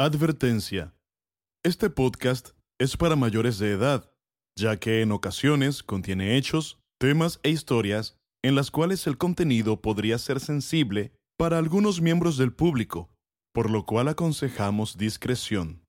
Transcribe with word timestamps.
Advertencia. 0.00 0.94
Este 1.64 1.90
podcast 1.90 2.50
es 2.78 2.96
para 2.96 3.16
mayores 3.16 3.58
de 3.58 3.72
edad, 3.72 4.12
ya 4.56 4.76
que 4.76 5.02
en 5.02 5.10
ocasiones 5.10 5.82
contiene 5.82 6.36
hechos, 6.36 6.78
temas 7.00 7.40
e 7.42 7.50
historias 7.50 8.16
en 8.44 8.54
las 8.54 8.70
cuales 8.70 9.08
el 9.08 9.18
contenido 9.18 9.82
podría 9.82 10.16
ser 10.18 10.38
sensible 10.38 11.10
para 11.36 11.58
algunos 11.58 12.00
miembros 12.00 12.38
del 12.38 12.52
público, 12.52 13.10
por 13.52 13.70
lo 13.70 13.86
cual 13.86 14.06
aconsejamos 14.06 14.98
discreción. 14.98 15.82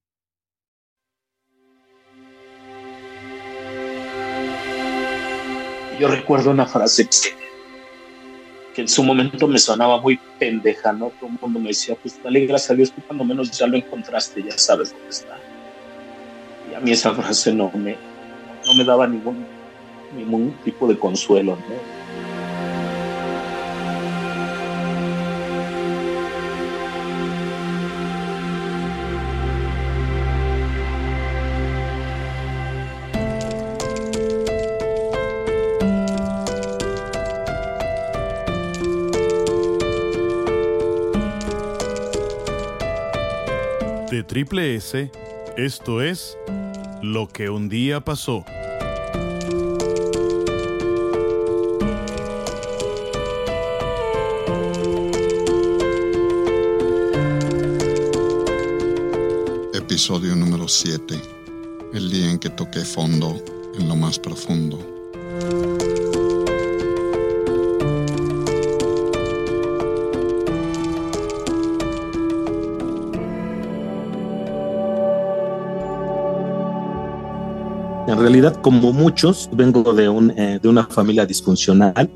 Yo 5.99 6.07
recuerdo 6.07 6.49
una 6.49 6.65
frase 6.65 7.07
que, 7.07 7.38
en 8.79 8.87
su 8.87 9.03
momento 9.03 9.47
me 9.47 9.59
sonaba 9.59 9.99
muy 10.01 10.19
pendeja, 10.37 10.93
¿no? 10.93 11.11
Todo 11.19 11.29
el 11.29 11.39
mundo 11.39 11.59
me 11.59 11.69
decía, 11.69 11.95
pues 12.01 12.21
dale 12.23 12.45
gracias 12.45 12.71
a 12.71 12.75
Dios, 12.75 12.91
tú 12.91 13.01
cuando 13.05 13.23
menos 13.23 13.51
ya 13.51 13.67
lo 13.67 13.77
encontraste, 13.77 14.43
ya 14.43 14.57
sabes 14.57 14.91
dónde 14.91 15.09
está. 15.09 15.37
Y 16.71 16.75
a 16.75 16.79
mí 16.79 16.91
esa 16.91 17.13
frase 17.13 17.53
no 17.53 17.71
me, 17.73 17.97
no 18.65 18.73
me 18.75 18.83
daba 18.83 19.07
ningún, 19.07 19.45
ningún 20.15 20.53
tipo 20.63 20.87
de 20.87 20.97
consuelo, 20.97 21.55
¿no? 21.55 21.98
Triple 44.29 44.75
S, 44.75 45.09
esto 45.57 46.03
es 46.03 46.37
Lo 47.01 47.27
que 47.27 47.49
un 47.49 47.67
día 47.67 47.99
pasó. 47.99 48.45
Episodio 59.73 60.35
número 60.35 60.67
7. 60.67 61.19
El 61.95 62.11
día 62.11 62.29
en 62.29 62.37
que 62.37 62.51
toqué 62.51 62.81
fondo 62.81 63.35
en 63.79 63.87
lo 63.87 63.95
más 63.95 64.19
profundo. 64.19 64.98
En 78.09 78.17
realidad, 78.17 78.55
como 78.55 78.91
muchos, 78.91 79.47
vengo 79.53 79.93
de, 79.93 80.09
un, 80.09 80.31
eh, 80.31 80.57
de 80.59 80.67
una 80.67 80.83
familia 80.87 81.27
disfuncional. 81.27 82.09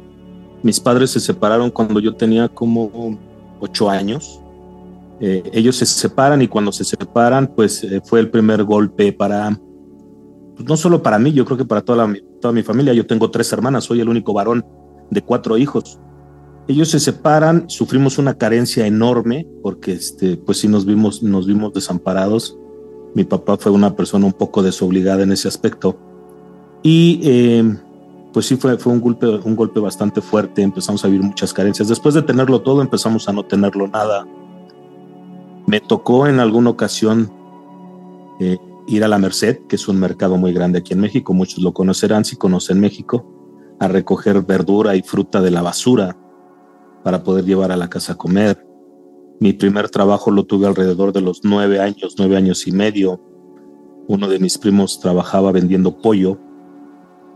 Mis 0.63 0.79
padres 0.79 1.11
se 1.11 1.19
separaron 1.19 1.69
cuando 1.69 1.99
yo 1.99 2.15
tenía 2.15 2.49
como 2.49 3.15
ocho 3.59 3.91
años. 3.91 4.41
Eh, 5.19 5.43
ellos 5.53 5.75
se 5.75 5.85
separan 5.85 6.41
y 6.41 6.47
cuando 6.47 6.71
se 6.71 6.83
separan, 6.83 7.45
pues 7.45 7.83
eh, 7.83 8.01
fue 8.03 8.21
el 8.21 8.31
primer 8.31 8.63
golpe 8.63 9.13
para, 9.13 9.55
pues, 10.55 10.67
no 10.67 10.77
solo 10.77 11.03
para 11.03 11.19
mí, 11.19 11.31
yo 11.31 11.45
creo 11.45 11.59
que 11.59 11.65
para 11.65 11.81
toda, 11.81 12.07
la, 12.07 12.15
toda 12.41 12.51
mi 12.55 12.63
familia. 12.63 12.93
Yo 12.93 13.05
tengo 13.05 13.29
tres 13.29 13.53
hermanas, 13.53 13.83
soy 13.83 14.01
el 14.01 14.09
único 14.09 14.33
varón 14.33 14.65
de 15.11 15.21
cuatro 15.21 15.59
hijos. 15.59 15.99
Ellos 16.67 16.89
se 16.89 16.99
separan, 16.99 17.69
sufrimos 17.69 18.17
una 18.17 18.33
carencia 18.33 18.87
enorme 18.87 19.47
porque, 19.61 19.91
este, 19.91 20.37
pues 20.37 20.57
sí 20.57 20.67
nos 20.67 20.87
vimos, 20.87 21.21
nos 21.21 21.45
vimos 21.45 21.71
desamparados 21.71 22.57
mi 23.15 23.23
papá 23.23 23.57
fue 23.57 23.71
una 23.71 23.95
persona 23.95 24.25
un 24.25 24.33
poco 24.33 24.63
desobligada 24.63 25.23
en 25.23 25.31
ese 25.31 25.47
aspecto. 25.47 25.97
Y 26.81 27.21
eh, 27.23 27.77
pues 28.33 28.47
sí, 28.47 28.57
fue, 28.57 28.77
fue 28.77 28.91
un, 28.91 28.99
golpe, 28.99 29.27
un 29.27 29.55
golpe 29.55 29.79
bastante 29.79 30.21
fuerte. 30.21 30.61
Empezamos 30.61 31.03
a 31.05 31.07
vivir 31.07 31.23
muchas 31.23 31.53
carencias. 31.53 31.87
Después 31.87 32.15
de 32.15 32.23
tenerlo 32.23 32.61
todo, 32.61 32.81
empezamos 32.81 33.29
a 33.29 33.33
no 33.33 33.45
tenerlo 33.45 33.87
nada. 33.87 34.25
Me 35.67 35.79
tocó 35.79 36.27
en 36.27 36.39
alguna 36.39 36.71
ocasión 36.71 37.31
eh, 38.39 38.57
ir 38.87 39.03
a 39.03 39.07
la 39.07 39.19
Merced, 39.19 39.59
que 39.67 39.75
es 39.75 39.87
un 39.87 39.99
mercado 39.99 40.37
muy 40.37 40.51
grande 40.51 40.79
aquí 40.79 40.93
en 40.93 40.99
México. 40.99 41.33
Muchos 41.33 41.59
lo 41.59 41.73
conocerán 41.73 42.25
si 42.25 42.35
conocen 42.35 42.79
México, 42.79 43.25
a 43.79 43.87
recoger 43.87 44.41
verdura 44.41 44.95
y 44.95 45.03
fruta 45.03 45.41
de 45.41 45.51
la 45.51 45.61
basura 45.61 46.17
para 47.03 47.23
poder 47.23 47.45
llevar 47.45 47.71
a 47.71 47.77
la 47.77 47.89
casa 47.89 48.13
a 48.13 48.17
comer. 48.17 48.72
Mi 49.39 49.53
primer 49.53 49.89
trabajo 49.89 50.31
lo 50.31 50.45
tuve 50.45 50.67
alrededor 50.67 51.11
de 51.11 51.21
los 51.21 51.41
nueve 51.43 51.79
años, 51.79 52.15
nueve 52.17 52.37
años 52.37 52.67
y 52.67 52.71
medio. 52.71 53.19
Uno 54.07 54.27
de 54.27 54.39
mis 54.39 54.57
primos 54.57 54.99
trabajaba 54.99 55.51
vendiendo 55.51 55.97
pollo 55.97 56.37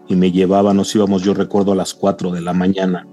y 0.07 0.15
me 0.15 0.31
llevaba, 0.31 0.73
nos 0.73 0.93
íbamos, 0.95 1.23
yo 1.23 1.33
recuerdo, 1.33 1.73
a 1.73 1.75
las 1.75 1.93
cuatro 1.93 2.31
de 2.31 2.41
la 2.41 2.53
mañana 2.53 3.07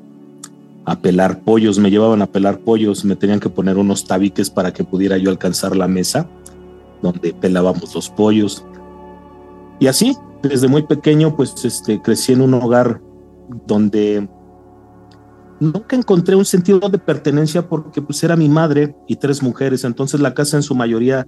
a 0.84 1.00
pelar 1.00 1.40
pollos. 1.40 1.78
Me 1.78 1.90
llevaban 1.90 2.22
a 2.22 2.26
pelar 2.26 2.58
pollos, 2.58 3.04
me 3.04 3.16
tenían 3.16 3.40
que 3.40 3.48
poner 3.48 3.78
unos 3.78 4.04
tabiques 4.04 4.50
para 4.50 4.72
que 4.72 4.84
pudiera 4.84 5.18
yo 5.18 5.30
alcanzar 5.30 5.76
la 5.76 5.88
mesa 5.88 6.28
donde 7.02 7.34
pelábamos 7.34 7.94
los 7.94 8.08
pollos. 8.08 8.64
Y 9.78 9.86
así, 9.86 10.16
desde 10.42 10.68
muy 10.68 10.82
pequeño, 10.82 11.36
pues 11.36 11.64
este, 11.64 12.00
crecí 12.00 12.32
en 12.32 12.42
un 12.42 12.54
hogar 12.54 13.00
donde 13.66 14.28
nunca 15.64 15.96
encontré 15.96 16.36
un 16.36 16.44
sentido 16.44 16.80
de 16.88 16.98
pertenencia 16.98 17.68
porque 17.68 18.02
pues 18.02 18.22
era 18.22 18.36
mi 18.36 18.48
madre 18.48 18.94
y 19.08 19.16
tres 19.16 19.42
mujeres, 19.42 19.84
entonces 19.84 20.20
la 20.20 20.34
casa 20.34 20.56
en 20.56 20.62
su 20.62 20.74
mayoría 20.74 21.26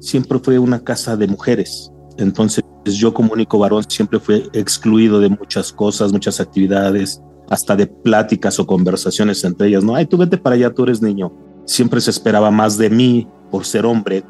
siempre 0.00 0.38
fue 0.38 0.58
una 0.58 0.80
casa 0.80 1.16
de 1.16 1.26
mujeres. 1.26 1.90
Entonces 2.18 2.64
yo 2.84 3.12
como 3.12 3.32
único 3.32 3.58
varón 3.58 3.84
siempre 3.88 4.20
fui 4.20 4.48
excluido 4.52 5.20
de 5.20 5.28
muchas 5.28 5.72
cosas, 5.72 6.12
muchas 6.12 6.40
actividades, 6.40 7.20
hasta 7.48 7.76
de 7.76 7.86
pláticas 7.86 8.58
o 8.58 8.66
conversaciones 8.66 9.44
entre 9.44 9.68
ellas, 9.68 9.84
¿no? 9.84 9.94
Ay, 9.94 10.06
tú 10.06 10.16
vete 10.16 10.38
para 10.38 10.56
allá, 10.56 10.72
tú 10.72 10.84
eres 10.84 11.02
niño. 11.02 11.32
Siempre 11.64 12.00
se 12.00 12.10
esperaba 12.10 12.50
más 12.50 12.78
de 12.78 12.90
mí 12.90 13.28
por 13.50 13.64
ser 13.64 13.86
hombre. 13.86 14.24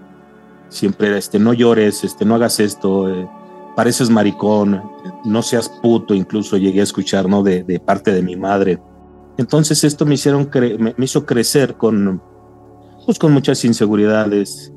Siempre 0.69 1.09
era, 1.09 1.19
este, 1.19 1.39
no 1.39 1.53
llores, 1.53 2.03
este, 2.03 2.25
no 2.25 2.35
hagas 2.35 2.59
esto, 2.61 3.09
eh, 3.09 3.29
pareces 3.77 4.11
maricón, 4.11 4.83
no 5.25 5.43
seas 5.43 5.69
puto, 5.69 6.13
incluso 6.13 6.57
llegué 6.57 6.81
a 6.81 6.85
escuchar, 6.85 7.29
¿no? 7.29 7.43
De, 7.43 7.63
de 7.63 7.79
parte 7.79 8.13
de 8.13 8.23
mi 8.23 8.37
madre 8.37 8.81
entonces 9.39 9.85
esto 9.85 10.07
me, 10.07 10.15
hizo 10.15 11.27
crecer 11.27 11.77
con, 11.77 12.23
pues, 13.05 13.19
con 13.19 13.33
muchas 13.33 13.65
inseguridades. 13.65 14.73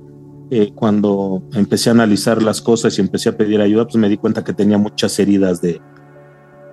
Eh, 0.52 0.72
cuando 0.74 1.44
empecé 1.54 1.90
a 1.90 1.94
analizar 1.94 2.42
las 2.42 2.62
cosas 2.62 2.98
y 2.98 3.02
empecé 3.02 3.30
a 3.30 3.38
pedir 3.38 3.62
ayuda, 3.62 3.86
pues 3.86 3.96
me 3.98 4.10
di 4.10 4.18
cuenta 4.18 4.44
que 4.44 4.54
tenía 4.54 4.80
muchas 4.80 5.18
heridas 5.20 5.62
de, 5.62 5.80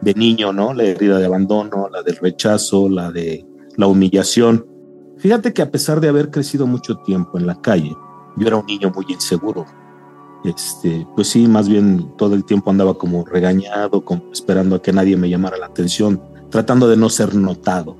de 0.00 0.14
niño, 0.14 0.52
¿no? 0.52 0.72
La 0.72 0.84
herida 0.84 1.18
de 1.18 1.26
abandono, 1.26 1.88
la 1.90 2.02
del 2.02 2.16
rechazo, 2.16 2.88
la 2.88 3.12
de 3.12 3.44
la 3.76 3.86
humillación. 3.86 4.66
Fíjate 5.18 5.52
que 5.52 5.62
a 5.62 5.70
pesar 5.70 6.00
de 6.00 6.08
haber 6.08 6.30
crecido 6.30 6.66
mucho 6.66 6.96
tiempo 6.98 7.38
en 7.38 7.46
la 7.46 7.60
calle, 7.60 7.94
yo 8.36 8.46
era 8.46 8.56
un 8.56 8.66
niño 8.66 8.90
muy 8.94 9.04
inseguro. 9.08 9.66
Este, 10.44 11.06
pues 11.14 11.28
sí, 11.28 11.46
más 11.46 11.68
bien 11.68 12.16
todo 12.16 12.34
el 12.34 12.44
tiempo 12.44 12.70
andaba 12.70 12.94
como 12.94 13.24
regañado, 13.24 14.02
esperando 14.32 14.76
a 14.76 14.82
que 14.82 14.92
nadie 14.92 15.16
me 15.16 15.28
llamara 15.28 15.56
la 15.58 15.66
atención 15.66 16.20
tratando 16.56 16.88
de 16.88 16.96
no 16.96 17.10
ser 17.10 17.34
notado. 17.34 17.98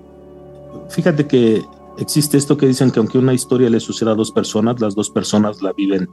Fíjate 0.89 1.27
que 1.27 1.62
existe 1.99 2.39
esto 2.39 2.56
que 2.56 2.67
dicen 2.67 2.91
que 2.91 3.00
aunque 3.00 3.19
una 3.19 3.34
historia 3.34 3.69
le 3.69 3.81
suceda 3.81 4.12
a 4.12 4.15
dos 4.15 4.33
personas, 4.33 4.81
las 4.81 4.94
dos 4.94 5.11
personas 5.11 5.61
la 5.61 5.75
viven 5.75 6.09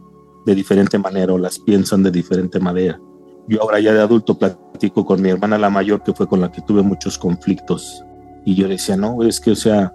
de 0.46 0.54
diferente 0.54 0.98
manera 0.98 1.32
o 1.32 1.38
las 1.38 1.58
piensan 1.58 2.04
de 2.04 2.12
diferente 2.12 2.60
manera. 2.60 3.00
Yo 3.48 3.62
ahora 3.62 3.80
ya 3.80 3.94
de 3.94 4.02
adulto 4.02 4.38
platico 4.38 5.06
con 5.06 5.22
mi 5.22 5.30
hermana 5.30 5.58
la 5.58 5.70
mayor, 5.70 6.04
que 6.04 6.12
fue 6.12 6.28
con 6.28 6.42
la 6.42 6.52
que 6.52 6.60
tuve 6.60 6.82
muchos 6.82 7.18
conflictos. 7.18 8.04
Y 8.44 8.56
yo 8.56 8.68
decía, 8.68 8.98
no, 8.98 9.24
es 9.24 9.40
que, 9.40 9.52
o 9.52 9.56
sea, 9.56 9.94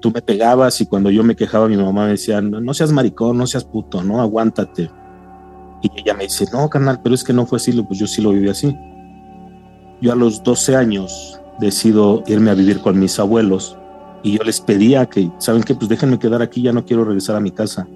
tú 0.00 0.10
me 0.10 0.20
pegabas 0.20 0.78
y 0.82 0.86
cuando 0.86 1.10
yo 1.10 1.24
me 1.24 1.36
quejaba, 1.36 1.68
mi 1.68 1.78
mamá 1.78 2.04
me 2.04 2.10
decía, 2.10 2.42
no, 2.42 2.74
seas 2.74 2.92
maricón, 2.92 3.38
no 3.38 3.46
seas 3.46 3.64
puto, 3.64 4.02
no, 4.02 4.20
aguántate. 4.20 4.90
Y 5.80 5.90
ella 5.98 6.12
me 6.12 6.24
dice, 6.24 6.44
no, 6.52 6.68
carnal, 6.68 7.00
pero 7.02 7.14
es 7.14 7.24
que 7.24 7.32
no 7.32 7.46
fue 7.46 7.56
así, 7.56 7.72
pues 7.80 7.98
yo 7.98 8.06
sí 8.06 8.20
lo 8.20 8.32
viví 8.32 8.50
así. 8.50 8.76
Yo 10.02 10.12
a 10.12 10.16
los 10.16 10.42
12 10.42 10.76
años 10.76 11.37
decido 11.58 12.22
irme 12.26 12.50
a 12.50 12.54
vivir 12.54 12.80
con 12.80 12.98
mis 12.98 13.18
abuelos 13.18 13.76
y 14.22 14.36
yo 14.36 14.44
les 14.44 14.60
pedía 14.60 15.06
que, 15.06 15.30
¿saben 15.38 15.62
qué? 15.62 15.74
Pues 15.74 15.88
déjenme 15.88 16.18
quedar 16.18 16.42
aquí, 16.42 16.62
ya 16.62 16.72
no 16.72 16.84
quiero 16.84 17.04
regresar 17.04 17.36
a 17.36 17.40
mi 17.40 17.50
casa. 17.50 17.86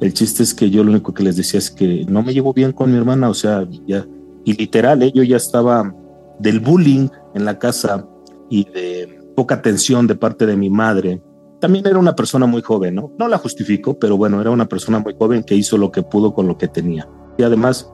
El 0.00 0.12
chiste 0.14 0.42
es 0.42 0.54
que 0.54 0.70
yo 0.70 0.82
lo 0.84 0.90
único 0.90 1.14
que 1.14 1.22
les 1.22 1.36
decía 1.36 1.58
es 1.58 1.70
que 1.70 2.04
no 2.08 2.22
me 2.22 2.32
llevo 2.32 2.52
bien 2.52 2.72
con 2.72 2.90
mi 2.90 2.98
hermana, 2.98 3.28
o 3.28 3.34
sea, 3.34 3.66
ya, 3.86 4.06
y 4.44 4.54
literal, 4.54 5.02
¿eh? 5.02 5.12
yo 5.14 5.22
ya 5.22 5.36
estaba 5.36 5.94
del 6.38 6.60
bullying 6.60 7.08
en 7.34 7.44
la 7.44 7.58
casa 7.58 8.06
y 8.50 8.64
de 8.64 9.20
poca 9.36 9.56
atención 9.56 10.06
de 10.06 10.14
parte 10.14 10.46
de 10.46 10.56
mi 10.56 10.70
madre. 10.70 11.22
También 11.60 11.86
era 11.86 11.98
una 11.98 12.16
persona 12.16 12.46
muy 12.46 12.62
joven, 12.62 12.96
¿no? 12.96 13.12
No 13.18 13.28
la 13.28 13.38
justifico, 13.38 13.98
pero 13.98 14.16
bueno, 14.16 14.40
era 14.40 14.50
una 14.50 14.66
persona 14.66 14.98
muy 14.98 15.14
joven 15.16 15.44
que 15.44 15.54
hizo 15.54 15.78
lo 15.78 15.92
que 15.92 16.02
pudo 16.02 16.34
con 16.34 16.48
lo 16.48 16.58
que 16.58 16.66
tenía. 16.66 17.08
Y 17.38 17.44
además, 17.44 17.88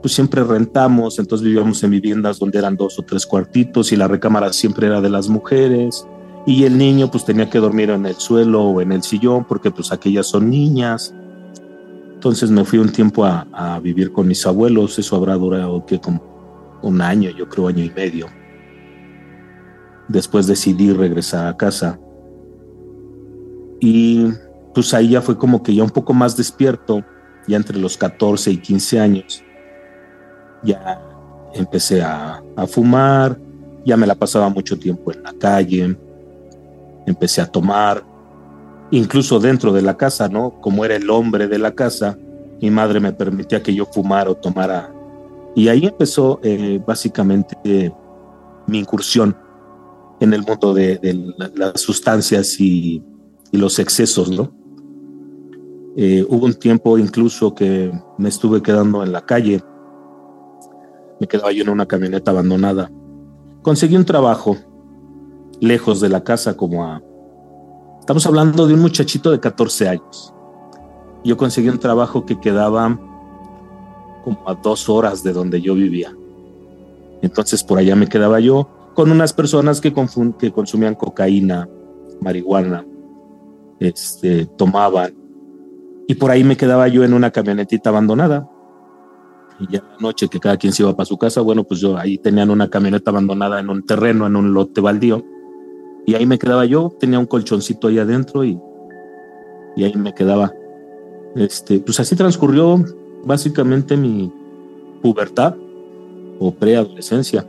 pues 0.00 0.14
siempre 0.14 0.44
rentamos, 0.44 1.18
entonces 1.18 1.44
vivíamos 1.44 1.82
en 1.82 1.90
viviendas 1.90 2.38
donde 2.38 2.58
eran 2.58 2.76
dos 2.76 2.98
o 2.98 3.02
tres 3.02 3.26
cuartitos 3.26 3.92
y 3.92 3.96
la 3.96 4.06
recámara 4.06 4.52
siempre 4.52 4.86
era 4.86 5.00
de 5.00 5.10
las 5.10 5.28
mujeres 5.28 6.06
y 6.46 6.64
el 6.64 6.78
niño 6.78 7.10
pues 7.10 7.24
tenía 7.24 7.50
que 7.50 7.58
dormir 7.58 7.90
en 7.90 8.06
el 8.06 8.14
suelo 8.14 8.62
o 8.62 8.80
en 8.80 8.92
el 8.92 9.02
sillón 9.02 9.44
porque 9.44 9.70
pues 9.70 9.92
aquellas 9.92 10.28
son 10.28 10.48
niñas. 10.48 11.14
Entonces 12.14 12.50
me 12.50 12.64
fui 12.64 12.78
un 12.78 12.90
tiempo 12.90 13.24
a, 13.24 13.78
vivir 13.82 14.12
con 14.12 14.26
mis 14.26 14.46
abuelos, 14.46 14.98
eso 14.98 15.16
habrá 15.16 15.34
durado 15.34 15.84
que 15.84 16.00
como 16.00 16.78
un 16.82 17.00
año, 17.00 17.30
yo 17.30 17.48
creo 17.48 17.68
año 17.68 17.84
y 17.84 17.90
medio. 17.90 18.28
Después 20.08 20.46
decidí 20.46 20.92
regresar 20.92 21.48
a 21.48 21.56
casa. 21.56 22.00
Y 23.80 24.26
pues 24.74 24.94
ahí 24.94 25.10
ya 25.10 25.20
fue 25.20 25.36
como 25.36 25.62
que 25.62 25.74
ya 25.74 25.82
un 25.82 25.90
poco 25.90 26.14
más 26.14 26.36
despierto, 26.36 27.04
ya 27.46 27.56
entre 27.56 27.78
los 27.78 27.96
14 27.98 28.52
y 28.52 28.56
15 28.56 29.00
años. 29.00 29.44
Ya 30.62 31.00
empecé 31.54 32.02
a, 32.02 32.42
fumar, 32.66 33.38
ya 33.84 33.96
me 33.96 34.06
la 34.06 34.14
pasaba 34.14 34.48
mucho 34.48 34.78
tiempo 34.78 35.12
en 35.12 35.22
la 35.22 35.32
calle, 35.32 35.96
empecé 37.06 37.40
a 37.40 37.46
tomar, 37.46 38.04
incluso 38.90 39.38
dentro 39.38 39.72
de 39.72 39.82
la 39.82 39.96
casa, 39.96 40.28
¿no? 40.28 40.60
Como 40.60 40.84
era 40.84 40.96
el 40.96 41.08
hombre 41.10 41.46
de 41.48 41.58
la 41.58 41.72
casa, 41.72 42.18
mi 42.60 42.70
madre 42.70 43.00
me 43.00 43.12
permitía 43.12 43.62
que 43.62 43.74
yo 43.74 43.86
fumara 43.86 44.30
o 44.30 44.34
tomara. 44.34 44.92
Y 45.54 45.68
ahí 45.68 45.86
empezó 45.86 46.40
eh, 46.42 46.80
básicamente 46.86 47.92
mi 48.66 48.78
incursión 48.78 49.36
en 50.20 50.34
el 50.34 50.42
mundo 50.42 50.74
de, 50.74 50.98
las 51.54 51.80
sustancias 51.80 52.60
y, 52.60 53.02
los 53.50 53.78
excesos, 53.78 54.30
¿no? 54.30 54.52
Eh, 55.96 56.24
hubo 56.28 56.44
un 56.44 56.54
tiempo 56.54 56.98
incluso 56.98 57.54
que 57.54 57.90
me 58.18 58.28
estuve 58.28 58.62
quedando 58.62 59.02
en 59.02 59.10
la 59.10 59.24
calle, 59.24 59.62
me 61.20 61.26
quedaba 61.26 61.52
yo 61.52 61.62
en 61.62 61.68
una 61.68 61.86
camioneta 61.86 62.30
abandonada. 62.30 62.90
Conseguí 63.62 63.96
un 63.96 64.04
trabajo 64.04 64.56
lejos 65.60 66.00
de 66.00 66.08
la 66.08 66.22
casa, 66.22 66.56
como 66.56 66.84
a 66.84 67.02
Estamos 68.08 68.24
hablando 68.24 68.66
de 68.66 68.72
un 68.72 68.80
muchachito 68.80 69.30
de 69.30 69.38
14 69.38 69.86
años. 69.86 70.32
Yo 71.24 71.36
conseguí 71.36 71.68
un 71.68 71.78
trabajo 71.78 72.24
que 72.24 72.40
quedaba 72.40 72.98
como 74.24 74.48
a 74.48 74.54
dos 74.54 74.88
horas 74.88 75.22
de 75.22 75.34
donde 75.34 75.60
yo 75.60 75.74
vivía. 75.74 76.16
Entonces 77.20 77.62
por 77.62 77.76
allá 77.76 77.96
me 77.96 78.06
quedaba 78.06 78.40
yo 78.40 78.66
con 78.94 79.10
unas 79.10 79.34
personas 79.34 79.82
que, 79.82 79.92
consumían 79.92 80.94
cocaína, 80.94 81.68
marihuana, 82.22 82.86
este, 83.78 84.46
tomaban. 84.46 85.14
Y 86.06 86.14
por 86.14 86.30
ahí 86.30 86.44
me 86.44 86.56
quedaba 86.56 86.88
yo 86.88 87.04
en 87.04 87.12
una 87.12 87.30
camionetita 87.30 87.90
abandonada. 87.90 88.48
Y 89.60 89.72
ya 89.72 89.82
la 89.82 89.96
noche 89.98 90.28
que 90.28 90.38
cada 90.38 90.56
quien 90.56 90.72
se 90.72 90.82
iba 90.82 90.94
para 90.94 91.06
su 91.06 91.16
casa, 91.18 91.40
bueno, 91.40 91.64
pues 91.64 91.80
yo 91.80 91.96
ahí 91.96 92.18
tenían 92.18 92.50
una 92.50 92.68
camioneta 92.68 93.10
abandonada 93.10 93.58
en 93.60 93.70
un 93.70 93.84
terreno, 93.84 94.26
en 94.26 94.36
un 94.36 94.54
lote 94.54 94.80
baldío 94.80 95.24
y 96.08 96.14
ahí 96.14 96.24
me 96.24 96.38
quedaba 96.38 96.64
yo, 96.64 96.90
tenía 96.98 97.18
un 97.18 97.26
colchoncito 97.26 97.88
ahí 97.88 97.98
adentro 97.98 98.42
y, 98.42 98.58
y 99.76 99.84
ahí 99.84 99.94
me 99.94 100.14
quedaba. 100.14 100.54
Este, 101.36 101.80
pues 101.80 102.00
así 102.00 102.16
transcurrió 102.16 102.82
básicamente 103.26 103.94
mi 103.94 104.32
pubertad 105.02 105.54
o 106.38 106.50
preadolescencia, 106.50 107.46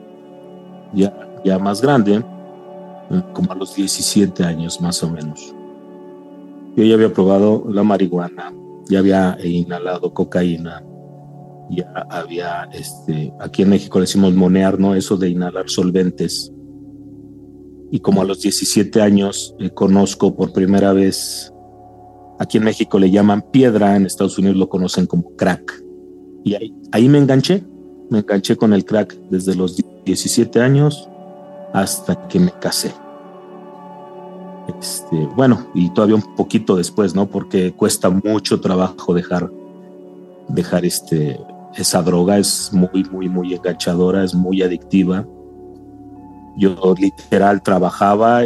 ya, 0.93 1.39
ya 1.45 1.57
más 1.57 1.81
grande, 1.81 2.15
eh, 2.15 3.23
como 3.31 3.53
a 3.53 3.55
los 3.55 3.73
17 3.75 4.43
años 4.43 4.81
más 4.81 5.01
o 5.03 5.09
menos. 5.09 5.55
Yo 6.75 6.83
ya 6.83 6.95
había 6.95 7.13
probado 7.13 7.63
la 7.69 7.83
marihuana, 7.83 8.53
ya 8.89 8.99
había 8.99 9.37
inhalado 9.41 10.13
cocaína, 10.13 10.83
ya 11.69 11.91
había, 12.09 12.69
este, 12.73 13.33
aquí 13.39 13.61
en 13.61 13.69
México 13.69 13.99
le 13.99 14.03
decimos 14.03 14.33
monear, 14.33 14.79
¿no? 14.79 14.95
Eso 14.95 15.17
de 15.17 15.29
inhalar 15.29 15.69
solventes 15.69 16.51
y 17.91 17.99
como 17.99 18.21
a 18.21 18.25
los 18.25 18.41
17 18.41 19.01
años 19.01 19.55
eh, 19.59 19.71
conozco 19.71 20.35
por 20.35 20.53
primera 20.53 20.93
vez, 20.93 21.53
aquí 22.37 22.57
en 22.57 22.65
México 22.65 22.99
le 22.99 23.09
llaman 23.09 23.43
piedra, 23.51 23.95
en 23.95 24.05
Estados 24.05 24.37
Unidos 24.37 24.57
lo 24.57 24.69
conocen 24.69 25.07
como 25.07 25.35
crack. 25.35 25.83
Y 26.43 26.55
ahí, 26.55 26.73
ahí 26.91 27.09
me 27.09 27.17
enganché, 27.17 27.63
me 28.09 28.19
enganché 28.19 28.55
con 28.55 28.73
el 28.73 28.85
crack 28.85 29.15
desde 29.29 29.55
los 29.55 29.81
17 30.05 30.61
años 30.61 31.09
hasta 31.73 32.27
que 32.27 32.39
me 32.39 32.51
casé. 32.51 32.93
Este, 34.79 35.27
bueno, 35.35 35.67
y 35.73 35.91
todavía 35.91 36.15
un 36.15 36.35
poquito 36.35 36.75
después, 36.75 37.15
¿no? 37.15 37.27
Porque 37.27 37.73
cuesta 37.73 38.11
mucho 38.11 38.61
trabajo 38.61 39.15
dejar, 39.15 39.51
dejar 40.47 40.85
este, 40.85 41.39
esa 41.75 42.01
droga, 42.01 42.37
es 42.37 42.71
muy, 42.73 43.03
muy, 43.11 43.29
muy 43.29 43.53
enganchadora, 43.53 44.23
es 44.23 44.33
muy 44.33 44.61
adictiva 44.61 45.25
yo 46.59 46.93
literal 46.97 47.61
trabajaba 47.61 48.41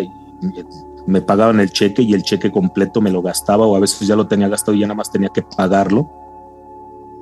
me 1.06 1.22
pagaban 1.22 1.60
el 1.60 1.72
cheque 1.72 2.02
y 2.02 2.14
el 2.14 2.24
cheque 2.24 2.52
completo 2.52 3.02
me 3.02 3.12
lo 3.12 3.22
gastaba 3.22 3.66
o 3.66 3.76
a 3.76 3.80
veces 3.80 4.08
ya 4.08 4.16
lo 4.16 4.28
tenía 4.28 4.48
gastado 4.48 4.76
y 4.76 4.82
ya 4.82 4.88
nada 4.88 4.96
más 4.96 5.12
tenía 5.12 5.30
que 5.30 5.42
pagarlo 5.42 6.10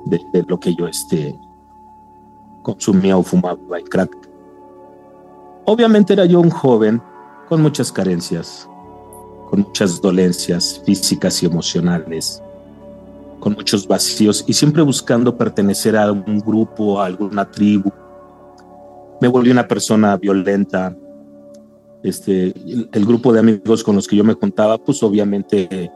de, 0.04 0.20
lo 0.46 0.60
que 0.60 0.74
yo 0.74 0.86
este, 0.86 1.38
consumía 2.62 3.16
o 3.16 3.22
fumaba 3.22 3.78
en 3.78 3.86
crack. 3.86 4.16
Obviamente 5.64 6.12
era 6.12 6.26
yo 6.26 6.40
un 6.40 6.50
joven 6.50 7.02
con 7.48 7.62
muchas 7.62 7.90
carencias, 7.90 8.68
con 9.50 9.60
muchas 9.60 10.00
dolencias 10.00 10.80
físicas 10.84 11.42
y 11.42 11.46
emocionales, 11.46 12.42
con 13.42 13.54
muchos 13.54 13.88
vacíos 13.88 14.44
y 14.46 14.52
siempre 14.52 14.82
buscando 14.82 15.36
pertenecer 15.36 15.96
a 15.96 16.12
un 16.12 16.38
grupo, 16.38 17.00
a 17.00 17.06
alguna 17.06 17.50
tribu, 17.50 17.90
me 19.20 19.26
volví 19.26 19.50
una 19.50 19.66
persona 19.66 20.16
violenta. 20.16 20.96
Este, 22.04 22.54
el, 22.92 23.04
grupo 23.04 23.32
de 23.32 23.40
amigos 23.40 23.82
con 23.82 23.96
los 23.96 24.06
que 24.06 24.14
yo 24.14 24.22
me 24.22 24.34
juntaba, 24.34 24.78
pues 24.78 25.02
obviamente 25.02 25.90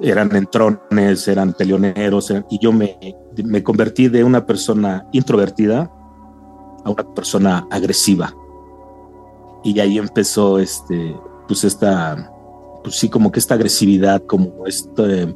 eran 0.00 0.34
entrones, 0.34 1.28
eran 1.28 1.52
peleoneros, 1.52 2.32
y 2.50 2.58
yo 2.58 2.72
me, 2.72 2.98
me 3.44 3.62
convertí 3.62 4.08
de 4.08 4.24
una 4.24 4.44
persona 4.44 5.06
introvertida 5.12 5.88
a 6.84 6.90
una 6.90 7.14
persona 7.14 7.64
agresiva. 7.70 8.34
Y 9.62 9.78
ahí 9.78 9.98
empezó 9.98 10.58
este, 10.58 11.16
pues 11.46 11.62
esta, 11.62 12.32
pues 12.82 12.96
sí, 12.96 13.08
como 13.08 13.30
que 13.30 13.38
esta 13.38 13.54
agresividad, 13.54 14.20
como 14.26 14.66
este 14.66 15.32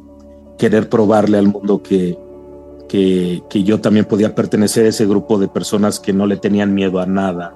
querer 0.63 0.87
probarle 0.87 1.37
al 1.37 1.49
mundo 1.49 1.83
que, 1.83 2.17
que, 2.87 3.63
yo 3.65 3.81
también 3.81 4.05
podía 4.05 4.33
pertenecer 4.33 4.85
a 4.85 4.89
ese 4.89 5.05
grupo 5.05 5.37
de 5.37 5.49
personas 5.49 5.99
que 5.99 6.13
no 6.13 6.25
le 6.25 6.37
tenían 6.37 6.73
miedo 6.73 7.01
a 7.01 7.05
nada. 7.05 7.53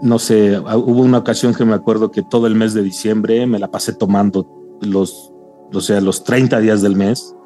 No 0.00 0.18
sé, 0.18 0.58
ah, 0.64 0.78
hubo 0.78 1.02
una 1.02 1.18
ocasión 1.18 1.52
que 1.52 1.66
me 1.66 1.74
acuerdo 1.74 2.10
que 2.10 2.22
todo 2.22 2.46
el 2.46 2.54
mes 2.54 2.72
de 2.72 2.82
diciembre 2.82 3.46
me 3.46 3.58
la 3.58 3.70
pasé 3.70 3.92
tomando 3.92 4.48
los, 4.80 5.30
o 5.74 5.80
sea, 5.82 6.00
los 6.00 6.24
30 6.24 6.58
días 6.60 6.80
del 6.80 6.96
mes. 6.96 7.36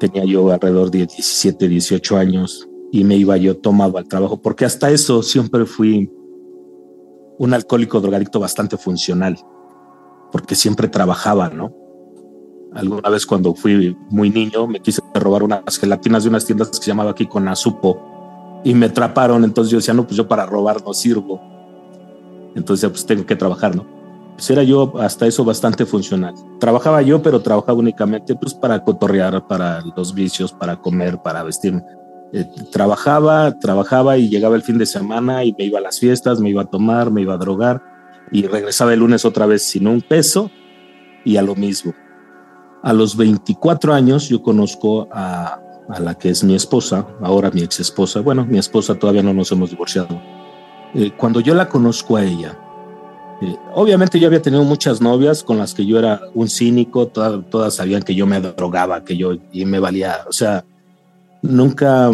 Tenía 0.00 0.24
yo 0.24 0.50
alrededor 0.50 0.90
de 0.90 1.00
17, 1.00 1.68
18 1.68 2.16
años 2.16 2.66
y 2.92 3.04
me 3.04 3.16
iba 3.16 3.36
yo 3.36 3.58
tomado 3.58 3.98
al 3.98 4.08
trabajo, 4.08 4.40
porque 4.40 4.64
hasta 4.64 4.90
eso 4.90 5.22
siempre 5.22 5.66
fui 5.66 6.10
un 7.38 7.52
alcohólico 7.52 8.00
drogadicto 8.00 8.40
bastante 8.40 8.78
funcional, 8.78 9.36
porque 10.32 10.54
siempre 10.54 10.88
trabajaba, 10.88 11.50
¿no? 11.50 11.83
Alguna 12.74 13.08
vez 13.08 13.24
cuando 13.24 13.54
fui 13.54 13.96
muy 14.10 14.30
niño 14.30 14.66
me 14.66 14.80
quise 14.80 15.00
robar 15.14 15.42
unas 15.42 15.78
gelatinas 15.78 16.24
de 16.24 16.28
unas 16.28 16.44
tiendas 16.44 16.70
que 16.70 16.76
se 16.76 16.86
llamaba 16.86 17.12
aquí 17.12 17.26
con 17.26 17.46
Azupo 17.46 18.60
y 18.64 18.74
me 18.74 18.86
atraparon. 18.86 19.44
Entonces 19.44 19.70
yo 19.70 19.78
decía, 19.78 19.94
no, 19.94 20.04
pues 20.04 20.16
yo 20.16 20.26
para 20.26 20.44
robar 20.46 20.82
no 20.84 20.92
sirvo. 20.92 21.40
Entonces 22.56 22.88
pues 22.90 23.06
tengo 23.06 23.24
que 23.24 23.36
trabajar, 23.36 23.76
¿no? 23.76 23.86
Pues 24.34 24.50
era 24.50 24.64
yo 24.64 24.94
hasta 24.98 25.26
eso 25.26 25.44
bastante 25.44 25.86
funcional. 25.86 26.34
Trabajaba 26.58 27.00
yo, 27.02 27.22
pero 27.22 27.40
trabajaba 27.40 27.78
únicamente 27.78 28.34
pues 28.34 28.52
para 28.54 28.82
cotorrear, 28.82 29.46
para 29.46 29.80
los 29.96 30.12
vicios, 30.12 30.52
para 30.52 30.76
comer, 30.76 31.18
para 31.22 31.44
vestirme. 31.44 31.82
Eh, 32.32 32.44
trabajaba, 32.72 33.56
trabajaba 33.60 34.18
y 34.18 34.28
llegaba 34.28 34.56
el 34.56 34.62
fin 34.62 34.78
de 34.78 34.86
semana 34.86 35.44
y 35.44 35.54
me 35.56 35.66
iba 35.66 35.78
a 35.78 35.82
las 35.82 36.00
fiestas, 36.00 36.40
me 36.40 36.50
iba 36.50 36.62
a 36.62 36.66
tomar, 36.66 37.12
me 37.12 37.22
iba 37.22 37.34
a 37.34 37.38
drogar 37.38 37.80
y 38.32 38.48
regresaba 38.48 38.92
el 38.92 39.00
lunes 39.00 39.24
otra 39.24 39.46
vez 39.46 39.62
sin 39.62 39.86
un 39.86 40.00
peso 40.00 40.50
y 41.24 41.36
a 41.36 41.42
lo 41.42 41.54
mismo. 41.54 41.94
A 42.84 42.92
los 42.92 43.16
24 43.16 43.94
años 43.94 44.28
yo 44.28 44.42
conozco 44.42 45.08
a, 45.10 45.58
la 46.00 46.18
que 46.18 46.28
es 46.28 46.44
mi 46.44 46.54
esposa, 46.54 47.06
ahora 47.22 47.50
mi 47.50 47.62
ex 47.62 47.80
esposa. 47.80 48.20
Bueno, 48.20 48.44
mi 48.44 48.58
esposa 48.58 48.94
todavía 48.94 49.22
no 49.22 49.32
nos 49.32 49.50
hemos 49.52 49.70
divorciado. 49.70 50.20
Eh, 50.92 51.10
cuando 51.16 51.40
yo 51.40 51.54
la 51.54 51.66
conozco 51.66 52.18
a 52.18 52.24
ella, 52.24 52.58
eh, 53.40 53.56
obviamente 53.72 54.20
yo 54.20 54.26
había 54.26 54.42
tenido 54.42 54.64
muchas 54.64 55.00
novias 55.00 55.42
con 55.42 55.56
las 55.56 55.72
que 55.72 55.86
yo 55.86 55.98
era 55.98 56.20
un 56.34 56.50
cínico, 56.50 57.08
todas, 57.08 57.74
sabían 57.74 58.02
que 58.02 58.14
yo 58.14 58.26
me 58.26 58.38
drogaba, 58.38 59.02
que 59.02 59.16
yo 59.16 59.32
y 59.50 59.64
me 59.64 59.78
valía, 59.78 60.18
o 60.28 60.32
sea, 60.32 60.62
nunca, 61.40 62.10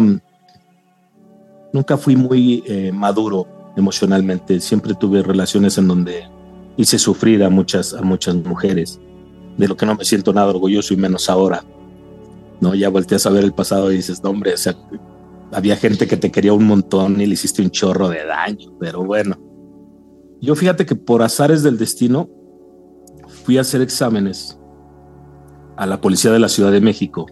nunca 1.73 1.97
fui 1.97 2.15
muy 2.15 2.63
eh, 2.65 2.93
maduro 2.93 3.45
emocionalmente, 3.75 4.61
siempre 4.61 4.93
tuve 4.93 5.21
relaciones 5.21 5.77
en 5.77 5.89
donde 5.89 6.29
hice 6.77 6.97
sufrir 6.97 7.43
a 7.43 7.49
muchas, 7.49 7.93
a 7.93 8.01
muchas 8.03 8.35
mujeres 8.35 9.01
de 9.57 9.67
lo 9.67 9.75
que 9.75 9.85
no 9.85 9.95
me 9.95 10.05
siento 10.05 10.33
nada 10.33 10.49
orgulloso 10.49 10.93
y 10.93 10.97
menos 10.97 11.29
ahora. 11.29 11.63
¿no? 12.59 12.75
Ya 12.75 12.89
volteas 12.89 13.25
a 13.25 13.29
ver 13.31 13.43
el 13.43 13.53
pasado 13.53 13.91
y 13.91 13.97
dices, 13.97 14.23
no, 14.23 14.29
hombre, 14.29 14.53
o 14.53 14.57
sea, 14.57 14.75
había 15.51 15.75
gente 15.75 16.07
que 16.07 16.17
te 16.17 16.31
quería 16.31 16.53
un 16.53 16.65
montón 16.65 17.19
y 17.19 17.25
le 17.25 17.33
hiciste 17.33 17.61
un 17.61 17.71
chorro 17.71 18.07
de 18.07 18.25
daño, 18.25 18.71
pero 18.79 19.03
bueno. 19.03 19.37
Yo 20.39 20.55
fíjate 20.55 20.85
que 20.85 20.95
por 20.95 21.21
azares 21.21 21.63
del 21.63 21.77
destino 21.77 22.29
fui 23.43 23.57
a 23.57 23.61
hacer 23.61 23.81
exámenes 23.81 24.57
a 25.75 25.85
la 25.85 25.99
policía 25.99 26.31
de 26.31 26.39
la 26.39 26.49
Ciudad 26.49 26.71
de 26.71 26.81
México 26.81 27.25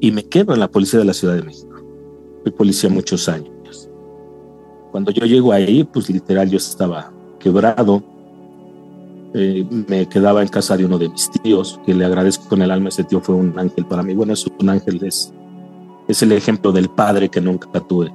y 0.00 0.12
me 0.12 0.24
quedo 0.24 0.54
en 0.54 0.60
la 0.60 0.70
policía 0.70 0.98
de 0.98 1.04
la 1.04 1.14
Ciudad 1.14 1.36
de 1.36 1.42
México. 1.42 1.76
Fui 2.42 2.52
policía 2.52 2.88
muchos 2.90 3.28
años. 3.28 3.50
Cuando 4.90 5.12
yo 5.12 5.24
llego 5.24 5.52
ahí, 5.52 5.84
pues 5.84 6.10
literal 6.10 6.50
yo 6.50 6.56
estaba 6.56 7.12
quebrado. 7.38 8.02
Eh, 9.32 9.64
me 9.88 10.08
quedaba 10.08 10.42
en 10.42 10.48
casa 10.48 10.76
de 10.76 10.84
uno 10.84 10.98
de 10.98 11.08
mis 11.08 11.30
tíos, 11.30 11.80
que 11.86 11.94
le 11.94 12.04
agradezco 12.04 12.48
con 12.48 12.62
el 12.62 12.70
alma, 12.70 12.88
ese 12.88 13.04
tío 13.04 13.20
fue 13.20 13.34
un 13.34 13.56
ángel 13.58 13.86
para 13.86 14.02
mí. 14.02 14.14
Bueno, 14.14 14.32
es 14.32 14.46
un 14.46 14.68
ángel, 14.68 15.02
es, 15.04 15.32
es 16.08 16.22
el 16.22 16.32
ejemplo 16.32 16.72
del 16.72 16.88
padre 16.88 17.28
que 17.28 17.40
nunca 17.40 17.80
tuve. 17.80 18.12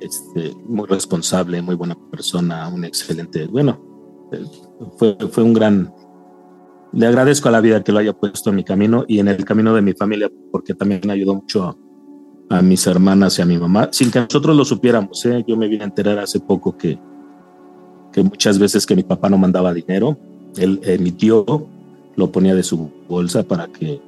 Este, 0.00 0.52
muy 0.66 0.86
responsable, 0.86 1.62
muy 1.62 1.76
buena 1.76 1.96
persona, 2.10 2.68
un 2.68 2.84
excelente, 2.84 3.46
bueno, 3.46 3.80
eh, 4.32 4.44
fue, 4.98 5.16
fue 5.30 5.44
un 5.44 5.52
gran, 5.52 5.92
le 6.92 7.06
agradezco 7.06 7.48
a 7.48 7.52
la 7.52 7.60
vida 7.60 7.82
que 7.82 7.92
lo 7.92 8.00
haya 8.00 8.12
puesto 8.12 8.50
en 8.50 8.56
mi 8.56 8.64
camino 8.64 9.04
y 9.06 9.20
en 9.20 9.28
el 9.28 9.44
camino 9.44 9.74
de 9.74 9.80
mi 9.80 9.92
familia, 9.92 10.30
porque 10.50 10.74
también 10.74 11.08
ayudó 11.10 11.34
mucho 11.36 11.76
a, 12.50 12.60
mis 12.62 12.86
hermanas 12.86 13.38
y 13.38 13.42
a 13.42 13.46
mi 13.46 13.56
mamá, 13.56 13.88
sin 13.92 14.10
que 14.10 14.20
nosotros 14.20 14.54
lo 14.54 14.64
supiéramos. 14.64 15.24
¿eh? 15.24 15.42
Yo 15.46 15.56
me 15.56 15.68
vine 15.68 15.84
a 15.84 15.86
enterar 15.86 16.18
hace 16.18 16.38
poco 16.38 16.76
que, 16.76 16.98
que 18.12 18.22
muchas 18.22 18.58
veces 18.58 18.86
que 18.86 18.96
mi 18.96 19.02
papá 19.02 19.28
no 19.28 19.38
mandaba 19.38 19.72
dinero, 19.72 20.16
él, 20.56 20.80
eh, 20.84 20.98
mi 20.98 21.12
tío 21.12 21.66
lo 22.16 22.30
ponía 22.30 22.54
de 22.54 22.62
su 22.62 22.90
bolsa 23.08 23.42
para 23.42 23.66
que 23.68 24.00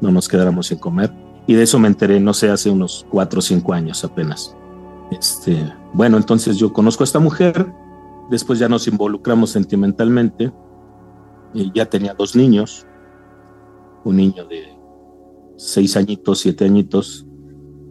no 0.00 0.10
nos 0.10 0.28
quedáramos 0.28 0.66
sin 0.66 0.78
comer. 0.78 1.12
Y 1.46 1.54
de 1.54 1.62
eso 1.62 1.78
me 1.78 1.88
enteré, 1.88 2.20
no 2.20 2.34
sé, 2.34 2.50
hace 2.50 2.70
unos 2.70 3.06
cuatro 3.10 3.38
o 3.38 3.42
cinco 3.42 3.72
años 3.72 4.04
apenas. 4.04 4.54
Este, 5.10 5.72
bueno, 5.92 6.16
entonces 6.16 6.56
yo 6.56 6.72
conozco 6.72 7.02
a 7.02 7.06
esta 7.06 7.18
mujer, 7.18 7.66
después 8.30 8.58
ya 8.58 8.68
nos 8.68 8.86
involucramos 8.86 9.50
sentimentalmente 9.50 10.52
ya 11.74 11.86
tenía 11.86 12.14
dos 12.14 12.34
niños, 12.34 12.86
un 14.04 14.16
niño 14.16 14.44
de 14.46 14.76
seis 15.56 15.96
añitos, 15.96 16.40
siete 16.40 16.64
añitos 16.64 17.26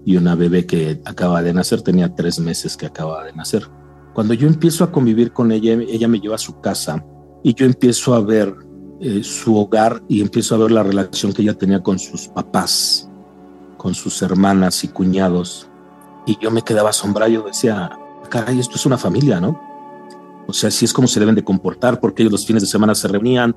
y 0.05 0.17
una 0.17 0.35
bebé 0.35 0.65
que 0.65 1.01
acaba 1.05 1.41
de 1.41 1.53
nacer, 1.53 1.81
tenía 1.81 2.13
tres 2.15 2.39
meses 2.39 2.75
que 2.75 2.87
acaba 2.87 3.23
de 3.23 3.33
nacer. 3.33 3.63
Cuando 4.13 4.33
yo 4.33 4.47
empiezo 4.47 4.83
a 4.83 4.91
convivir 4.91 5.31
con 5.31 5.51
ella, 5.51 5.73
ella 5.73 6.07
me 6.07 6.19
lleva 6.19 6.35
a 6.35 6.39
su 6.39 6.59
casa 6.59 7.03
y 7.43 7.53
yo 7.53 7.65
empiezo 7.65 8.13
a 8.13 8.21
ver 8.21 8.53
eh, 8.99 9.23
su 9.23 9.57
hogar 9.57 10.03
y 10.07 10.21
empiezo 10.21 10.55
a 10.55 10.57
ver 10.59 10.71
la 10.71 10.83
relación 10.83 11.33
que 11.33 11.41
ella 11.41 11.57
tenía 11.57 11.81
con 11.81 11.97
sus 11.97 12.27
papás, 12.27 13.09
con 13.77 13.93
sus 13.93 14.21
hermanas 14.21 14.83
y 14.83 14.89
cuñados. 14.89 15.69
Y 16.25 16.37
yo 16.39 16.51
me 16.51 16.61
quedaba 16.61 16.89
asombrado, 16.89 17.31
yo 17.31 17.43
decía, 17.43 17.97
caray, 18.29 18.59
esto 18.59 18.75
es 18.75 18.85
una 18.85 18.97
familia, 18.97 19.39
¿no? 19.39 19.59
O 20.47 20.53
sea, 20.53 20.69
sí 20.69 20.85
es 20.85 20.93
como 20.93 21.07
se 21.07 21.19
deben 21.19 21.35
de 21.35 21.43
comportar, 21.43 21.99
porque 21.99 22.23
ellos 22.23 22.33
los 22.33 22.45
fines 22.45 22.63
de 22.63 22.67
semana 22.67 22.93
se 22.93 23.07
reunían. 23.07 23.55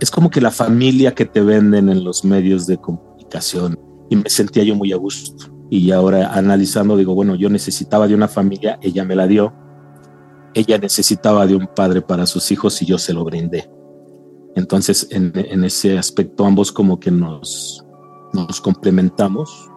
Es 0.00 0.10
como 0.10 0.30
que 0.30 0.40
la 0.40 0.50
familia 0.50 1.14
que 1.14 1.24
te 1.24 1.40
venden 1.40 1.88
en 1.88 2.02
los 2.02 2.24
medios 2.24 2.66
de 2.66 2.78
comunicación. 2.78 3.78
Y 4.08 4.16
me 4.16 4.28
sentía 4.28 4.64
yo 4.64 4.74
muy 4.74 4.92
a 4.92 4.96
gusto. 4.96 5.59
Y 5.70 5.92
ahora 5.92 6.32
analizando, 6.34 6.96
digo, 6.96 7.14
bueno, 7.14 7.36
yo 7.36 7.48
necesitaba 7.48 8.08
de 8.08 8.14
una 8.14 8.28
familia, 8.28 8.78
ella 8.82 9.04
me 9.04 9.16
la 9.16 9.26
dio. 9.26 9.52
Ella 10.52 10.78
necesitaba 10.78 11.46
de 11.46 11.54
un 11.54 11.68
padre 11.68 12.02
para 12.02 12.26
sus 12.26 12.50
hijos 12.50 12.82
y 12.82 12.86
yo 12.86 12.98
se 12.98 13.12
lo 13.12 13.24
brindé. 13.24 13.70
Entonces, 14.56 15.06
en, 15.12 15.32
ese 15.64 15.96
aspecto, 15.96 16.44
ambos 16.44 16.72
como 16.72 16.98
que 16.98 17.12
nos, 17.12 17.86
nos 18.32 18.60
complementamos. 18.60 19.70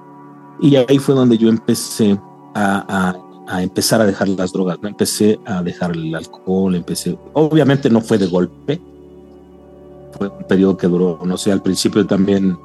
Y 0.59 0.75
ahí 0.75 0.97
fue 0.97 1.13
donde 1.13 1.37
yo 1.37 1.47
empecé 1.47 2.19
a 2.55 3.15
a 3.47 3.61
empezar 3.61 4.01
a 4.01 4.05
dejar 4.05 4.29
las 4.29 4.53
drogas, 4.53 4.79
¿no? 4.81 4.89
Empecé 4.89 5.39
a 5.45 5.61
dejar 5.61 5.91
el 5.91 6.15
alcohol, 6.15 6.75
empecé, 6.75 7.17
obviamente 7.33 7.89
no 7.89 8.01
fue 8.01 8.17
de 8.17 8.27
golpe, 8.27 8.81
fue 10.17 10.29
un 10.29 10.43
periodo 10.47 10.77
que 10.77 10.87
duró, 10.87 11.19
no 11.25 11.37
sé, 11.37 11.51
al 11.51 11.61
principio 11.61 12.05
también, 12.05 12.57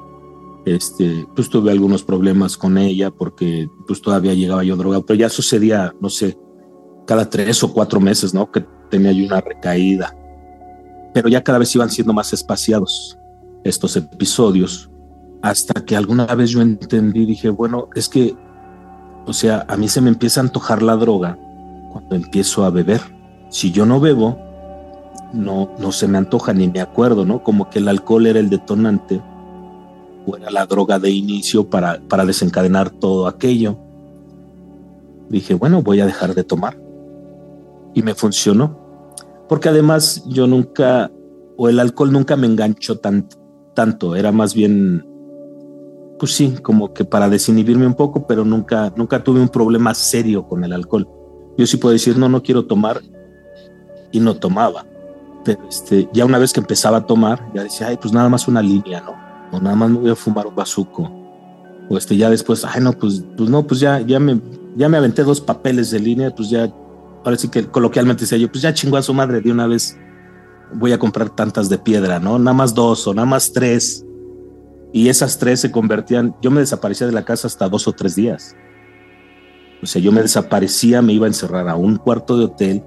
este, 0.65 1.27
pues 1.35 1.49
tuve 1.49 1.71
algunos 1.71 2.03
problemas 2.03 2.57
con 2.57 2.77
ella 2.77 3.11
porque 3.11 3.69
pues 3.87 4.01
todavía 4.01 4.33
llegaba 4.33 4.63
yo 4.63 4.75
droga, 4.75 5.01
pero 5.01 5.19
ya 5.19 5.29
sucedía, 5.29 5.93
no 5.99 6.09
sé, 6.09 6.37
cada 7.05 7.29
tres 7.29 7.63
o 7.63 7.73
cuatro 7.73 7.99
meses, 7.99 8.33
¿no? 8.33 8.51
Que 8.51 8.65
tenía 8.89 9.11
yo 9.11 9.25
una 9.25 9.41
recaída, 9.41 10.15
pero 11.13 11.29
ya 11.29 11.43
cada 11.43 11.59
vez 11.59 11.73
iban 11.75 11.89
siendo 11.89 12.13
más 12.13 12.33
espaciados 12.33 13.17
estos 13.63 13.95
episodios, 13.95 14.89
hasta 15.41 15.85
que 15.85 15.95
alguna 15.95 16.25
vez 16.35 16.49
yo 16.51 16.61
entendí, 16.61 17.25
dije, 17.25 17.49
bueno, 17.49 17.89
es 17.95 18.09
que 18.09 18.35
o 19.29 19.33
sea, 19.33 19.63
a 19.67 19.77
mí 19.77 19.87
se 19.87 20.01
me 20.01 20.09
empieza 20.09 20.39
a 20.39 20.43
antojar 20.43 20.81
la 20.81 20.95
droga 20.95 21.37
cuando 21.91 22.15
empiezo 22.15 22.65
a 22.65 22.71
beber. 22.71 22.99
Si 23.49 23.71
yo 23.71 23.85
no 23.85 23.99
bebo, 23.99 24.39
no, 25.33 25.69
no 25.77 25.91
se 25.91 26.07
me 26.07 26.17
antoja 26.17 26.51
ni 26.51 26.67
me 26.67 26.81
acuerdo, 26.81 27.25
¿no? 27.25 27.43
Como 27.43 27.69
que 27.69 27.77
el 27.77 27.87
alcohol 27.87 28.25
era 28.25 28.39
el 28.39 28.49
detonante 28.49 29.21
era 30.37 30.51
la 30.51 30.65
droga 30.65 30.99
de 30.99 31.11
inicio 31.11 31.69
para, 31.69 32.01
para 32.07 32.25
desencadenar 32.25 32.89
todo 32.89 33.27
aquello. 33.27 33.77
Dije, 35.29 35.53
bueno, 35.53 35.81
voy 35.81 35.99
a 35.99 36.05
dejar 36.05 36.33
de 36.33 36.43
tomar. 36.43 36.79
Y 37.93 38.01
me 38.01 38.15
funcionó. 38.15 38.77
Porque 39.47 39.69
además 39.69 40.23
yo 40.27 40.47
nunca, 40.47 41.11
o 41.57 41.69
el 41.69 41.79
alcohol 41.79 42.11
nunca 42.11 42.35
me 42.35 42.47
enganchó 42.47 42.99
tanto, 42.99 44.15
era 44.15 44.31
más 44.31 44.53
bien 44.53 45.05
pues 46.19 46.33
sí, 46.33 46.55
como 46.61 46.93
que 46.93 47.05
para 47.05 47.29
desinhibirme 47.29 47.87
un 47.87 47.93
poco, 47.93 48.27
pero 48.27 48.43
nunca, 48.43 48.91
nunca 48.97 49.23
tuve 49.23 49.39
un 49.39 49.47
problema 49.47 49.93
serio 49.93 50.45
con 50.45 50.65
el 50.65 50.73
alcohol. 50.73 51.07
Yo 51.57 51.65
sí 51.65 51.77
puedo 51.77 51.93
decir, 51.93 52.17
no, 52.17 52.27
no 52.27 52.43
quiero 52.43 52.65
tomar, 52.65 53.01
y 54.11 54.19
no 54.19 54.35
tomaba. 54.35 54.85
Pero 55.43 55.67
este, 55.69 56.09
ya 56.13 56.25
una 56.25 56.37
vez 56.37 56.53
que 56.53 56.59
empezaba 56.59 56.97
a 56.97 57.05
tomar, 57.05 57.51
ya 57.53 57.63
decía, 57.63 57.87
ay, 57.87 57.97
pues 57.97 58.13
nada 58.13 58.29
más 58.29 58.47
una 58.47 58.61
línea, 58.61 59.01
¿no? 59.01 59.28
O 59.51 59.59
nada 59.59 59.75
más 59.75 59.89
me 59.89 59.99
voy 59.99 60.11
a 60.11 60.15
fumar 60.15 60.47
un 60.47 60.55
bazuco. 60.55 61.11
O 61.89 61.97
este, 61.97 62.15
ya 62.15 62.29
después, 62.29 62.63
ay, 62.65 62.81
no, 62.81 62.93
pues, 62.93 63.23
pues 63.35 63.49
no, 63.49 63.65
pues 63.65 63.79
ya, 63.79 63.99
ya 64.01 64.19
me, 64.19 64.39
ya 64.75 64.87
me 64.89 64.97
aventé 64.97 65.23
dos 65.23 65.41
papeles 65.41 65.91
de 65.91 65.99
línea, 65.99 66.33
pues 66.33 66.49
ya, 66.49 66.71
sí 67.37 67.47
que 67.49 67.65
coloquialmente 67.65 68.21
decía 68.21 68.37
yo, 68.37 68.51
pues 68.51 68.61
ya 68.61 68.73
chingó 68.73 68.97
a 68.97 69.01
su 69.01 69.13
madre 69.13 69.41
de 69.41 69.51
una 69.51 69.67
vez, 69.67 69.97
voy 70.73 70.91
a 70.91 70.99
comprar 70.99 71.29
tantas 71.29 71.67
de 71.67 71.77
piedra, 71.77 72.19
¿no? 72.19 72.37
Nada 72.37 72.53
más 72.53 72.73
dos 72.75 73.07
o 73.07 73.13
nada 73.13 73.25
más 73.25 73.51
tres 73.51 74.05
y 74.93 75.09
esas 75.09 75.37
tres 75.37 75.59
se 75.59 75.71
convertían, 75.71 76.35
yo 76.41 76.51
me 76.51 76.61
desaparecía 76.61 77.07
de 77.07 77.13
la 77.13 77.25
casa 77.25 77.47
hasta 77.47 77.69
dos 77.69 77.87
o 77.87 77.93
tres 77.93 78.15
días. 78.15 78.55
O 79.81 79.85
sea, 79.85 80.01
yo 80.01 80.11
me 80.11 80.21
desaparecía, 80.21 81.01
me 81.01 81.13
iba 81.13 81.25
a 81.25 81.29
encerrar 81.29 81.69
a 81.69 81.75
un 81.75 81.97
cuarto 81.97 82.37
de 82.37 82.45
hotel, 82.45 82.83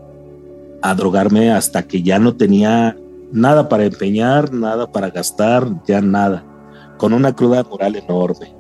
a 0.83 0.95
drogarme 0.95 1.52
hasta 1.52 1.85
que 1.85 2.02
ya 2.02 2.19
no 2.19 2.35
tenía 2.35 2.97
nada 3.33 3.69
para 3.69 3.85
empeñar, 3.85 4.52
nada 4.52 4.90
para 4.90 5.11
gastar, 5.11 5.66
ya 5.87 6.00
nada, 6.00 6.45
con 7.02 7.12
una 7.12 7.35
cruda 7.35 7.64
moral 7.64 7.97
enorme. 7.97 8.54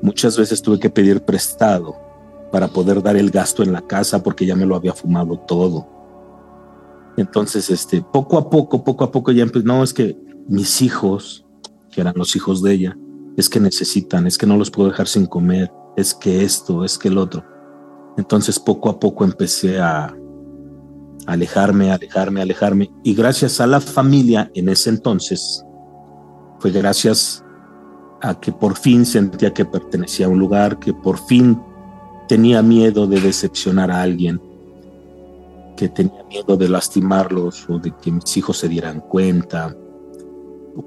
Muchas 0.00 0.38
veces 0.38 0.62
tuve 0.62 0.78
que 0.78 0.88
pedir 0.88 1.22
prestado 1.22 1.96
para 2.52 2.68
poder 2.68 3.02
dar 3.02 3.16
el 3.16 3.32
gasto 3.32 3.64
en 3.64 3.72
la 3.72 3.84
casa 3.84 4.22
porque 4.22 4.46
ya 4.46 4.54
me 4.54 4.64
lo 4.64 4.76
había 4.76 4.92
fumado 4.92 5.36
todo. 5.40 5.88
Entonces, 7.16 7.68
este, 7.68 8.00
poco 8.00 8.38
a 8.38 8.48
poco, 8.48 8.84
poco 8.84 9.02
a 9.02 9.10
poco 9.10 9.32
ya 9.32 9.42
empecé, 9.42 9.66
no, 9.66 9.82
es 9.82 9.92
que 9.92 10.16
mis 10.46 10.80
hijos, 10.82 11.44
que 11.90 12.00
eran 12.00 12.14
los 12.14 12.36
hijos 12.36 12.62
de 12.62 12.74
ella, 12.74 12.96
es 13.36 13.48
que 13.48 13.58
necesitan, 13.58 14.28
es 14.28 14.38
que 14.38 14.46
no 14.46 14.56
los 14.56 14.70
puedo 14.70 14.90
dejar 14.90 15.08
sin 15.08 15.26
comer, 15.26 15.72
es 15.96 16.14
que 16.14 16.44
esto, 16.44 16.84
es 16.84 16.96
que 16.96 17.08
el 17.08 17.18
otro. 17.18 17.44
Entonces 18.16 18.60
poco 18.60 18.88
a 18.88 19.00
poco 19.00 19.24
empecé 19.24 19.80
a 19.80 20.16
alejarme, 21.26 21.90
alejarme, 21.90 22.40
alejarme. 22.40 22.88
Y 23.02 23.14
gracias 23.14 23.60
a 23.60 23.66
la 23.66 23.80
familia 23.80 24.48
en 24.54 24.68
ese 24.68 24.90
entonces, 24.90 25.65
fue 26.58 26.70
gracias 26.70 27.44
a 28.22 28.38
que 28.38 28.52
por 28.52 28.76
fin 28.76 29.04
sentía 29.04 29.52
que 29.52 29.64
pertenecía 29.64 30.26
a 30.26 30.28
un 30.28 30.38
lugar, 30.38 30.78
que 30.78 30.92
por 30.92 31.18
fin 31.18 31.60
tenía 32.28 32.62
miedo 32.62 33.06
de 33.06 33.20
decepcionar 33.20 33.90
a 33.90 34.02
alguien, 34.02 34.40
que 35.76 35.88
tenía 35.88 36.24
miedo 36.24 36.56
de 36.56 36.68
lastimarlos 36.68 37.68
o 37.68 37.78
de 37.78 37.92
que 38.02 38.10
mis 38.10 38.36
hijos 38.36 38.58
se 38.58 38.68
dieran 38.68 39.00
cuenta. 39.00 39.76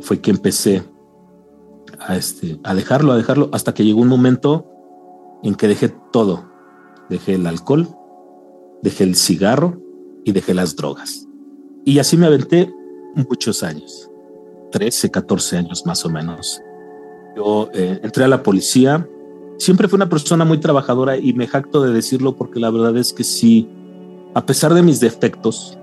Fue 0.01 0.19
que 0.19 0.31
empecé 0.31 0.83
a, 1.99 2.15
este, 2.15 2.59
a 2.63 2.73
dejarlo, 2.73 3.11
a 3.11 3.17
dejarlo, 3.17 3.49
hasta 3.53 3.73
que 3.73 3.85
llegó 3.85 4.01
un 4.01 4.07
momento 4.07 4.67
en 5.43 5.55
que 5.55 5.67
dejé 5.67 5.89
todo. 6.11 6.49
Dejé 7.09 7.35
el 7.35 7.47
alcohol, 7.47 7.87
dejé 8.83 9.03
el 9.03 9.15
cigarro 9.15 9.81
y 10.23 10.31
dejé 10.31 10.53
las 10.53 10.75
drogas. 10.75 11.27
Y 11.85 11.99
así 11.99 12.17
me 12.17 12.27
aventé 12.27 12.71
muchos 13.15 13.63
años, 13.63 14.08
13, 14.71 15.11
14 15.11 15.57
años 15.57 15.85
más 15.85 16.05
o 16.05 16.09
menos. 16.09 16.61
Yo 17.35 17.69
eh, 17.73 17.99
entré 18.03 18.23
a 18.23 18.27
la 18.27 18.43
policía, 18.43 19.07
siempre 19.57 19.87
fui 19.87 19.97
una 19.97 20.09
persona 20.09 20.45
muy 20.45 20.57
trabajadora 20.57 21.17
y 21.17 21.33
me 21.33 21.47
jacto 21.47 21.83
de 21.83 21.93
decirlo 21.93 22.35
porque 22.35 22.59
la 22.59 22.69
verdad 22.69 22.97
es 22.97 23.13
que 23.13 23.23
sí, 23.23 23.69
a 24.33 24.45
pesar 24.45 24.73
de 24.73 24.81
mis 24.81 24.99
defectos, 24.99 25.77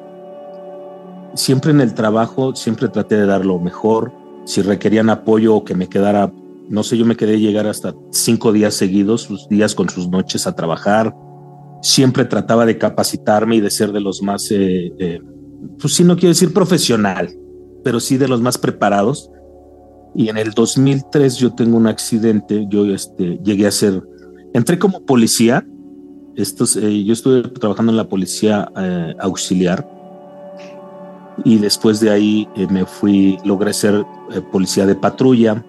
siempre 1.35 1.71
en 1.71 1.81
el 1.81 1.95
trabajo, 1.95 2.55
siempre 2.55 2.89
traté 2.89 3.17
de 3.17 3.27
dar 3.27 3.45
lo 3.45 3.59
mejor, 3.59 4.13
si 4.45 4.63
requerían 4.63 5.11
apoyo 5.11 5.57
o 5.57 5.65
que 5.65 5.75
me 5.75 5.89
quedara, 5.89 6.33
no 6.69 6.83
sé, 6.83 6.97
yo 6.97 7.05
me 7.05 7.17
quedé 7.17 7.39
llegar 7.39 7.67
hasta 7.67 7.95
cinco 8.11 8.53
días 8.53 8.75
seguidos, 8.75 9.23
sus 9.23 9.49
días 9.49 9.75
con 9.75 9.89
sus 9.89 10.09
noches 10.09 10.47
a 10.47 10.55
trabajar. 10.55 11.15
Siempre 11.83 12.25
trataba 12.25 12.65
de 12.65 12.79
capacitarme 12.79 13.57
y 13.57 13.61
de 13.61 13.71
ser 13.71 13.93
de 13.93 14.01
los 14.01 14.23
más, 14.23 14.51
eh, 14.51 14.93
eh, 14.99 15.21
pues 15.81 15.95
sí, 15.95 16.05
no 16.05 16.17
quiero 16.17 16.31
decir 16.31 16.53
profesional, 16.53 17.29
pero 17.87 18.01
sí 18.01 18.17
de 18.17 18.27
los 18.27 18.41
más 18.41 18.59
preparados. 18.59 19.31
Y 20.13 20.29
en 20.29 20.39
el 20.39 20.51
2003 20.55 21.37
yo 21.37 21.55
tengo 21.55 21.77
un 21.77 21.87
accidente, 21.87 22.67
yo 22.69 22.85
este, 22.87 23.39
llegué 23.45 23.69
a 23.69 23.71
ser, 23.71 24.03
entré 24.55 24.77
como 24.77 25.07
policía, 25.07 25.65
estos, 26.35 26.75
eh, 26.75 27.05
yo 27.05 27.13
estuve 27.13 27.43
trabajando 27.45 27.93
en 27.93 27.97
la 27.97 28.09
policía 28.09 28.69
eh, 28.77 29.15
auxiliar. 29.21 29.89
Y 31.45 31.59
después 31.59 32.01
de 32.01 32.11
ahí 32.11 32.49
eh, 32.57 32.67
me 32.69 32.85
fui, 32.85 33.39
logré 33.45 33.73
ser 33.73 34.05
policía 34.51 34.85
de 34.85 34.97
patrulla, 34.97 35.65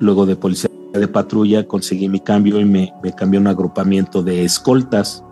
luego 0.00 0.26
de 0.26 0.34
policía 0.34 0.68
de 0.92 1.06
patrulla 1.06 1.64
conseguí 1.64 2.08
mi 2.08 2.18
cambio 2.18 2.58
y 2.58 2.64
me, 2.64 2.92
me 3.04 3.12
cambié 3.12 3.38
a 3.38 3.40
un 3.42 3.46
agrupamiento 3.46 4.20
de 4.20 4.44
escoltas. 4.44 5.22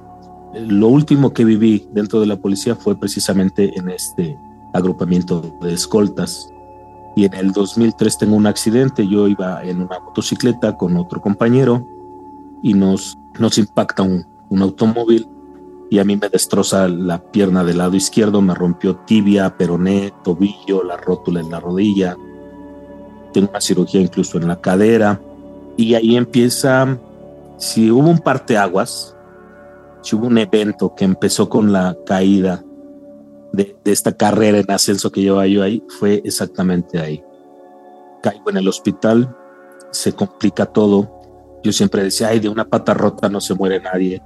Lo 0.55 0.87
último 0.87 1.33
que 1.35 1.45
viví 1.45 1.89
dentro 1.91 2.21
de 2.21 2.27
la 2.27 2.37
policía 2.37 2.77
fue 2.77 2.97
precisamente 2.97 3.73
en 3.77 3.89
este 3.89 4.37
agrupamiento 4.75 5.41
de 5.63 5.73
escoltas. 5.73 6.51
Y 7.17 7.25
en 7.25 7.35
el 7.35 7.53
2003 7.53 8.19
tengo 8.19 8.37
un 8.37 8.47
accidente, 8.47 9.07
yo 9.07 9.29
iba 9.29 9.65
en 9.65 9.81
una 9.81 10.01
motocicleta 10.01 10.77
con 10.77 10.97
otro 10.97 11.21
compañero 11.21 11.87
y 12.63 12.75
nos, 12.75 13.17
nos 13.39 13.57
impacta 13.57 14.03
un, 14.03 14.27
un 14.51 14.63
automóvil 14.63 15.29
y 15.91 16.01
a 16.01 16.05
mí 16.05 16.17
me 16.17 16.29
destroza 16.29 16.89
la 16.89 17.23
pierna 17.23 17.63
del 17.63 17.79
lado 17.79 17.95
izquierdo, 17.95 18.43
me 18.43 18.55
rompió 18.55 18.97
tibia, 18.97 19.57
peroné, 19.57 20.13
tobillo, 20.25 20.83
la 20.83 20.97
rótula 20.97 21.41
en 21.41 21.51
la 21.51 21.61
rodilla, 21.61 22.17
tengo 23.33 23.51
una 23.51 23.61
cirugía 23.61 24.01
incluso 24.01 24.39
en 24.39 24.49
la 24.49 24.61
cadera. 24.61 25.21
Y 25.77 25.95
ahí 25.95 26.17
empieza, 26.17 26.99
si 27.59 27.91
hubo 27.91 28.09
un 28.09 28.19
parteaguas, 28.19 29.15
si 30.03 30.17
hubo 30.17 30.27
un 30.27 30.39
evento 30.39 30.95
que 30.95 31.05
empezó 31.05 31.49
con 31.49 31.73
la 31.73 31.97
caída 32.07 32.64
de, 33.55 33.77
esta 33.85 34.13
carrera 34.13 34.59
en 34.59 34.71
ascenso 34.71 35.11
que 35.11 35.23
llevaba 35.23 35.47
yo 35.47 35.63
ahí, 35.63 35.83
fue 35.99 36.23
exactamente 36.25 36.99
ahí. 36.99 37.23
Caigo 38.23 38.51
en 38.51 38.57
el 38.57 38.69
hospital, 38.69 39.35
se 39.91 40.13
complica 40.13 40.67
todo. 40.67 41.11
Yo 41.63 41.73
siempre 41.73 42.03
decía, 42.03 42.29
ay, 42.29 42.41
de 42.41 42.49
una 42.49 42.65
pata 42.65 42.95
rota 42.95 43.29
no 43.29 43.41
se 43.41 43.55
muere 43.55 43.81
nadie. 43.81 44.23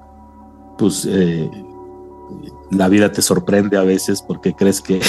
Pues 0.76 1.06
eh, 1.08 1.50
la 2.70 2.88
vida 2.88 3.10
te 3.10 3.22
sorprende 3.22 3.76
a 3.76 3.82
veces 3.82 4.22
porque 4.22 4.54
crees 4.54 4.80
que, 4.80 5.00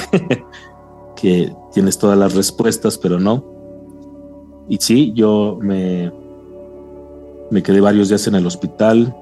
que 1.16 1.54
tienes 1.74 1.98
todas 1.98 2.18
las 2.18 2.36
respuestas, 2.36 2.98
pero 2.98 3.20
no. 3.20 3.44
Y 4.68 4.78
sí, 4.78 5.14
yo 5.16 5.58
me, 5.62 6.12
me 7.50 7.64
quedé 7.64 7.82
varios 7.82 8.10
días 8.10 8.28
en 8.28 8.36
el 8.36 8.46
hospital. 8.46 9.16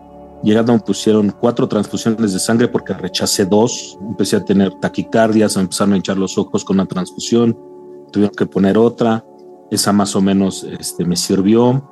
Llegando 0.43 0.73
me 0.73 0.79
pusieron 0.79 1.33
cuatro 1.39 1.67
transfusiones 1.67 2.33
de 2.33 2.39
sangre 2.39 2.67
porque 2.67 2.93
rechacé 2.93 3.45
dos. 3.45 3.97
Empecé 4.01 4.35
a 4.35 4.45
tener 4.45 4.71
taquicardias, 4.75 5.57
empezaron 5.57 5.93
a 5.93 5.97
hinchar 5.97 6.17
los 6.17 6.37
ojos 6.37 6.63
con 6.63 6.75
una 6.75 6.85
transfusión. 6.85 7.57
Tuvieron 8.11 8.35
que 8.35 8.45
poner 8.45 8.77
otra. 8.77 9.25
Esa 9.71 9.91
más 9.91 10.15
o 10.15 10.21
menos 10.21 10.65
este, 10.79 11.05
me 11.05 11.15
sirvió. 11.15 11.83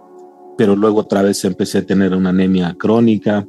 Pero 0.58 0.76
luego 0.76 1.02
otra 1.02 1.22
vez 1.22 1.44
empecé 1.44 1.80
a 1.80 1.86
tener 1.86 2.14
una 2.14 2.30
anemia 2.30 2.76
crónica. 2.78 3.48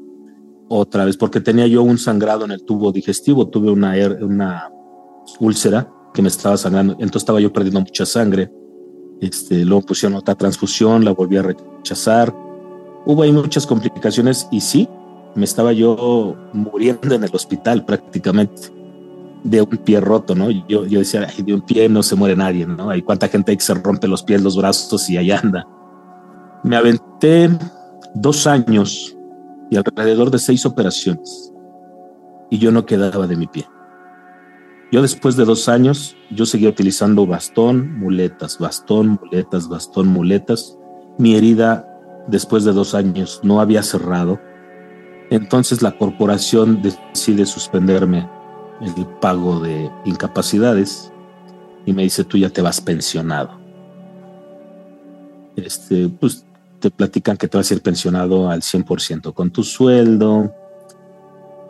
Otra 0.68 1.04
vez, 1.04 1.16
porque 1.16 1.40
tenía 1.40 1.66
yo 1.66 1.82
un 1.82 1.98
sangrado 1.98 2.44
en 2.44 2.50
el 2.52 2.64
tubo 2.64 2.90
digestivo. 2.90 3.48
Tuve 3.48 3.70
una, 3.70 3.94
una 4.22 4.72
úlcera 5.40 5.92
que 6.14 6.22
me 6.22 6.28
estaba 6.28 6.56
sangrando. 6.56 6.94
Entonces 6.94 7.22
estaba 7.22 7.40
yo 7.40 7.52
perdiendo 7.52 7.80
mucha 7.80 8.06
sangre. 8.06 8.50
Este, 9.20 9.64
luego 9.64 9.82
pusieron 9.82 10.18
otra 10.18 10.34
transfusión, 10.34 11.04
la 11.04 11.12
volví 11.12 11.36
a 11.36 11.42
rechazar 11.42 12.45
hubo 13.06 13.22
ahí 13.22 13.32
muchas 13.32 13.66
complicaciones 13.66 14.48
y 14.50 14.60
sí, 14.60 14.88
me 15.34 15.44
estaba 15.44 15.72
yo 15.72 16.36
muriendo 16.52 17.14
en 17.14 17.24
el 17.24 17.30
hospital 17.32 17.84
prácticamente 17.84 18.74
de 19.44 19.62
un 19.62 19.68
pie 19.68 20.00
roto, 20.00 20.34
¿no? 20.34 20.50
Yo, 20.50 20.84
yo 20.86 20.98
decía, 20.98 21.26
de 21.38 21.54
un 21.54 21.62
pie 21.62 21.88
no 21.88 22.02
se 22.02 22.16
muere 22.16 22.34
nadie, 22.34 22.66
¿no? 22.66 22.90
Hay 22.90 23.02
cuánta 23.02 23.28
gente 23.28 23.52
hay 23.52 23.56
que 23.56 23.62
se 23.62 23.74
rompe 23.74 24.08
los 24.08 24.22
pies, 24.24 24.42
los 24.42 24.56
brazos 24.56 25.08
y 25.08 25.16
ahí 25.16 25.30
anda. 25.30 25.66
Me 26.64 26.76
aventé 26.76 27.48
dos 28.14 28.46
años 28.46 29.16
y 29.70 29.76
alrededor 29.76 30.30
de 30.30 30.38
seis 30.38 30.66
operaciones 30.66 31.52
y 32.50 32.58
yo 32.58 32.72
no 32.72 32.86
quedaba 32.86 33.26
de 33.26 33.36
mi 33.36 33.46
pie. 33.46 33.66
Yo 34.90 35.02
después 35.02 35.36
de 35.36 35.44
dos 35.44 35.68
años, 35.68 36.16
yo 36.30 36.46
seguía 36.46 36.68
utilizando 36.68 37.26
bastón, 37.26 37.98
muletas, 37.98 38.58
bastón, 38.58 39.18
muletas, 39.22 39.68
bastón, 39.68 40.08
muletas. 40.08 40.76
Mi 41.18 41.34
herida 41.34 41.85
después 42.26 42.64
de 42.64 42.72
dos 42.72 42.94
años 42.94 43.40
no 43.42 43.60
había 43.60 43.82
cerrado, 43.82 44.40
entonces 45.30 45.82
la 45.82 45.96
corporación 45.96 46.82
decide 46.82 47.46
suspenderme 47.46 48.28
el 48.80 49.06
pago 49.20 49.60
de 49.60 49.90
incapacidades 50.04 51.12
y 51.84 51.92
me 51.92 52.02
dice, 52.02 52.24
tú 52.24 52.38
ya 52.38 52.50
te 52.50 52.62
vas 52.62 52.80
pensionado. 52.80 53.58
Este, 55.56 56.08
pues 56.08 56.44
te 56.80 56.90
platican 56.90 57.36
que 57.36 57.48
te 57.48 57.56
vas 57.56 57.70
a 57.70 57.74
ir 57.74 57.82
pensionado 57.82 58.50
al 58.50 58.60
100% 58.60 59.32
con 59.32 59.50
tu 59.50 59.62
sueldo, 59.62 60.52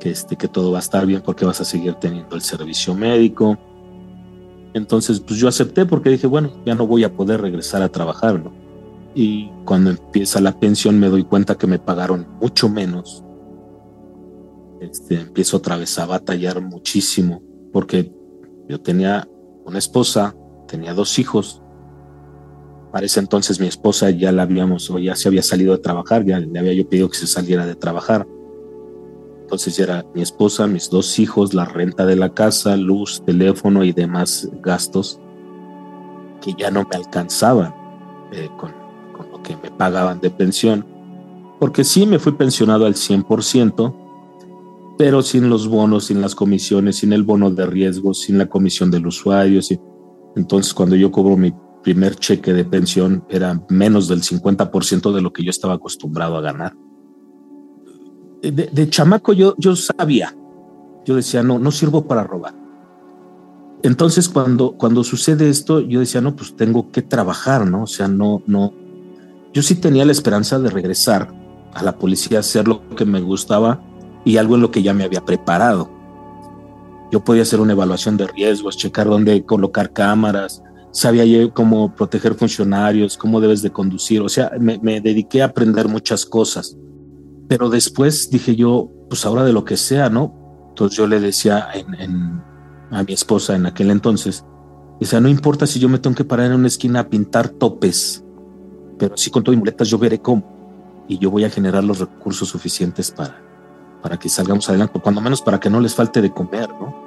que, 0.00 0.10
este, 0.10 0.36
que 0.36 0.48
todo 0.48 0.72
va 0.72 0.78
a 0.78 0.80
estar 0.80 1.06
bien 1.06 1.22
porque 1.22 1.44
vas 1.44 1.60
a 1.60 1.64
seguir 1.64 1.94
teniendo 1.94 2.34
el 2.34 2.42
servicio 2.42 2.94
médico. 2.94 3.56
Entonces, 4.74 5.20
pues 5.20 5.38
yo 5.38 5.48
acepté 5.48 5.86
porque 5.86 6.10
dije, 6.10 6.26
bueno, 6.26 6.52
ya 6.66 6.74
no 6.74 6.86
voy 6.86 7.04
a 7.04 7.12
poder 7.14 7.40
regresar 7.40 7.82
a 7.82 7.88
trabajar, 7.88 8.42
¿no? 8.42 8.65
Y 9.18 9.50
cuando 9.64 9.88
empieza 9.88 10.42
la 10.42 10.60
pensión 10.60 11.00
me 11.00 11.08
doy 11.08 11.24
cuenta 11.24 11.56
que 11.56 11.66
me 11.66 11.78
pagaron 11.78 12.26
mucho 12.38 12.68
menos. 12.68 13.24
Este, 14.78 15.18
empiezo 15.18 15.56
otra 15.56 15.78
vez 15.78 15.98
a 15.98 16.04
batallar 16.04 16.60
muchísimo 16.60 17.42
porque 17.72 18.12
yo 18.68 18.78
tenía 18.82 19.26
una 19.64 19.78
esposa, 19.78 20.36
tenía 20.68 20.92
dos 20.92 21.18
hijos. 21.18 21.62
Para 22.92 23.06
ese 23.06 23.20
entonces 23.20 23.58
mi 23.58 23.66
esposa 23.66 24.10
ya 24.10 24.32
la 24.32 24.42
habíamos, 24.42 24.90
o 24.90 24.98
ya 24.98 25.16
se 25.16 25.28
había 25.28 25.42
salido 25.42 25.72
de 25.72 25.78
trabajar, 25.82 26.22
ya 26.26 26.38
le 26.38 26.58
había 26.58 26.74
yo 26.74 26.86
pedido 26.86 27.08
que 27.08 27.16
se 27.16 27.26
saliera 27.26 27.64
de 27.64 27.74
trabajar. 27.74 28.28
Entonces 29.40 29.78
ya 29.78 29.84
era 29.84 30.06
mi 30.14 30.20
esposa, 30.20 30.66
mis 30.66 30.90
dos 30.90 31.18
hijos, 31.18 31.54
la 31.54 31.64
renta 31.64 32.04
de 32.04 32.16
la 32.16 32.34
casa, 32.34 32.76
luz, 32.76 33.22
teléfono 33.24 33.82
y 33.82 33.92
demás 33.92 34.50
gastos 34.60 35.18
que 36.42 36.52
ya 36.52 36.70
no 36.70 36.82
me 36.82 36.96
alcanzaban 36.96 37.74
eh, 38.32 38.50
con, 38.58 38.85
que 39.46 39.56
me 39.56 39.70
pagaban 39.70 40.20
de 40.20 40.30
pensión, 40.30 40.84
porque 41.60 41.84
sí 41.84 42.04
me 42.04 42.18
fui 42.18 42.32
pensionado 42.32 42.84
al 42.84 42.94
100%, 42.94 43.94
pero 44.98 45.22
sin 45.22 45.48
los 45.48 45.68
bonos, 45.68 46.06
sin 46.06 46.20
las 46.20 46.34
comisiones, 46.34 46.96
sin 46.96 47.12
el 47.12 47.22
bono 47.22 47.50
de 47.50 47.66
riesgo, 47.66 48.12
sin 48.12 48.38
la 48.38 48.46
comisión 48.46 48.90
del 48.90 49.06
usuario. 49.06 49.60
Entonces, 50.34 50.74
cuando 50.74 50.96
yo 50.96 51.12
cobro 51.12 51.36
mi 51.36 51.54
primer 51.82 52.16
cheque 52.16 52.52
de 52.52 52.64
pensión, 52.64 53.24
era 53.28 53.62
menos 53.68 54.08
del 54.08 54.22
50% 54.22 55.12
de 55.12 55.22
lo 55.22 55.32
que 55.32 55.44
yo 55.44 55.50
estaba 55.50 55.74
acostumbrado 55.74 56.36
a 56.36 56.40
ganar. 56.40 56.74
De, 58.42 58.90
chamaco 58.90 59.32
yo, 59.32 59.54
yo 59.58 59.76
sabía, 59.76 60.36
yo 61.04 61.14
decía, 61.14 61.42
no, 61.42 61.58
no 61.58 61.70
sirvo 61.70 62.06
para 62.06 62.24
robar. 62.24 62.54
Entonces, 63.82 64.28
cuando, 64.28 64.72
cuando 64.72 65.04
sucede 65.04 65.48
esto, 65.48 65.80
yo 65.80 66.00
decía, 66.00 66.20
no, 66.20 66.34
pues 66.34 66.56
tengo 66.56 66.90
que 66.90 67.02
trabajar, 67.02 67.66
¿no? 67.66 67.84
O 67.84 67.86
sea, 67.86 68.08
no, 68.08 68.42
no, 68.46 68.72
yo 69.56 69.62
sí 69.62 69.74
tenía 69.76 70.04
la 70.04 70.12
esperanza 70.12 70.58
de 70.58 70.68
regresar 70.68 71.32
a 71.72 71.82
la 71.82 71.96
policía, 71.96 72.40
hacer 72.40 72.68
lo 72.68 72.86
que 72.90 73.06
me 73.06 73.22
gustaba 73.22 73.80
y 74.22 74.36
algo 74.36 74.56
en 74.56 74.60
lo 74.60 74.70
que 74.70 74.82
ya 74.82 74.92
me 74.92 75.02
había 75.02 75.24
preparado. 75.24 75.90
Yo 77.10 77.24
podía 77.24 77.40
hacer 77.40 77.60
una 77.60 77.72
evaluación 77.72 78.18
de 78.18 78.26
riesgos, 78.26 78.76
checar 78.76 79.06
dónde 79.06 79.46
colocar 79.46 79.94
cámaras, 79.94 80.62
sabía 80.90 81.50
cómo 81.54 81.94
proteger 81.94 82.34
funcionarios, 82.34 83.16
cómo 83.16 83.40
debes 83.40 83.62
de 83.62 83.70
conducir, 83.70 84.20
o 84.20 84.28
sea, 84.28 84.52
me, 84.60 85.00
dediqué 85.00 85.40
a 85.40 85.46
aprender 85.46 85.88
muchas 85.88 86.26
cosas. 86.26 86.76
Pero 87.48 87.70
después 87.70 88.28
dije 88.28 88.56
yo, 88.56 88.90
pues 89.08 89.24
ahora 89.24 89.42
de 89.42 89.54
lo 89.54 89.64
que 89.64 89.78
sea, 89.78 90.10
¿no? 90.10 90.66
Entonces 90.68 90.98
yo 90.98 91.06
le 91.06 91.18
decía 91.18 91.66
a 92.90 93.02
mi 93.04 93.12
esposa 93.14 93.56
en 93.56 93.64
aquel 93.64 93.90
entonces, 93.90 94.44
sea, 95.00 95.18
no 95.22 95.30
importa 95.30 95.66
si 95.66 95.80
yo 95.80 95.88
me 95.88 95.98
tengo 95.98 96.14
que 96.14 96.24
parar 96.24 96.48
en 96.48 96.58
una 96.58 96.68
esquina 96.68 97.00
a 97.00 97.08
pintar 97.08 97.48
topes, 97.48 98.22
pero 98.98 99.14
así 99.14 99.30
con 99.30 99.42
todo 99.42 99.54
y 99.54 99.58
muletas 99.58 99.88
yo 99.88 99.98
veré 99.98 100.20
cómo. 100.20 100.42
Y 101.08 101.18
yo 101.18 101.30
voy 101.30 101.44
a 101.44 101.50
generar 101.50 101.84
los 101.84 102.00
recursos 102.00 102.48
suficientes 102.48 103.10
para, 103.10 103.40
para 104.02 104.18
que 104.18 104.28
salgamos 104.28 104.68
adelante, 104.68 105.00
cuando 105.00 105.20
menos 105.20 105.42
para 105.42 105.60
que 105.60 105.70
no 105.70 105.80
les 105.80 105.94
falte 105.94 106.20
de 106.20 106.32
comer, 106.32 106.68
¿no? 106.70 107.06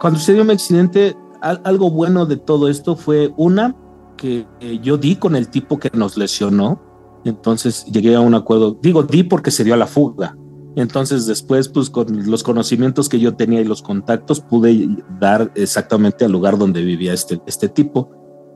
Cuando 0.00 0.18
sucedió 0.18 0.44
mi 0.44 0.52
accidente, 0.52 1.16
algo 1.40 1.90
bueno 1.90 2.26
de 2.26 2.36
todo 2.36 2.68
esto 2.68 2.96
fue 2.96 3.32
una 3.36 3.76
que 4.16 4.46
yo 4.82 4.98
di 4.98 5.16
con 5.16 5.36
el 5.36 5.48
tipo 5.48 5.78
que 5.78 5.90
nos 5.94 6.16
lesionó, 6.16 6.80
entonces 7.24 7.84
llegué 7.86 8.16
a 8.16 8.20
un 8.20 8.34
acuerdo, 8.34 8.76
digo 8.82 9.04
di 9.04 9.22
porque 9.22 9.50
se 9.50 9.62
dio 9.64 9.74
a 9.74 9.76
la 9.76 9.86
fuga, 9.86 10.36
entonces 10.74 11.26
después 11.26 11.68
pues 11.68 11.90
con 11.90 12.28
los 12.28 12.42
conocimientos 12.42 13.08
que 13.08 13.20
yo 13.20 13.34
tenía 13.36 13.60
y 13.60 13.64
los 13.64 13.82
contactos 13.82 14.40
pude 14.40 14.88
dar 15.20 15.52
exactamente 15.54 16.24
al 16.24 16.32
lugar 16.32 16.58
donde 16.58 16.82
vivía 16.82 17.12
este, 17.12 17.40
este 17.46 17.68
tipo, 17.68 18.10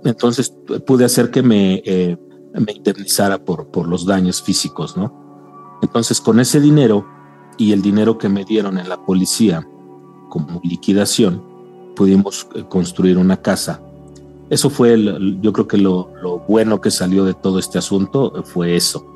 entonces 0.04 0.54
pude 0.86 1.04
hacer 1.04 1.30
que 1.30 1.42
me... 1.42 1.82
Eh, 1.84 2.16
me 2.54 2.72
indemnizara 2.72 3.44
por, 3.44 3.68
por 3.68 3.88
los 3.88 4.06
daños 4.06 4.42
físicos, 4.42 4.96
¿no? 4.96 5.78
Entonces, 5.82 6.20
con 6.20 6.40
ese 6.40 6.60
dinero 6.60 7.06
y 7.58 7.72
el 7.72 7.82
dinero 7.82 8.18
que 8.18 8.28
me 8.28 8.44
dieron 8.44 8.78
en 8.78 8.88
la 8.88 9.04
policía 9.04 9.66
como 10.28 10.60
liquidación, 10.62 11.42
pudimos 11.96 12.46
eh, 12.54 12.64
construir 12.68 13.18
una 13.18 13.36
casa 13.36 13.82
eso 14.52 14.68
fue, 14.68 15.02
yo 15.40 15.50
creo 15.54 15.66
que 15.66 15.78
lo, 15.78 16.10
bueno 16.46 16.82
que 16.82 16.90
salió 16.90 17.24
de 17.24 17.32
todo 17.32 17.58
este 17.58 17.78
asunto 17.78 18.44
fue 18.44 18.76
eso. 18.76 19.06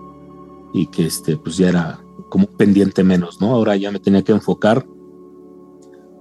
Y 0.73 0.87
que 0.87 1.05
este, 1.05 1.37
pues 1.37 1.59
ya 1.59 1.69
era 1.69 2.01
como 2.31 2.47
pendiente 2.47 3.05
menos, 3.05 3.39
¿no? 3.39 3.53
Ahora 3.53 3.77
ya 3.77 3.91
me 3.91 4.01
tenía 4.01 4.23
que 4.23 4.33
enfocar 4.33 4.87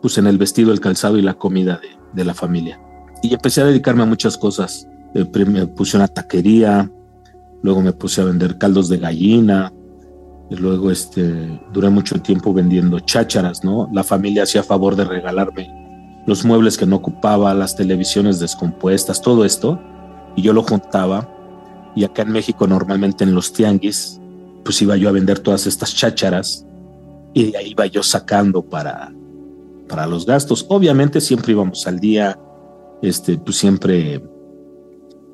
pues 0.01 0.17
en 0.17 0.27
el 0.27 0.37
vestido, 0.37 0.73
el 0.73 0.81
calzado 0.81 1.17
y 1.17 1.21
la 1.21 1.35
comida 1.35 1.77
de, 1.77 1.87
de 2.11 2.25
la 2.25 2.33
familia. 2.33 2.77
Y 3.23 3.33
empecé 3.33 3.61
a 3.61 3.65
dedicarme 3.67 4.03
a 4.03 4.05
muchas 4.05 4.37
cosas. 4.37 4.85
Eh, 5.13 5.25
me 5.45 5.65
puse 5.65 5.95
una 5.95 6.09
taquería, 6.09 6.91
luego 7.65 7.81
me 7.81 7.93
puse 7.93 8.21
a 8.21 8.25
vender 8.25 8.57
caldos 8.57 8.87
de 8.89 8.97
gallina, 8.97 9.73
y 10.49 10.55
luego 10.55 10.91
este, 10.91 11.59
duré 11.73 11.89
mucho 11.89 12.21
tiempo 12.21 12.53
vendiendo 12.53 12.99
chácharas, 12.99 13.63
¿no? 13.63 13.89
La 13.91 14.03
familia 14.03 14.43
hacía 14.43 14.61
favor 14.61 14.95
de 14.95 15.03
regalarme 15.03 15.71
los 16.27 16.45
muebles 16.45 16.77
que 16.77 16.85
no 16.85 16.97
ocupaba, 16.97 17.53
las 17.53 17.75
televisiones 17.75 18.39
descompuestas, 18.39 19.21
todo 19.21 19.45
esto, 19.45 19.79
y 20.35 20.43
yo 20.43 20.53
lo 20.53 20.63
juntaba. 20.63 21.29
Y 21.95 22.03
acá 22.03 22.21
en 22.21 22.31
México 22.31 22.67
normalmente 22.67 23.23
en 23.23 23.33
los 23.33 23.53
tianguis, 23.53 24.19
pues 24.63 24.81
iba 24.81 24.95
yo 24.97 25.09
a 25.09 25.11
vender 25.11 25.39
todas 25.39 25.65
estas 25.65 25.95
chácharas 25.95 26.65
y 27.33 27.51
de 27.51 27.57
ahí 27.57 27.71
iba 27.71 27.85
yo 27.85 28.03
sacando 28.03 28.63
para, 28.63 29.11
para 29.87 30.07
los 30.07 30.25
gastos. 30.25 30.65
Obviamente 30.69 31.21
siempre 31.21 31.53
íbamos 31.53 31.85
al 31.87 31.99
día, 31.99 32.39
este, 33.01 33.37
pues 33.37 33.57
siempre 33.57 34.21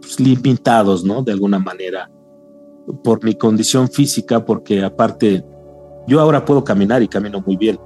pues, 0.02 1.04
¿no? 1.04 1.24
De 1.24 1.32
alguna 1.32 1.60
manera, 1.60 2.10
por 3.04 3.24
mi 3.24 3.36
condición 3.36 3.90
física, 3.90 4.46
porque 4.46 4.84
aparte, 4.84 5.44
yo 6.08 6.20
ahora 6.20 6.46
puedo 6.46 6.64
caminar 6.64 7.02
y 7.02 7.08
camino 7.08 7.44
muy 7.46 7.58
bien, 7.58 7.80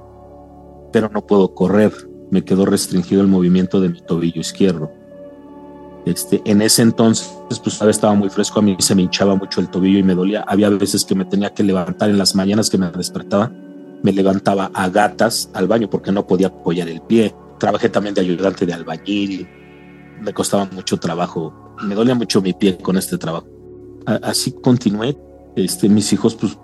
pero 0.92 1.08
no 1.08 1.26
puedo 1.26 1.54
correr 1.54 1.92
me 2.30 2.44
quedó 2.44 2.66
restringido 2.66 3.20
el 3.20 3.28
movimiento 3.28 3.80
de 3.80 3.88
mi 3.88 4.00
tobillo 4.00 4.40
izquierdo. 4.40 4.90
Este, 6.04 6.40
en 6.44 6.62
ese 6.62 6.82
entonces, 6.82 7.32
pues 7.62 7.80
estaba 7.82 8.14
muy 8.14 8.28
fresco, 8.30 8.60
a 8.60 8.62
mí 8.62 8.76
se 8.78 8.94
me 8.94 9.02
hinchaba 9.02 9.34
mucho 9.34 9.60
el 9.60 9.68
tobillo 9.68 9.98
y 9.98 10.02
me 10.02 10.14
dolía. 10.14 10.44
Había 10.46 10.70
veces 10.70 11.04
que 11.04 11.14
me 11.14 11.24
tenía 11.24 11.52
que 11.52 11.64
levantar 11.64 12.10
en 12.10 12.18
las 12.18 12.34
mañanas 12.34 12.70
que 12.70 12.78
me 12.78 12.90
despertaba, 12.90 13.52
me 14.02 14.12
levantaba 14.12 14.70
a 14.72 14.88
gatas 14.88 15.50
al 15.52 15.66
baño 15.66 15.90
porque 15.90 16.12
no 16.12 16.26
podía 16.26 16.48
apoyar 16.48 16.88
el 16.88 17.00
pie. 17.00 17.34
Trabajé 17.58 17.88
también 17.88 18.14
de 18.14 18.20
ayudante 18.20 18.66
de 18.66 18.74
albañil, 18.74 19.48
me 20.20 20.32
costaba 20.32 20.68
mucho 20.70 20.98
trabajo, 20.98 21.74
me 21.82 21.94
dolía 21.94 22.14
mucho 22.14 22.40
mi 22.40 22.52
pie 22.52 22.78
con 22.78 22.96
este 22.96 23.18
trabajo. 23.18 23.55
Así 24.06 24.52
continué. 24.52 25.16
Este, 25.56 25.88
mis 25.88 26.12
hijos, 26.12 26.34
pues, 26.34 26.58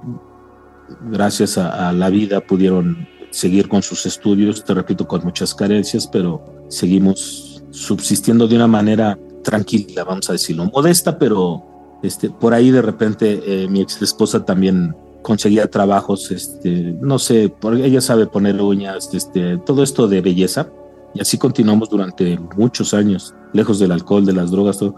gracias 1.10 1.58
a 1.58 1.92
la 1.92 2.10
vida, 2.10 2.40
pudieron 2.40 3.08
seguir 3.30 3.68
con 3.68 3.82
sus 3.82 4.06
estudios, 4.06 4.64
te 4.64 4.74
repito, 4.74 5.08
con 5.08 5.24
muchas 5.24 5.54
carencias, 5.54 6.06
pero 6.06 6.66
seguimos 6.68 7.62
subsistiendo 7.70 8.46
de 8.46 8.56
una 8.56 8.66
manera 8.66 9.18
tranquila, 9.42 10.04
vamos 10.04 10.28
a 10.28 10.34
decirlo, 10.34 10.66
modesta, 10.66 11.18
pero 11.18 11.98
este, 12.02 12.30
por 12.30 12.54
ahí 12.54 12.70
de 12.70 12.82
repente 12.82 13.40
eh, 13.44 13.68
mi 13.68 13.80
ex 13.80 14.00
esposa 14.02 14.44
también 14.44 14.94
conseguía 15.22 15.70
trabajos, 15.70 16.30
este, 16.30 16.96
no 17.00 17.18
sé, 17.18 17.52
porque 17.60 17.86
ella 17.86 18.00
sabe 18.00 18.26
poner 18.26 18.60
uñas, 18.60 19.08
este, 19.14 19.56
todo 19.58 19.82
esto 19.82 20.08
de 20.08 20.20
belleza, 20.20 20.68
y 21.14 21.20
así 21.20 21.38
continuamos 21.38 21.90
durante 21.90 22.38
muchos 22.56 22.94
años, 22.94 23.34
lejos 23.52 23.78
del 23.78 23.92
alcohol, 23.92 24.24
de 24.24 24.32
las 24.32 24.50
drogas, 24.50 24.78
todo. 24.78 24.96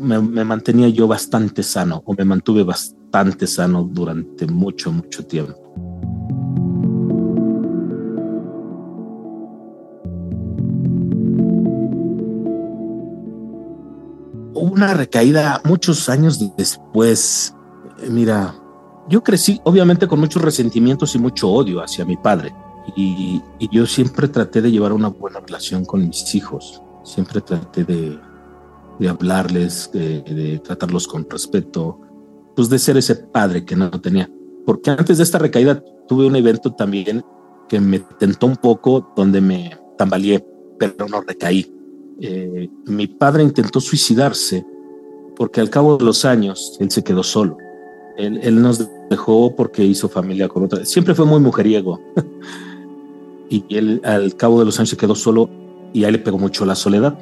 Me, 0.00 0.44
mantenía 0.44 0.88
yo 0.88 1.06
bastante 1.06 1.62
sano, 1.62 2.02
o 2.04 2.14
me 2.14 2.24
mantuve 2.24 2.62
bastante 2.62 3.46
sano 3.46 3.88
durante 3.90 4.46
mucho, 4.46 4.90
mucho 4.90 5.26
tiempo. 5.26 5.70
una 14.60 14.94
recaída 14.94 15.60
muchos 15.64 16.08
años 16.08 16.38
después. 16.56 17.54
Mira, 18.08 18.54
yo 19.08 19.22
crecí 19.22 19.60
obviamente 19.64 20.06
con 20.06 20.20
muchos 20.20 20.42
resentimientos 20.42 21.14
y 21.14 21.18
mucho 21.18 21.50
odio 21.50 21.82
hacia 21.82 22.04
mi 22.04 22.16
padre. 22.16 22.54
Y, 22.96 23.42
yo 23.70 23.86
siempre 23.86 24.28
traté 24.28 24.62
de 24.62 24.70
llevar 24.70 24.92
una 24.92 25.08
buena 25.08 25.40
relación 25.40 25.84
con 25.84 26.06
mis 26.06 26.34
hijos. 26.34 26.82
Siempre 27.04 27.40
traté 27.40 27.84
de, 27.84 28.18
hablarles, 29.08 29.90
de, 29.92 30.60
tratarlos 30.64 31.06
con 31.06 31.28
respeto, 31.28 32.00
pues 32.54 32.68
de 32.68 32.78
ser 32.78 32.96
ese 32.96 33.16
padre 33.16 33.64
que 33.64 33.76
no 33.76 33.90
tenía. 33.90 34.30
Porque 34.66 34.90
antes 34.90 35.18
de 35.18 35.24
esta 35.24 35.38
recaída 35.38 35.82
tuve 36.06 36.26
un 36.26 36.36
evento 36.36 36.72
también 36.72 37.24
que 37.68 37.80
me 37.80 38.00
tentó 38.18 38.46
un 38.46 38.56
poco, 38.56 39.12
donde 39.16 39.40
me 39.40 39.76
tambaleé, 39.96 40.44
pero 40.78 41.06
no 41.08 41.22
recaí. 41.22 41.72
Eh, 42.20 42.68
mi 42.86 43.06
padre 43.06 43.42
intentó 43.42 43.80
suicidarse 43.80 44.64
porque 45.36 45.60
al 45.60 45.70
cabo 45.70 45.96
de 45.96 46.04
los 46.04 46.24
años 46.26 46.76
él 46.80 46.90
se 46.90 47.02
quedó 47.02 47.22
solo. 47.22 47.56
Él, 48.18 48.60
nos 48.60 48.86
dejó 49.08 49.56
porque 49.56 49.82
hizo 49.82 50.08
familia 50.08 50.48
con 50.48 50.64
otra. 50.64 50.84
Siempre 50.84 51.14
fue 51.14 51.24
muy 51.24 51.40
mujeriego. 51.40 51.98
y 53.48 53.64
él 53.70 54.02
al 54.04 54.36
cabo 54.36 54.58
de 54.58 54.66
los 54.66 54.78
años 54.78 54.90
se 54.90 54.98
quedó 54.98 55.14
solo 55.14 55.48
y 55.94 56.04
a 56.04 56.08
él 56.08 56.14
le 56.14 56.18
pegó 56.18 56.38
mucho 56.38 56.66
la 56.66 56.74
soledad. 56.74 57.18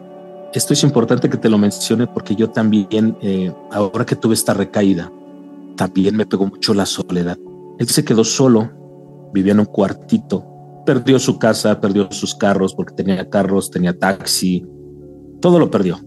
Esto 0.52 0.72
es 0.72 0.82
importante 0.82 1.28
que 1.28 1.36
te 1.36 1.50
lo 1.50 1.58
mencione 1.58 2.06
porque 2.06 2.34
yo 2.34 2.50
también, 2.50 3.16
eh, 3.20 3.52
ahora 3.70 4.06
que 4.06 4.16
tuve 4.16 4.34
esta 4.34 4.54
recaída, 4.54 5.12
también 5.76 6.16
me 6.16 6.26
pegó 6.26 6.46
mucho 6.46 6.72
la 6.72 6.86
soledad. 6.86 7.38
Él 7.78 7.88
se 7.88 8.04
quedó 8.04 8.24
solo, 8.24 8.70
vivía 9.32 9.52
en 9.52 9.60
un 9.60 9.66
cuartito, 9.66 10.44
perdió 10.86 11.18
su 11.18 11.38
casa, 11.38 11.80
perdió 11.80 12.10
sus 12.10 12.34
carros 12.34 12.74
porque 12.74 12.94
tenía 12.94 13.28
carros, 13.28 13.70
tenía 13.70 13.96
taxi, 13.96 14.66
todo 15.40 15.58
lo 15.58 15.70
perdió, 15.70 15.98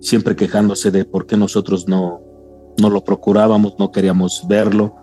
siempre 0.00 0.34
quejándose 0.34 0.90
de 0.90 1.04
por 1.04 1.26
qué 1.26 1.36
nosotros 1.36 1.86
no, 1.86 2.20
no 2.78 2.88
lo 2.88 3.04
procurábamos, 3.04 3.74
no 3.78 3.92
queríamos 3.92 4.46
verlo, 4.48 4.94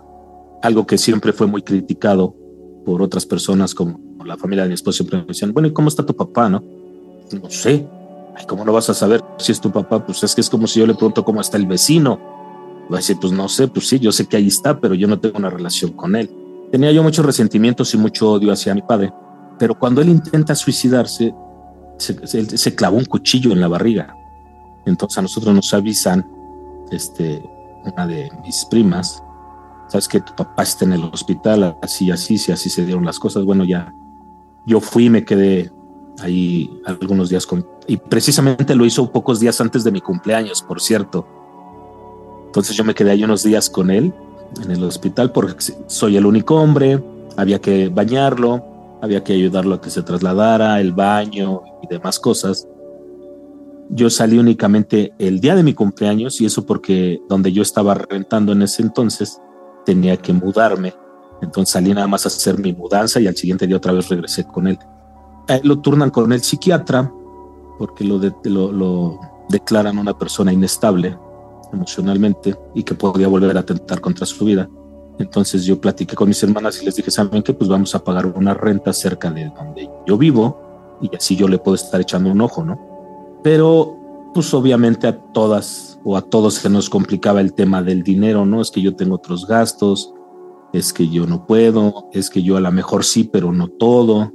algo 0.62 0.84
que 0.84 0.98
siempre 0.98 1.32
fue 1.32 1.46
muy 1.46 1.62
criticado 1.62 2.36
por 2.84 3.02
otras 3.02 3.24
personas 3.24 3.74
como 3.74 4.00
la 4.24 4.36
familia 4.36 4.64
de 4.64 4.70
mi 4.70 4.74
esposo 4.74 4.96
siempre 4.96 5.18
me 5.18 5.26
decían, 5.26 5.52
bueno, 5.52 5.68
¿y 5.68 5.72
cómo 5.72 5.88
está 5.88 6.04
tu 6.04 6.16
papá, 6.16 6.48
no? 6.48 6.62
No 7.40 7.50
sé, 7.50 7.86
Ay, 8.36 8.46
¿cómo 8.46 8.64
no 8.64 8.72
vas 8.72 8.90
a 8.90 8.94
saber 8.94 9.22
si 9.38 9.52
es 9.52 9.60
tu 9.60 9.70
papá? 9.70 10.04
Pues 10.04 10.22
es 10.22 10.34
que 10.34 10.40
es 10.40 10.50
como 10.50 10.66
si 10.66 10.80
yo 10.80 10.86
le 10.86 10.94
pregunto 10.94 11.24
cómo 11.24 11.40
está 11.40 11.56
el 11.56 11.66
vecino. 11.66 12.18
Va 12.90 12.96
a 12.96 13.00
decir, 13.00 13.16
pues 13.20 13.32
no 13.32 13.48
sé, 13.48 13.68
pues 13.68 13.88
sí, 13.88 13.98
yo 13.98 14.12
sé 14.12 14.26
que 14.26 14.36
ahí 14.36 14.48
está, 14.48 14.78
pero 14.78 14.94
yo 14.94 15.06
no 15.06 15.18
tengo 15.18 15.38
una 15.38 15.50
relación 15.50 15.92
con 15.92 16.16
él. 16.16 16.30
Tenía 16.70 16.92
yo 16.92 17.02
muchos 17.02 17.24
resentimientos 17.24 17.94
y 17.94 17.98
mucho 17.98 18.32
odio 18.32 18.52
hacia 18.52 18.74
mi 18.74 18.82
padre, 18.82 19.12
pero 19.58 19.78
cuando 19.78 20.02
él 20.02 20.08
intenta 20.08 20.54
suicidarse, 20.54 21.32
se, 21.98 22.74
clavó 22.74 22.96
un 22.96 23.04
cuchillo 23.04 23.52
en 23.52 23.60
la 23.60 23.68
barriga. 23.68 24.14
Entonces 24.84 25.18
a 25.18 25.22
nosotros 25.22 25.54
nos 25.54 25.72
avisan, 25.72 26.28
este, 26.90 27.42
una 27.84 28.06
de 28.06 28.28
mis 28.42 28.64
primas, 28.66 29.22
sabes 29.88 30.08
que 30.08 30.20
tu 30.20 30.34
papá 30.34 30.64
está 30.64 30.84
en 30.84 30.94
el 30.94 31.04
hospital, 31.04 31.76
así, 31.80 32.10
así, 32.10 32.38
si 32.38 32.52
así 32.52 32.68
se 32.68 32.84
dieron 32.84 33.04
las 33.04 33.18
cosas. 33.18 33.44
Bueno, 33.44 33.64
ya 33.64 33.94
yo 34.66 34.80
fui, 34.80 35.08
me 35.08 35.24
quedé 35.24 35.70
ahí 36.20 36.70
algunos 36.84 37.28
días 37.28 37.46
con, 37.46 37.66
y 37.86 37.96
precisamente 37.96 38.74
lo 38.74 38.84
hizo 38.84 39.10
pocos 39.10 39.40
días 39.40 39.60
antes 39.60 39.84
de 39.84 39.90
mi 39.90 40.00
cumpleaños, 40.00 40.62
por 40.62 40.80
cierto. 40.80 41.26
Entonces 42.46 42.76
yo 42.76 42.84
me 42.84 42.94
quedé 42.94 43.10
ahí 43.10 43.24
unos 43.24 43.42
días 43.42 43.68
con 43.68 43.90
él 43.90 44.12
en 44.62 44.70
el 44.70 44.84
hospital 44.84 45.32
porque 45.32 45.72
soy 45.86 46.16
el 46.16 46.26
único 46.26 46.56
hombre, 46.56 47.02
había 47.36 47.60
que 47.60 47.88
bañarlo, 47.88 48.64
había 49.02 49.24
que 49.24 49.32
ayudarlo 49.32 49.74
a 49.74 49.80
que 49.80 49.90
se 49.90 50.02
trasladara, 50.02 50.80
el 50.80 50.92
baño 50.92 51.62
y 51.82 51.88
demás 51.88 52.18
cosas. 52.20 52.68
Yo 53.90 54.08
salí 54.08 54.38
únicamente 54.38 55.12
el 55.18 55.40
día 55.40 55.54
de 55.54 55.62
mi 55.62 55.74
cumpleaños 55.74 56.40
y 56.40 56.46
eso 56.46 56.64
porque 56.64 57.20
donde 57.28 57.52
yo 57.52 57.62
estaba 57.62 57.94
rentando 57.94 58.52
en 58.52 58.62
ese 58.62 58.82
entonces 58.82 59.40
tenía 59.84 60.16
que 60.16 60.32
mudarme. 60.32 60.94
Entonces 61.42 61.72
salí 61.72 61.92
nada 61.92 62.06
más 62.06 62.24
a 62.24 62.28
hacer 62.28 62.58
mi 62.58 62.72
mudanza 62.72 63.20
y 63.20 63.26
al 63.26 63.36
siguiente 63.36 63.66
día 63.66 63.76
otra 63.76 63.92
vez 63.92 64.08
regresé 64.08 64.44
con 64.44 64.68
él. 64.68 64.78
Lo 65.62 65.80
turnan 65.80 66.10
con 66.10 66.32
el 66.32 66.40
psiquiatra 66.40 67.12
porque 67.78 68.04
lo, 68.04 68.18
lo, 68.72 69.20
declaran 69.48 69.98
una 69.98 70.16
persona 70.16 70.52
inestable 70.52 71.18
emocionalmente 71.72 72.56
y 72.74 72.82
que 72.82 72.94
podía 72.94 73.28
volver 73.28 73.56
a 73.56 73.60
atentar 73.60 74.00
contra 74.00 74.26
su 74.26 74.44
vida. 74.44 74.68
Entonces 75.18 75.64
yo 75.64 75.80
platiqué 75.80 76.14
con 76.14 76.28
mis 76.28 76.42
hermanas 76.42 76.80
y 76.80 76.84
les 76.84 76.96
dije, 76.96 77.10
¿saben 77.10 77.42
qué? 77.42 77.52
Pues 77.52 77.68
vamos 77.68 77.94
a 77.94 78.02
pagar 78.02 78.26
una 78.26 78.54
renta 78.54 78.92
cerca 78.92 79.30
de 79.30 79.50
donde 79.56 79.90
yo 80.06 80.16
vivo 80.16 80.98
y 81.00 81.14
así 81.14 81.36
yo 81.36 81.48
le 81.48 81.58
puedo 81.58 81.74
estar 81.74 82.00
echando 82.00 82.30
un 82.30 82.40
ojo, 82.40 82.64
¿no? 82.64 82.78
Pero 83.42 83.96
pues 84.32 84.52
obviamente 84.54 85.06
a 85.06 85.16
todas 85.32 86.00
o 86.04 86.16
a 86.16 86.22
todos 86.22 86.54
se 86.54 86.68
nos 86.68 86.90
complicaba 86.90 87.40
el 87.40 87.54
tema 87.54 87.82
del 87.82 88.02
dinero, 88.02 88.44
¿no? 88.44 88.60
Es 88.60 88.70
que 88.70 88.82
yo 88.82 88.96
tengo 88.96 89.14
otros 89.16 89.46
gastos, 89.46 90.12
es 90.72 90.92
que 90.92 91.08
yo 91.08 91.26
no 91.26 91.46
puedo, 91.46 92.08
es 92.12 92.30
que 92.30 92.42
yo 92.42 92.56
a 92.56 92.60
lo 92.60 92.72
mejor 92.72 93.04
sí, 93.04 93.24
pero 93.24 93.52
no 93.52 93.68
todo. 93.68 94.32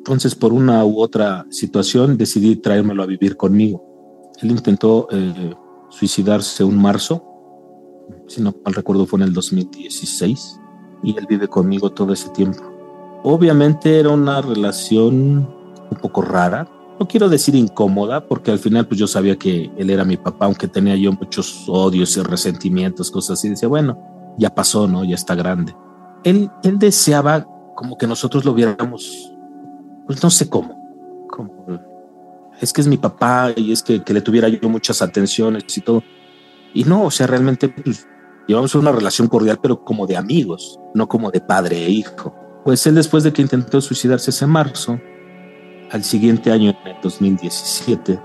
Entonces 0.00 0.34
por 0.34 0.52
una 0.52 0.84
u 0.84 1.00
otra 1.00 1.46
situación 1.50 2.18
decidí 2.18 2.56
traérmelo 2.56 3.02
a 3.02 3.06
vivir 3.06 3.36
conmigo. 3.36 3.84
Él 4.42 4.50
intentó 4.50 5.08
eh, 5.10 5.54
suicidarse 5.90 6.64
un 6.64 6.76
marzo 6.76 7.30
si 8.26 8.40
no 8.40 8.54
mal 8.64 8.74
recuerdo 8.74 9.06
fue 9.06 9.18
en 9.18 9.26
el 9.26 9.32
2016, 9.32 10.60
y 11.02 11.16
él 11.16 11.26
vive 11.28 11.48
conmigo 11.48 11.90
todo 11.90 12.12
ese 12.12 12.28
tiempo. 12.30 12.62
Obviamente 13.22 13.98
era 13.98 14.10
una 14.10 14.40
relación 14.40 15.48
un 15.90 15.98
poco 16.00 16.22
rara, 16.22 16.68
no 16.98 17.08
quiero 17.08 17.28
decir 17.28 17.54
incómoda, 17.54 18.26
porque 18.26 18.50
al 18.50 18.58
final 18.58 18.86
pues 18.86 19.00
yo 19.00 19.06
sabía 19.06 19.36
que 19.36 19.70
él 19.76 19.90
era 19.90 20.04
mi 20.04 20.16
papá, 20.16 20.46
aunque 20.46 20.68
tenía 20.68 20.96
yo 20.96 21.12
muchos 21.12 21.64
odios 21.66 22.16
y 22.16 22.22
resentimientos, 22.22 23.10
cosas 23.10 23.38
así. 23.38 23.48
Decía, 23.48 23.68
bueno, 23.68 23.98
ya 24.38 24.54
pasó, 24.54 24.86
¿no? 24.86 25.02
Ya 25.04 25.14
está 25.14 25.34
grande. 25.34 25.74
Él, 26.24 26.50
él 26.62 26.78
deseaba 26.78 27.46
como 27.74 27.96
que 27.96 28.06
nosotros 28.06 28.44
lo 28.44 28.52
viéramos, 28.52 29.29
pues 30.10 30.24
no 30.24 30.30
sé 30.30 30.48
cómo, 30.48 31.28
como, 31.28 31.80
es 32.60 32.72
que 32.72 32.80
es 32.80 32.88
mi 32.88 32.96
papá 32.96 33.52
y 33.54 33.70
es 33.70 33.80
que, 33.80 34.02
que 34.02 34.12
le 34.12 34.20
tuviera 34.20 34.48
yo 34.48 34.68
muchas 34.68 35.02
atenciones 35.02 35.62
y 35.76 35.82
todo. 35.82 36.02
Y 36.74 36.82
no, 36.82 37.04
o 37.04 37.12
sea, 37.12 37.28
realmente 37.28 37.68
pues, 37.68 38.08
llevamos 38.48 38.74
una 38.74 38.90
relación 38.90 39.28
cordial, 39.28 39.60
pero 39.62 39.84
como 39.84 40.08
de 40.08 40.16
amigos, 40.16 40.80
no 40.94 41.08
como 41.08 41.30
de 41.30 41.40
padre 41.40 41.86
e 41.86 41.90
hijo. 41.90 42.34
Pues 42.64 42.84
él 42.88 42.96
después 42.96 43.22
de 43.22 43.32
que 43.32 43.40
intentó 43.40 43.80
suicidarse 43.80 44.30
ese 44.30 44.48
marzo, 44.48 44.98
al 45.92 46.02
siguiente 46.02 46.50
año, 46.50 46.70
en 46.84 46.88
el 46.88 47.00
2017, 47.00 48.20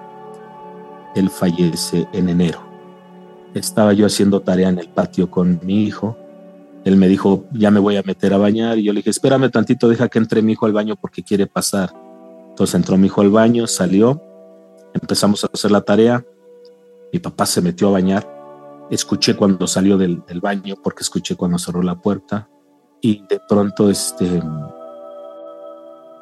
él 1.14 1.30
fallece 1.30 2.08
en 2.14 2.30
enero. 2.30 2.68
Estaba 3.54 3.94
yo 3.94 4.08
haciendo 4.08 4.42
tarea 4.42 4.70
en 4.70 4.80
el 4.80 4.90
patio 4.90 5.30
con 5.30 5.60
mi 5.62 5.84
hijo. 5.84 6.18
Él 6.86 6.98
me 6.98 7.08
dijo, 7.08 7.46
ya 7.52 7.72
me 7.72 7.80
voy 7.80 7.98
a 7.98 8.04
meter 8.04 8.34
a 8.34 8.38
bañar. 8.38 8.78
Y 8.78 8.84
yo 8.84 8.94
le 8.94 9.00
dije, 9.00 9.10
espérame 9.10 9.50
tantito, 9.50 9.90
deja 9.90 10.08
que 10.08 10.20
entre 10.20 10.44
mi 10.44 10.54
hijo 10.54 10.68
al 10.68 10.74
baño 10.74 10.96
porque 10.96 11.24
quiere 11.24 11.48
pasar. 11.48 11.92
Entonces 12.50 12.76
entró 12.76 12.96
mi 12.96 13.08
hijo 13.08 13.22
al 13.22 13.32
baño, 13.32 13.66
salió, 13.66 14.22
empezamos 14.94 15.44
a 15.44 15.50
hacer 15.52 15.72
la 15.72 15.82
tarea. 15.82 16.24
Mi 17.12 17.18
papá 17.18 17.48
se 17.48 17.62
metió 17.62 17.88
a 17.90 17.92
bañar. 17.92 18.32
Escuché 18.92 19.36
cuando 19.36 19.66
salió 19.66 19.98
del, 19.98 20.22
baño 20.40 20.76
porque 20.82 21.02
escuché 21.02 21.36
cuando 21.36 21.58
cerró 21.58 21.82
la 21.82 21.96
puerta. 21.96 22.48
Y 23.02 23.24
de 23.28 23.42
pronto, 23.50 23.90
este, 23.90 24.44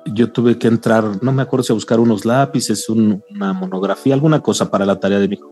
yo 0.06 0.32
tuve 0.32 0.58
que 0.58 0.70
entrar, 0.70 1.22
no 1.22 1.34
me 1.34 1.42
acuerdo 1.42 1.66
si 1.66 1.74
a 1.74 1.76
buscar 1.76 2.00
unos 2.00 2.26
lápices, 2.26 2.88
una 2.88 3.52
monografía, 3.52 4.14
alguna 4.14 4.40
cosa 4.40 4.72
para 4.72 4.86
la 4.86 4.98
tarea 4.98 5.20
de 5.20 5.28
mi 5.28 5.36
hijo. 5.36 5.52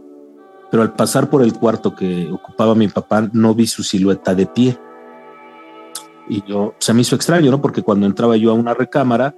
Pero 0.72 0.84
al 0.84 0.94
pasar 0.94 1.30
por 1.30 1.44
el 1.44 1.54
cuarto 1.54 1.94
que 1.94 2.32
ocupaba 2.32 2.76
mi 2.76 2.88
papá, 2.88 3.30
no 3.34 3.54
vi 3.54 3.68
su 3.68 3.84
silueta 3.84 4.34
de 4.34 4.46
pie. 4.46 4.80
Y 6.32 6.46
yo, 6.48 6.76
se 6.80 6.94
me 6.94 7.02
hizo 7.02 7.18
extraño, 7.18 7.52
¿no? 7.52 7.62
Porque 7.62 7.82
cuando 7.82 8.06
entraba 8.06 8.38
yo 8.38 8.52
a 8.52 8.54
una 8.54 8.74
recámara, 8.74 9.36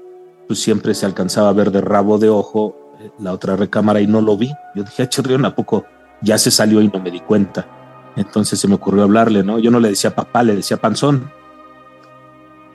pues 0.48 0.62
siempre 0.62 0.94
se 0.94 1.08
alcanzaba 1.08 1.50
a 1.50 1.54
ver 1.54 1.72
de 1.72 1.82
rabo 1.82 2.20
de 2.20 2.30
ojo 2.30 2.76
eh, 3.00 3.10
la 3.18 3.34
otra 3.34 3.56
recámara 3.56 4.00
y 4.00 4.06
no 4.06 4.22
lo 4.22 4.38
vi. 4.38 4.52
Yo 4.76 4.84
dije, 4.84 5.02
ah, 5.02 5.10
chirrión, 5.10 5.44
¿a 5.44 5.56
poco 5.56 5.86
ya 6.22 6.38
se 6.38 6.52
salió 6.52 6.82
y 6.82 6.90
no 6.90 7.00
me 7.00 7.10
di 7.10 7.20
cuenta? 7.20 7.66
Entonces 8.16 8.60
se 8.60 8.68
me 8.68 8.76
ocurrió 8.76 9.02
hablarle, 9.02 9.44
¿no? 9.44 9.58
Yo 9.58 9.72
no 9.72 9.80
le 9.80 9.90
decía 9.90 10.14
papá, 10.14 10.44
le 10.44 10.56
decía 10.56 10.78
panzón. 10.78 11.32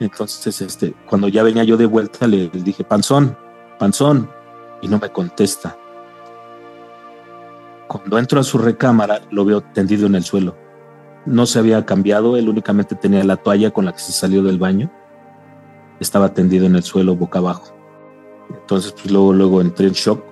Entonces, 0.01 0.59
este, 0.59 0.93
cuando 1.07 1.29
ya 1.29 1.41
venía 1.41 1.63
yo 1.63 1.77
de 1.77 1.85
vuelta, 1.85 2.27
le, 2.27 2.49
dije, 2.49 2.83
panzón, 2.83 3.37
panzón, 3.77 4.29
y 4.81 4.89
no 4.89 4.99
me 4.99 5.07
contesta. 5.13 5.77
Cuando 7.87 8.17
entro 8.17 8.41
a 8.41 8.43
su 8.43 8.57
recámara, 8.57 9.21
lo 9.31 9.45
veo 9.45 9.61
tendido 9.61 10.07
en 10.07 10.15
el 10.15 10.25
suelo. 10.25 10.57
No 11.25 11.45
se 11.45 11.59
había 11.59 11.85
cambiado, 11.85 12.37
él 12.37 12.49
únicamente 12.49 12.95
tenía 12.95 13.23
la 13.23 13.37
toalla 13.37 13.71
con 13.71 13.85
la 13.85 13.93
que 13.93 13.99
se 13.99 14.11
salió 14.11 14.41
del 14.43 14.57
baño. 14.57 14.91
Estaba 15.99 16.33
tendido 16.33 16.65
en 16.65 16.75
el 16.75 16.83
suelo, 16.83 17.15
boca 17.15 17.39
abajo. 17.39 17.75
Entonces, 18.49 18.93
pues 18.93 19.11
luego, 19.11 19.33
luego 19.33 19.61
entré 19.61 19.87
en 19.87 19.93
shock. 19.93 20.23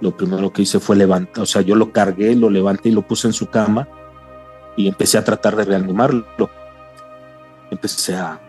Lo 0.00 0.16
primero 0.16 0.50
que 0.52 0.62
hice 0.62 0.80
fue 0.80 0.96
levantar, 0.96 1.42
o 1.42 1.46
sea, 1.46 1.60
yo 1.60 1.74
lo 1.74 1.92
cargué, 1.92 2.34
lo 2.34 2.48
levanté 2.48 2.88
y 2.88 2.92
lo 2.92 3.02
puse 3.02 3.26
en 3.26 3.34
su 3.34 3.50
cama 3.50 3.86
y 4.76 4.88
empecé 4.88 5.18
a 5.18 5.24
tratar 5.24 5.56
de 5.56 5.64
reanimarlo. 5.64 6.24
Empecé 7.70 8.16
a, 8.16 8.40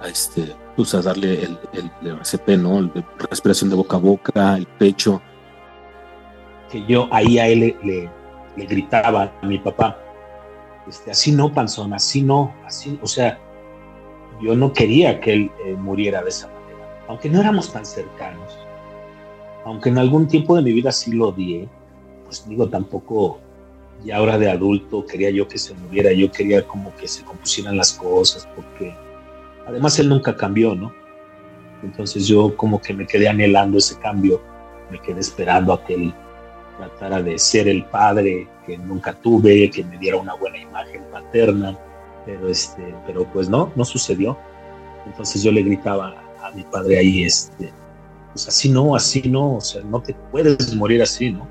a 0.00 0.08
este, 0.08 0.56
pues 0.76 0.94
a 0.94 1.02
darle 1.02 1.44
el, 1.44 1.58
el, 1.72 2.18
RCP, 2.18 2.48
¿no? 2.58 2.90
Respiración 3.30 3.70
de 3.70 3.76
boca 3.76 3.96
a 3.96 4.00
boca, 4.00 4.56
el 4.56 4.66
pecho. 4.66 5.20
Que 6.70 6.84
yo 6.86 7.08
ahí 7.12 7.38
a 7.38 7.48
él 7.48 7.76
le, 7.82 8.10
gritaba 8.56 9.32
a 9.40 9.46
mi 9.46 9.58
papá, 9.58 9.98
este, 10.88 11.10
así 11.10 11.32
no, 11.32 11.52
panzón, 11.52 11.92
así 11.94 12.22
no, 12.22 12.54
así, 12.66 12.98
o 13.02 13.06
sea, 13.06 13.38
yo 14.40 14.54
no 14.54 14.72
quería 14.72 15.20
que 15.20 15.32
él 15.32 15.50
eh, 15.64 15.74
muriera 15.74 16.22
de 16.22 16.30
esa 16.30 16.48
manera, 16.48 17.04
aunque 17.08 17.28
no 17.28 17.40
éramos 17.40 17.72
tan 17.72 17.86
cercanos, 17.86 18.58
aunque 19.64 19.88
en 19.88 19.98
algún 19.98 20.26
tiempo 20.28 20.56
de 20.56 20.62
mi 20.62 20.72
vida 20.72 20.92
sí 20.92 21.12
lo 21.12 21.28
odié, 21.28 21.68
pues 22.24 22.46
digo, 22.48 22.68
tampoco, 22.68 23.38
y 24.04 24.10
ahora 24.10 24.38
de 24.38 24.50
adulto 24.50 25.06
quería 25.06 25.30
yo 25.30 25.46
que 25.46 25.58
se 25.58 25.74
muriera, 25.74 26.12
yo 26.12 26.30
quería 26.30 26.66
como 26.66 26.94
que 26.96 27.06
se 27.06 27.24
compusieran 27.24 27.76
las 27.76 27.92
cosas, 27.92 28.48
porque 28.56 28.92
Además, 29.66 29.98
él 29.98 30.08
nunca 30.08 30.36
cambió, 30.36 30.74
¿no? 30.74 30.92
Entonces 31.82 32.26
yo 32.26 32.56
como 32.56 32.80
que 32.80 32.94
me 32.94 33.06
quedé 33.06 33.28
anhelando 33.28 33.78
ese 33.78 33.98
cambio, 33.98 34.40
me 34.90 35.00
quedé 35.00 35.20
esperando 35.20 35.72
a 35.72 35.84
que 35.84 36.12
tratara 36.88 37.22
de 37.22 37.38
ser 37.38 37.68
el 37.68 37.84
padre 37.84 38.48
que 38.66 38.78
nunca 38.78 39.12
tuve, 39.12 39.70
que 39.70 39.84
me 39.84 39.98
diera 39.98 40.16
una 40.16 40.34
buena 40.34 40.58
imagen 40.58 41.02
paterna, 41.10 41.78
pero, 42.24 42.48
este, 42.48 42.94
pero 43.06 43.24
pues 43.32 43.48
no, 43.48 43.72
no 43.74 43.84
sucedió. 43.84 44.36
Entonces 45.06 45.42
yo 45.42 45.50
le 45.52 45.62
gritaba 45.62 46.14
a 46.42 46.50
mi 46.52 46.62
padre 46.64 46.98
ahí, 46.98 47.24
este, 47.24 47.72
pues 48.32 48.48
así 48.48 48.68
no, 48.68 48.94
así 48.94 49.22
no, 49.28 49.56
o 49.56 49.60
sea, 49.60 49.82
no 49.82 50.00
te 50.00 50.14
puedes 50.30 50.74
morir 50.74 51.02
así, 51.02 51.30
¿no? 51.30 51.46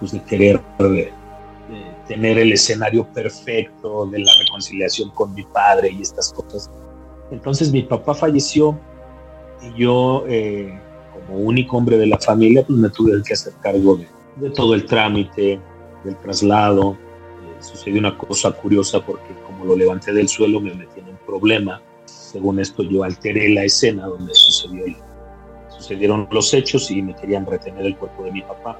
Pues 0.00 0.12
de 0.12 0.22
querer 0.22 0.60
eh, 0.80 1.12
tener 2.06 2.38
el 2.38 2.52
escenario 2.52 3.06
perfecto 3.12 4.06
de 4.06 4.18
la 4.20 4.32
reconciliación 4.38 5.10
con 5.10 5.34
mi 5.34 5.44
padre 5.44 5.90
y 5.90 6.02
estas 6.02 6.32
cosas 6.32 6.70
entonces 7.30 7.72
mi 7.72 7.82
papá 7.82 8.14
falleció 8.14 8.78
y 9.62 9.80
yo, 9.80 10.24
eh, 10.28 10.78
como 11.12 11.38
único 11.38 11.76
hombre 11.76 11.96
de 11.96 12.06
la 12.06 12.18
familia, 12.18 12.64
pues 12.66 12.78
me 12.78 12.90
tuve 12.90 13.22
que 13.22 13.32
hacer 13.32 13.52
cargo 13.62 13.96
de, 13.96 14.06
todo 14.54 14.74
el 14.74 14.86
trámite, 14.86 15.60
del 16.04 16.16
traslado. 16.18 16.92
Eh, 16.92 17.62
sucedió 17.62 17.98
una 17.98 18.16
cosa 18.16 18.52
curiosa 18.52 19.04
porque 19.04 19.34
como 19.46 19.64
lo 19.64 19.76
levanté 19.76 20.12
del 20.12 20.28
suelo 20.28 20.60
me 20.60 20.74
metí 20.74 21.00
en 21.00 21.08
un 21.08 21.18
problema. 21.26 21.80
Según 22.04 22.60
esto 22.60 22.82
yo 22.82 23.04
alteré 23.04 23.48
la 23.50 23.64
escena 23.64 24.06
donde 24.06 24.34
sucedió 24.34 24.84
sucedieron 25.68 26.28
los 26.30 26.54
hechos 26.54 26.90
y 26.90 27.02
me 27.02 27.14
querían 27.14 27.44
retener 27.44 27.84
el 27.84 27.96
cuerpo 27.96 28.24
de 28.24 28.32
mi 28.32 28.42
papá. 28.42 28.78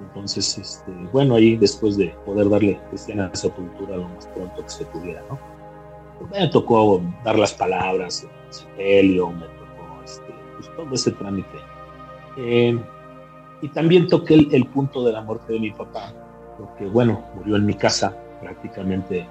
Entonces, 0.00 0.58
este, 0.58 0.90
bueno, 1.12 1.34
ahí 1.34 1.56
después 1.56 1.96
de 1.96 2.08
poder 2.24 2.48
darle 2.48 2.80
cristiana 2.88 3.30
sepultura 3.34 3.96
lo 3.96 4.08
más 4.08 4.26
pronto 4.28 4.62
que 4.62 4.70
se 4.70 4.84
pudiera, 4.86 5.22
¿no? 5.28 5.38
me 6.30 6.48
tocó 6.48 7.02
dar 7.24 7.38
las 7.38 7.52
palabras, 7.52 8.26
sepelio, 8.50 9.30
me 9.30 9.46
tocó 9.46 10.02
este, 10.04 10.32
pues, 10.56 10.76
todo 10.76 10.94
ese 10.94 11.10
trámite. 11.12 11.58
Eh, 12.36 12.78
y 13.62 13.68
también 13.68 14.08
toqué 14.08 14.34
el, 14.34 14.66
punto 14.66 15.04
de 15.04 15.12
la 15.12 15.22
muerte 15.22 15.52
de 15.52 15.60
mi 15.60 15.70
papá, 15.70 16.12
porque 16.58 16.84
bueno, 16.84 17.24
murió 17.36 17.56
en 17.56 17.64
mi 17.64 17.74
casa 17.74 18.14
prácticamente 18.40 19.26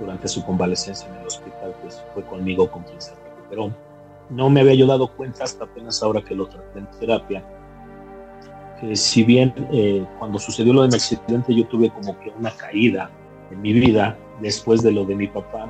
durante 0.00 0.28
su 0.28 0.44
convalecencia 0.44 1.08
en 1.08 1.16
el 1.16 1.26
hospital, 1.26 1.74
pues 1.82 2.02
fue 2.14 2.22
conmigo 2.22 2.70
con 2.70 2.84
quien 2.84 3.00
se 3.00 3.12
recuperó. 3.12 3.72
No 4.30 4.48
me 4.48 4.60
había 4.60 4.74
yo 4.74 4.86
dado 4.86 5.08
cuenta 5.08 5.42
hasta 5.44 5.64
apenas 5.64 6.00
ahora 6.00 6.22
que 6.22 6.34
lo 6.34 6.46
traté 6.46 6.78
en 6.78 6.86
terapia, 7.00 7.44
que 8.80 8.94
si 8.94 9.24
bien 9.24 9.52
eh, 9.72 10.06
cuando 10.20 10.38
sucedió 10.38 10.72
lo 10.72 10.82
de 10.82 10.88
mi 10.88 10.94
accidente 10.94 11.52
yo 11.52 11.66
tuve 11.66 11.90
como 11.90 12.18
que 12.20 12.32
una 12.38 12.52
caída 12.52 13.10
en 13.50 13.60
mi 13.60 13.72
vida 13.72 14.16
después 14.40 14.82
de 14.82 14.92
lo 14.92 15.04
de 15.04 15.16
mi 15.16 15.26
papá, 15.26 15.68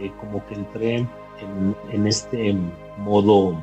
eh, 0.00 0.12
como 0.20 0.46
que 0.46 0.54
entré 0.54 0.96
en, 0.96 1.76
en, 1.90 2.06
este 2.06 2.56
modo 2.98 3.62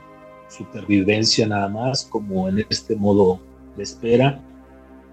supervivencia 0.49 1.47
nada 1.47 1.69
más, 1.69 2.05
como 2.05 2.49
en 2.49 2.65
este 2.69 2.95
modo 2.95 3.39
de 3.75 3.83
espera, 3.83 4.41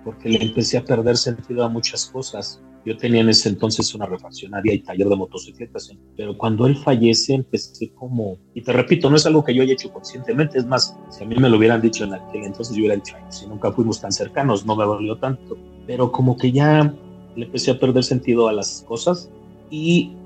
porque 0.05 0.29
le 0.29 0.42
empecé 0.42 0.79
a 0.79 0.85
perder 0.85 1.16
sentido 1.16 1.64
a 1.64 1.68
muchas 1.68 2.07
cosas. 2.07 2.62
Yo 2.85 2.96
tenía 2.96 3.20
en 3.20 3.29
ese 3.29 3.48
entonces 3.48 3.94
una 3.94 4.07
refaccionaria 4.07 4.75
y 4.75 4.81
taller 4.81 5.09
de 5.09 5.14
motocicletas, 5.14 5.92
pero 6.16 6.37
cuando 6.37 6.66
él 6.66 6.77
fallece 6.77 7.35
empecé 7.35 7.92
como, 7.94 8.38
y 8.55 8.62
te 8.62 8.72
repito, 8.72 9.09
no 9.09 9.16
es 9.16 9.25
algo 9.25 9.44
que 9.44 9.55
yo 9.55 9.62
haya 9.62 9.75
hecho 9.75 9.92
conscientemente, 9.92 10.59
es 10.59 10.66
más, 10.66 10.96
si 11.11 11.22
a 11.22 11.27
mí 11.27 11.37
me 11.37 11.48
lo 11.48 11.59
hubieran 11.59 11.81
dicho 11.81 12.03
en 12.03 12.14
aquel 12.14 12.42
entonces, 12.42 12.75
yo 12.75 12.81
hubiera 12.81 12.96
dicho, 12.96 13.14
si 13.29 13.46
nunca 13.46 13.70
fuimos 13.70 14.01
tan 14.01 14.11
cercanos, 14.11 14.66
no 14.66 14.75
me 14.75 14.85
dolió 14.85 15.16
tanto, 15.16 15.57
pero 15.87 16.11
como 16.11 16.37
que 16.37 16.51
ya 16.51 16.92
le 17.37 17.44
empecé 17.44 17.70
a 17.70 17.79
perder 17.79 18.03
sentido 18.03 18.48
a 18.48 18.53
las 18.53 18.85
cosas 18.88 19.31
y 19.70 20.16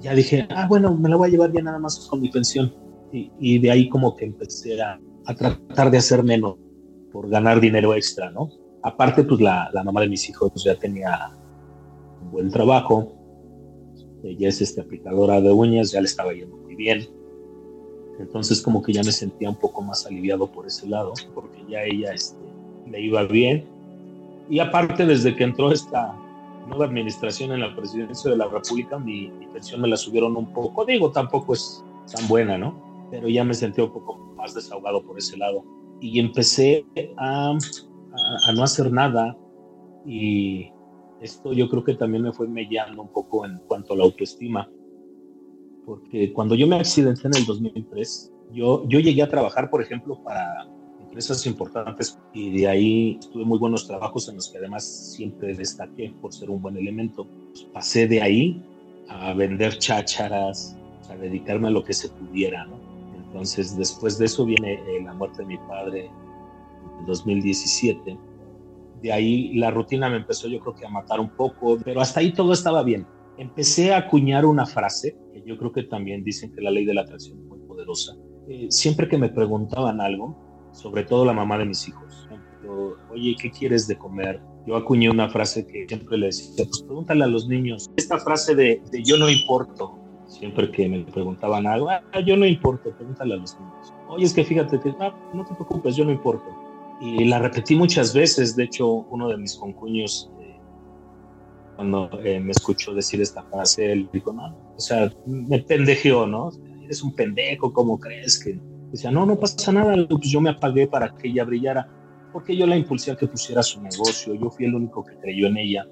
ya 0.00 0.14
dije, 0.14 0.46
ah, 0.50 0.66
bueno, 0.68 0.94
me 0.94 1.08
la 1.08 1.16
voy 1.16 1.28
a 1.28 1.30
llevar 1.30 1.52
ya 1.52 1.62
nada 1.62 1.78
más 1.78 2.06
con 2.08 2.20
mi 2.20 2.30
pensión. 2.30 2.72
Y, 3.10 3.58
de 3.58 3.70
ahí 3.70 3.88
como 3.88 4.14
que 4.14 4.26
empecé 4.26 4.80
a, 4.82 5.00
tratar 5.36 5.90
de 5.90 5.98
hacer 5.98 6.22
menos 6.22 6.56
por 7.18 7.28
ganar 7.28 7.60
dinero 7.60 7.94
extra, 7.94 8.30
¿no? 8.30 8.48
Aparte, 8.80 9.24
pues 9.24 9.40
la, 9.40 9.68
la 9.72 9.82
mamá 9.82 10.02
de 10.02 10.08
mis 10.08 10.28
hijos 10.28 10.52
ya 10.62 10.76
tenía 10.76 11.32
un 12.22 12.30
buen 12.30 12.48
trabajo. 12.48 13.12
Ella 14.22 14.48
es 14.48 14.60
este, 14.60 14.80
aplicadora 14.80 15.40
de 15.40 15.50
uñas, 15.50 15.90
ya 15.90 16.00
le 16.00 16.06
estaba 16.06 16.32
yendo 16.32 16.56
muy 16.58 16.76
bien. 16.76 17.08
Entonces 18.20 18.62
como 18.62 18.80
que 18.84 18.92
ya 18.92 19.02
me 19.02 19.10
sentía 19.10 19.50
un 19.50 19.56
poco 19.56 19.82
más 19.82 20.06
aliviado 20.06 20.46
por 20.46 20.68
ese 20.68 20.86
lado, 20.86 21.12
porque 21.34 21.60
ya 21.68 21.82
ella 21.82 22.12
este, 22.12 22.38
le 22.88 23.00
iba 23.00 23.24
bien. 23.24 23.66
Y 24.48 24.60
aparte, 24.60 25.04
desde 25.04 25.34
que 25.34 25.42
entró 25.42 25.72
esta 25.72 26.16
nueva 26.68 26.84
administración 26.84 27.50
en 27.50 27.62
la 27.62 27.74
presidencia 27.74 28.30
de 28.30 28.36
la 28.36 28.46
República, 28.46 28.96
mi, 28.96 29.32
pensión 29.52 29.80
me 29.80 29.88
la 29.88 29.96
subieron 29.96 30.36
un 30.36 30.52
poco. 30.52 30.84
Digo, 30.84 31.10
tampoco 31.10 31.54
es 31.54 31.82
tan 32.14 32.28
buena, 32.28 32.56
¿no? 32.56 33.08
Pero 33.10 33.28
ya 33.28 33.42
me 33.42 33.54
sentí 33.54 33.80
un 33.80 33.90
poco 33.90 34.18
más 34.36 34.54
desahogado 34.54 35.02
por 35.02 35.18
ese 35.18 35.36
lado. 35.36 35.64
Y 36.00 36.20
empecé 36.20 36.86
a, 37.16 37.50
a, 38.46 38.52
no 38.52 38.62
hacer 38.62 38.92
nada 38.92 39.36
y 40.06 40.70
esto 41.20 41.52
yo 41.52 41.68
creo 41.68 41.84
que 41.84 41.94
también 41.94 42.22
me 42.22 42.32
fue 42.32 42.46
mellando 42.46 43.02
un 43.02 43.08
poco 43.08 43.44
en 43.44 43.58
cuanto 43.66 43.94
a 43.94 43.96
la 43.96 44.04
autoestima, 44.04 44.70
porque 45.84 46.32
cuando 46.32 46.54
yo 46.54 46.66
me 46.66 46.76
accidenté 46.76 47.26
en 47.26 47.36
el 47.36 47.44
2003, 47.44 48.32
yo, 48.52 48.86
yo 48.88 49.00
llegué 49.00 49.22
a 49.22 49.28
trabajar, 49.28 49.70
por 49.70 49.82
ejemplo, 49.82 50.22
para 50.22 50.68
empresas 51.00 51.46
importantes 51.46 52.18
y 52.32 52.60
de 52.60 52.68
ahí 52.68 53.20
tuve 53.32 53.44
muy 53.44 53.58
buenos 53.58 53.86
trabajos 53.86 54.28
en 54.28 54.36
los 54.36 54.50
que 54.50 54.58
además 54.58 54.84
siempre 54.84 55.54
destaqué 55.54 56.14
por 56.20 56.32
ser 56.32 56.50
un 56.50 56.60
buen 56.60 56.76
elemento. 56.76 57.26
pasé 57.72 58.06
de 58.06 58.22
ahí 58.22 58.62
a 59.08 59.32
vender 59.32 59.78
chácharas, 59.78 60.76
a 61.10 61.16
dedicarme 61.16 61.68
a 61.68 61.70
lo 61.70 61.82
que 61.82 61.94
se 61.94 62.08
pudiera, 62.10 62.66
¿no? 62.66 62.87
Entonces, 63.28 63.76
después 63.76 64.18
de 64.18 64.24
eso 64.26 64.44
viene 64.44 64.74
eh, 64.74 65.02
la 65.04 65.12
muerte 65.14 65.42
de 65.42 65.46
mi 65.46 65.58
padre 65.58 66.10
en 66.98 67.06
2017. 67.06 68.18
De 69.02 69.12
ahí 69.12 69.54
la 69.54 69.70
rutina 69.70 70.08
me 70.08 70.16
empezó 70.16 70.48
yo 70.48 70.58
creo 70.60 70.74
que 70.74 70.86
a 70.86 70.88
matar 70.88 71.20
un 71.20 71.30
poco, 71.30 71.78
pero 71.84 72.00
hasta 72.00 72.20
ahí 72.20 72.32
todo 72.32 72.52
estaba 72.52 72.82
bien. 72.82 73.06
Empecé 73.36 73.92
a 73.92 73.98
acuñar 73.98 74.44
una 74.44 74.66
frase, 74.66 75.16
que 75.32 75.42
yo 75.46 75.56
creo 75.58 75.72
que 75.72 75.84
también 75.84 76.24
dicen 76.24 76.52
que 76.52 76.60
la 76.60 76.70
ley 76.70 76.84
de 76.84 76.94
la 76.94 77.02
atracción 77.02 77.38
es 77.38 77.44
muy 77.44 77.60
poderosa. 77.60 78.16
Eh, 78.48 78.66
siempre 78.70 79.08
que 79.08 79.18
me 79.18 79.28
preguntaban 79.28 80.00
algo, 80.00 80.70
sobre 80.72 81.04
todo 81.04 81.24
la 81.24 81.32
mamá 81.32 81.58
de 81.58 81.66
mis 81.66 81.86
hijos, 81.86 82.28
oye, 83.10 83.36
¿qué 83.40 83.50
quieres 83.50 83.86
de 83.86 83.96
comer? 83.96 84.40
Yo 84.66 84.76
acuñé 84.76 85.08
una 85.10 85.28
frase 85.28 85.66
que 85.66 85.86
siempre 85.86 86.18
le 86.18 86.26
decía, 86.26 86.64
pues 86.64 86.82
pregúntale 86.82 87.24
a 87.24 87.26
los 87.26 87.46
niños. 87.46 87.90
Esta 87.96 88.18
frase 88.18 88.54
de, 88.54 88.82
de 88.90 89.02
yo 89.02 89.16
no 89.16 89.30
importo, 89.30 89.98
siempre 90.28 90.70
que 90.70 90.88
me 90.88 91.00
preguntaban 91.00 91.66
algo, 91.66 91.88
ah, 91.90 92.02
yo 92.24 92.36
no 92.36 92.46
importo, 92.46 92.90
pregúntale 92.92 93.34
a 93.34 93.36
los 93.38 93.58
niños. 93.58 93.94
Oye, 94.08 94.24
es 94.24 94.34
que 94.34 94.44
fíjate 94.44 94.78
que 94.78 94.94
ah, 95.00 95.14
no 95.34 95.44
te 95.44 95.54
preocupes, 95.54 95.96
yo 95.96 96.04
no 96.04 96.12
importo. 96.12 96.46
Y 97.00 97.24
la 97.24 97.38
repetí 97.38 97.74
muchas 97.74 98.14
veces, 98.14 98.54
de 98.54 98.64
hecho, 98.64 98.88
uno 98.88 99.28
de 99.28 99.36
mis 99.38 99.56
concuños, 99.56 100.30
eh, 100.40 100.56
cuando 101.76 102.10
eh, 102.22 102.40
me 102.40 102.50
escuchó 102.52 102.92
decir 102.92 103.20
esta 103.20 103.42
frase, 103.44 103.92
él 103.92 104.08
dijo, 104.12 104.32
no, 104.32 104.54
o 104.76 104.80
sea, 104.80 105.10
me 105.26 105.60
pendejeó, 105.60 106.26
¿no? 106.26 106.50
Eres 106.84 107.02
un 107.02 107.14
pendejo, 107.14 107.72
¿cómo 107.72 107.98
crees 107.98 108.38
que? 108.38 108.60
Decía, 108.90 109.10
no, 109.10 109.26
no 109.26 109.38
pasa 109.38 109.72
nada, 109.72 109.94
pues 110.08 110.30
yo 110.30 110.40
me 110.40 110.50
apagué 110.50 110.86
para 110.86 111.14
que 111.14 111.28
ella 111.28 111.44
brillara, 111.44 111.88
porque 112.32 112.56
yo 112.56 112.66
la 112.66 112.76
impulsé 112.76 113.12
a 113.12 113.16
que 113.16 113.26
pusiera 113.26 113.62
su 113.62 113.80
negocio, 113.80 114.34
yo 114.34 114.50
fui 114.50 114.66
el 114.66 114.74
único 114.74 115.04
que 115.04 115.16
creyó 115.16 115.46
en 115.46 115.56
ella. 115.58 115.86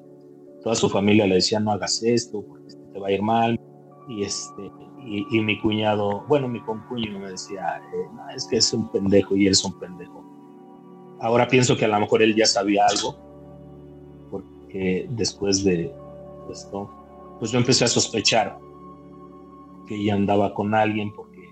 Toda 0.62 0.74
su 0.74 0.88
familia 0.88 1.26
le 1.26 1.36
decía, 1.36 1.60
no 1.60 1.70
hagas 1.70 2.02
esto, 2.02 2.42
porque 2.42 2.74
te 2.92 2.98
va 2.98 3.08
a 3.08 3.12
ir 3.12 3.22
mal 3.22 3.60
y 4.08 4.22
este 4.22 4.70
y, 5.06 5.40
mi 5.40 5.60
cuñado, 5.60 6.24
bueno, 6.26 6.48
mi 6.48 6.60
concuño 6.60 7.18
me 7.20 7.30
decía, 7.30 7.80
eh, 7.94 8.34
es 8.34 8.46
que 8.48 8.56
es 8.56 8.72
un 8.72 8.90
pendejo 8.90 9.36
y 9.36 9.46
eres 9.46 9.64
un 9.64 9.78
pendejo. 9.78 10.24
Ahora 11.20 11.46
pienso 11.46 11.76
que 11.76 11.84
a 11.84 11.88
lo 11.88 12.00
mejor 12.00 12.22
él 12.22 12.34
ya 12.34 12.44
sabía 12.44 12.86
algo, 12.86 13.16
porque 14.30 15.06
después 15.10 15.62
de 15.62 15.94
esto, 16.50 16.90
pues 17.38 17.52
yo 17.52 17.58
empecé 17.58 17.84
a 17.84 17.88
sospechar 17.88 18.58
que 19.86 19.94
ella 19.94 20.14
andaba 20.14 20.52
con 20.54 20.74
alguien, 20.74 21.12
porque 21.14 21.48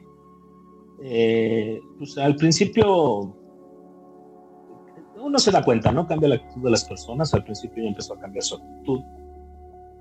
eh, 1.03 1.81
pues 1.99 2.19
al 2.19 2.35
principio 2.35 3.37
uno 5.17 5.39
se 5.39 5.53
da 5.53 5.63
cuenta, 5.63 5.93
¿no? 5.93 6.09
Cambia 6.09 6.29
la 6.29 6.35
actitud 6.37 6.63
de 6.63 6.71
las 6.71 6.85
personas, 6.85 7.33
al 7.35 7.45
principio 7.45 7.83
ella 7.83 7.91
empezó 7.91 8.15
a 8.15 8.19
cambiar 8.19 8.43
su 8.43 8.57
actitud 8.57 9.01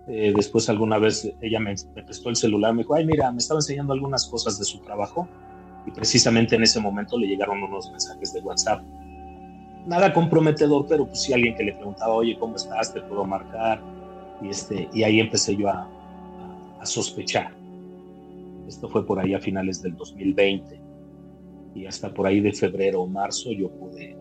eh, 0.07 0.33
después 0.35 0.69
alguna 0.69 0.97
vez 0.97 1.31
ella 1.41 1.59
me, 1.59 1.75
prestó 2.05 2.29
el 2.29 2.35
celular, 2.35 2.73
me 2.73 2.83
dijo, 2.83 2.93
ay, 2.93 3.05
mira, 3.05 3.31
me 3.31 3.37
estaba 3.37 3.59
enseñando 3.59 3.93
algunas 3.93 4.25
cosas 4.27 4.59
de 4.59 4.65
su 4.65 4.79
trabajo 4.79 5.27
y 5.85 5.91
precisamente 5.91 6.55
en 6.55 6.63
ese 6.63 6.79
momento 6.79 7.17
le 7.17 7.27
llegaron 7.27 7.63
unos 7.63 7.89
mensajes 7.89 8.33
de 8.33 8.41
WhatsApp. 8.41 8.83
Nada 9.85 10.13
comprometedor, 10.13 10.85
pero 10.87 11.05
pues 11.05 11.21
sí 11.21 11.33
alguien 11.33 11.55
que 11.55 11.63
le 11.63 11.73
preguntaba, 11.73 12.13
oye, 12.13 12.37
¿cómo 12.37 12.55
estás? 12.55 12.93
¿Te 12.93 13.01
puedo 13.01 13.25
marcar? 13.25 13.81
Y, 14.41 14.49
este, 14.49 14.89
y 14.93 15.03
ahí 15.03 15.19
empecé 15.19 15.55
yo 15.55 15.69
a, 15.69 15.89
a 16.79 16.85
sospechar. 16.85 17.53
Esto 18.67 18.89
fue 18.89 19.05
por 19.05 19.19
ahí 19.19 19.33
a 19.33 19.39
finales 19.39 19.81
del 19.81 19.95
2020 19.95 20.81
y 21.75 21.85
hasta 21.85 22.13
por 22.13 22.27
ahí 22.27 22.39
de 22.39 22.53
febrero 22.53 23.01
o 23.01 23.07
marzo 23.07 23.51
yo 23.51 23.69
pude, 23.69 24.15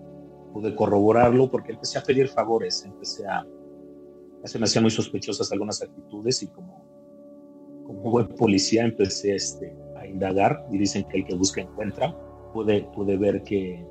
pude 0.52 0.74
corroborarlo 0.74 1.50
porque 1.50 1.72
empecé 1.72 1.98
a 1.98 2.02
pedir 2.02 2.28
favores, 2.28 2.84
empecé 2.84 3.26
a, 3.26 3.44
se 4.44 4.58
me 4.58 4.64
hacían 4.64 4.82
muy 4.82 4.90
sospechosas 4.90 5.50
algunas 5.52 5.82
actitudes 5.82 6.42
y 6.42 6.48
como, 6.48 6.84
buen 7.86 8.28
policía 8.28 8.84
empecé 8.84 9.36
este, 9.36 9.76
a 9.96 10.06
indagar 10.06 10.66
y 10.70 10.78
dicen 10.78 11.04
que 11.04 11.18
el 11.18 11.24
que 11.24 11.34
busca 11.34 11.60
encuentra. 11.60 12.16
Pude, 12.52 12.82
pude 12.94 13.16
ver 13.16 13.42
que, 13.44 13.86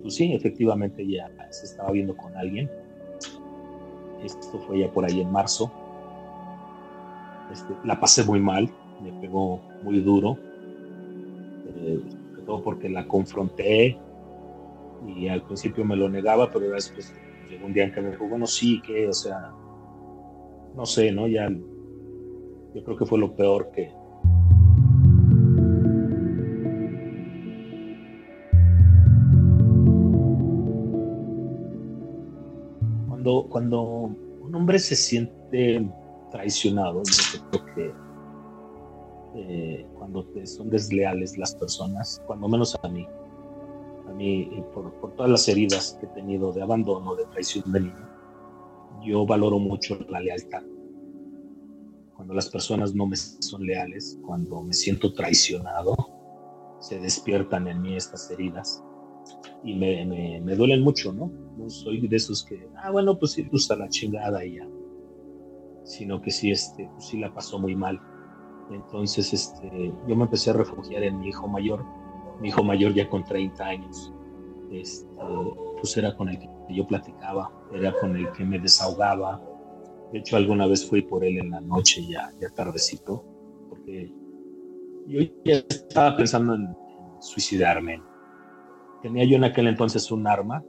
pues 0.00 0.14
sí, 0.14 0.32
efectivamente 0.32 1.06
ya 1.06 1.30
se 1.50 1.66
estaba 1.66 1.90
viendo 1.90 2.16
con 2.16 2.36
alguien. 2.36 2.70
Esto 4.24 4.58
fue 4.60 4.80
ya 4.80 4.92
por 4.92 5.04
ahí 5.04 5.20
en 5.20 5.30
marzo. 5.30 5.72
Este, 7.52 7.74
la 7.84 7.98
pasé 7.98 8.24
muy 8.24 8.40
mal, 8.40 8.70
me 9.02 9.12
pegó 9.20 9.60
muy 9.82 10.00
duro, 10.00 10.38
eh, 11.76 12.00
todo 12.46 12.62
porque 12.62 12.88
la 12.88 13.06
confronté 13.06 13.98
y 15.06 15.28
al 15.28 15.42
principio 15.42 15.84
me 15.84 15.96
lo 15.96 16.08
negaba, 16.08 16.50
pero 16.50 16.70
después 16.70 17.12
llegó 17.50 17.66
un 17.66 17.72
día 17.72 17.84
en 17.84 17.92
que 17.92 18.00
me 18.00 18.10
dijo, 18.12 18.26
bueno, 18.28 18.46
sí, 18.46 18.80
que, 18.80 19.08
o 19.08 19.12
sea, 19.12 19.52
no 20.74 20.86
sé, 20.86 21.12
¿no? 21.12 21.26
Ya 21.26 21.48
yo 22.74 22.82
creo 22.84 22.96
que 22.96 23.04
fue 23.04 23.18
lo 23.18 23.34
peor 23.34 23.70
que... 23.72 23.92
Cuando, 33.08 33.46
cuando 33.48 33.82
un 33.82 34.54
hombre 34.54 34.78
se 34.78 34.96
siente 34.96 35.86
traicionado, 36.30 37.02
yo 37.04 37.50
creo 37.50 37.74
que 37.74 37.94
eh, 39.34 39.86
cuando 39.96 40.26
son 40.44 40.70
desleales 40.70 41.38
las 41.38 41.54
personas, 41.54 42.20
cuando 42.26 42.48
menos 42.48 42.76
a 42.82 42.88
mí, 42.88 43.06
a 44.08 44.12
mí 44.12 44.50
por, 44.74 44.92
por 44.94 45.12
todas 45.12 45.30
las 45.30 45.48
heridas 45.48 45.96
que 46.00 46.06
he 46.06 46.08
tenido 46.10 46.52
de 46.52 46.62
abandono, 46.62 47.14
de 47.14 47.24
traición 47.26 47.70
de 47.70 47.80
niño, 47.80 48.11
yo 49.04 49.26
valoro 49.26 49.58
mucho 49.58 49.98
la 50.08 50.20
lealtad. 50.20 50.62
Cuando 52.14 52.34
las 52.34 52.48
personas 52.48 52.94
no 52.94 53.06
me 53.06 53.16
son 53.16 53.66
leales, 53.66 54.18
cuando 54.24 54.62
me 54.62 54.72
siento 54.72 55.12
traicionado, 55.12 55.94
se 56.80 56.98
despiertan 56.98 57.68
en 57.68 57.80
mí 57.82 57.96
estas 57.96 58.30
heridas 58.30 58.82
y 59.64 59.74
me, 59.74 60.04
me, 60.40 60.56
duelen 60.56 60.82
mucho, 60.82 61.12
¿no? 61.12 61.30
No 61.56 61.68
soy 61.70 62.06
de 62.06 62.16
esos 62.16 62.44
que, 62.44 62.68
ah, 62.76 62.90
bueno, 62.90 63.18
pues 63.18 63.32
sí, 63.32 63.42
gusta 63.44 63.76
la 63.76 63.88
chingada 63.88 64.44
y 64.44 64.56
ya. 64.56 64.68
Sino 65.84 66.20
que 66.20 66.30
sí, 66.30 66.50
este, 66.50 66.88
pues 66.92 67.06
sí 67.06 67.18
la 67.18 67.32
pasó 67.32 67.58
muy 67.58 67.76
mal. 67.76 68.00
Entonces, 68.70 69.32
este, 69.32 69.92
yo 70.08 70.16
me 70.16 70.24
empecé 70.24 70.50
a 70.50 70.54
refugiar 70.54 71.02
en 71.02 71.20
mi 71.20 71.28
hijo 71.28 71.46
mayor. 71.46 71.84
Mi 72.40 72.48
hijo 72.48 72.64
mayor 72.64 72.94
ya 72.94 73.08
con 73.08 73.24
30 73.24 73.64
años. 73.64 74.12
Este, 74.72 75.06
pues 75.78 75.96
era 75.96 76.16
con 76.16 76.28
el 76.30 76.38
que 76.38 76.48
yo 76.70 76.86
platicaba, 76.86 77.52
era 77.72 77.92
con 77.92 78.16
el 78.16 78.30
que 78.32 78.44
me 78.44 78.58
desahogaba. 78.58 79.42
De 80.12 80.20
hecho, 80.20 80.36
alguna 80.36 80.66
vez 80.66 80.88
fui 80.88 81.02
por 81.02 81.24
él 81.24 81.38
en 81.38 81.50
la 81.50 81.60
noche, 81.60 82.06
ya, 82.08 82.32
ya 82.40 82.48
tardecito, 82.50 83.24
porque 83.68 84.12
yo 85.06 85.20
ya 85.44 85.56
estaba 85.68 86.16
pensando 86.16 86.54
en 86.54 86.74
suicidarme. 87.20 88.02
Tenía 89.02 89.24
yo 89.24 89.36
en 89.36 89.44
aquel 89.44 89.66
entonces 89.66 90.10
un 90.10 90.26
arma 90.26 90.64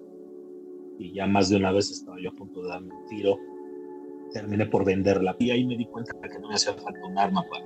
y 1.00 1.14
ya 1.14 1.26
más 1.28 1.50
de 1.50 1.58
una 1.58 1.72
vez 1.72 1.92
estaba 1.92 2.18
yo 2.20 2.32
a 2.32 2.34
punto 2.34 2.62
de 2.62 2.70
darme 2.70 2.94
un 2.94 3.06
tiro. 3.08 3.38
Terminé 4.34 4.66
por 4.66 4.84
venderla 4.84 5.36
y 5.40 5.52
ahí 5.52 5.64
me 5.64 5.78
di 5.78 5.86
cuenta 5.86 6.14
que 6.20 6.40
no 6.40 6.50
me 6.50 6.56
hacía 6.56 6.74
falta 6.74 7.06
un 7.06 7.18
arma 7.18 7.46
para, 7.50 7.66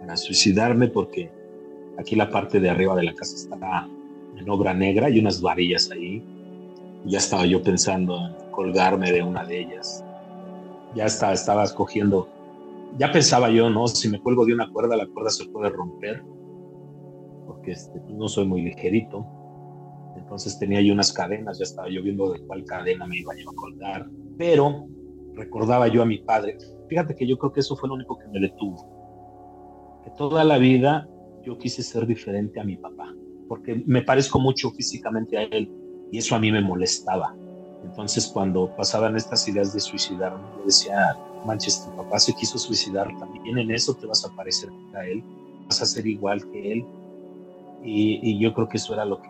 para 0.00 0.16
suicidarme 0.16 0.88
porque 0.88 1.30
aquí 1.98 2.14
la 2.14 2.30
parte 2.30 2.60
de 2.60 2.70
arriba 2.70 2.94
de 2.94 3.02
la 3.02 3.14
casa 3.14 3.34
estaba 3.34 3.88
en 4.36 4.48
obra 4.48 4.74
negra 4.74 5.10
y 5.10 5.18
unas 5.18 5.40
varillas 5.40 5.90
ahí 5.90 6.22
ya 7.04 7.18
estaba 7.18 7.46
yo 7.46 7.62
pensando 7.62 8.16
en 8.16 8.50
colgarme 8.50 9.12
de 9.12 9.22
una 9.22 9.44
de 9.44 9.60
ellas. 9.60 10.04
Ya 10.94 11.06
estaba, 11.06 11.32
estaba 11.32 11.64
escogiendo, 11.64 12.28
ya 12.98 13.12
pensaba 13.12 13.50
yo, 13.50 13.70
¿no? 13.70 13.86
Si 13.88 14.08
me 14.08 14.20
cuelgo 14.20 14.44
de 14.44 14.54
una 14.54 14.70
cuerda, 14.70 14.96
la 14.96 15.06
cuerda 15.06 15.30
se 15.30 15.46
puede 15.46 15.70
romper, 15.70 16.22
porque 17.46 17.72
este, 17.72 18.00
pues, 18.00 18.14
no 18.14 18.28
soy 18.28 18.46
muy 18.46 18.62
ligerito. 18.62 19.26
Entonces 20.16 20.58
tenía 20.58 20.80
yo 20.80 20.92
unas 20.92 21.12
cadenas, 21.12 21.58
ya 21.58 21.64
estaba 21.64 21.88
yo 21.88 22.02
viendo 22.02 22.32
de 22.32 22.40
cuál 22.40 22.64
cadena 22.64 23.06
me 23.06 23.18
iba 23.18 23.34
yo 23.36 23.50
a 23.50 23.54
colgar. 23.54 24.06
Pero 24.36 24.86
recordaba 25.34 25.88
yo 25.88 26.02
a 26.02 26.06
mi 26.06 26.18
padre. 26.18 26.58
Fíjate 26.88 27.14
que 27.14 27.26
yo 27.26 27.38
creo 27.38 27.52
que 27.52 27.60
eso 27.60 27.76
fue 27.76 27.88
lo 27.88 27.94
único 27.94 28.18
que 28.18 28.26
me 28.28 28.40
detuvo. 28.40 30.00
Que 30.04 30.10
toda 30.10 30.42
la 30.44 30.58
vida 30.58 31.08
yo 31.42 31.56
quise 31.58 31.82
ser 31.82 32.06
diferente 32.06 32.58
a 32.60 32.64
mi 32.64 32.76
papá, 32.76 33.14
porque 33.48 33.82
me 33.86 34.02
parezco 34.02 34.38
mucho 34.38 34.70
físicamente 34.70 35.38
a 35.38 35.42
él 35.42 35.72
y 36.12 36.18
eso 36.18 36.36
a 36.36 36.38
mí 36.38 36.52
me 36.52 36.60
molestaba. 36.60 37.34
Entonces 37.84 38.26
cuando 38.28 38.74
pasaban 38.76 39.16
estas 39.16 39.48
ideas 39.48 39.72
de 39.72 39.80
suicidarme, 39.80 40.42
yo 40.58 40.64
decía, 40.64 41.16
manches, 41.44 41.84
tu 41.84 41.96
papá 41.96 42.18
se 42.18 42.34
quiso 42.34 42.58
suicidar, 42.58 43.08
también 43.18 43.58
en 43.58 43.70
eso 43.70 43.94
te 43.94 44.06
vas 44.06 44.24
a 44.24 44.34
parecer 44.34 44.70
a 44.94 45.04
él, 45.04 45.22
vas 45.66 45.80
a 45.82 45.86
ser 45.86 46.06
igual 46.06 46.42
que 46.50 46.72
él. 46.72 46.86
Y, 47.82 48.38
yo 48.38 48.52
creo 48.54 48.68
que 48.68 48.76
eso 48.76 48.92
era 48.92 49.04
lo 49.04 49.22
que 49.22 49.28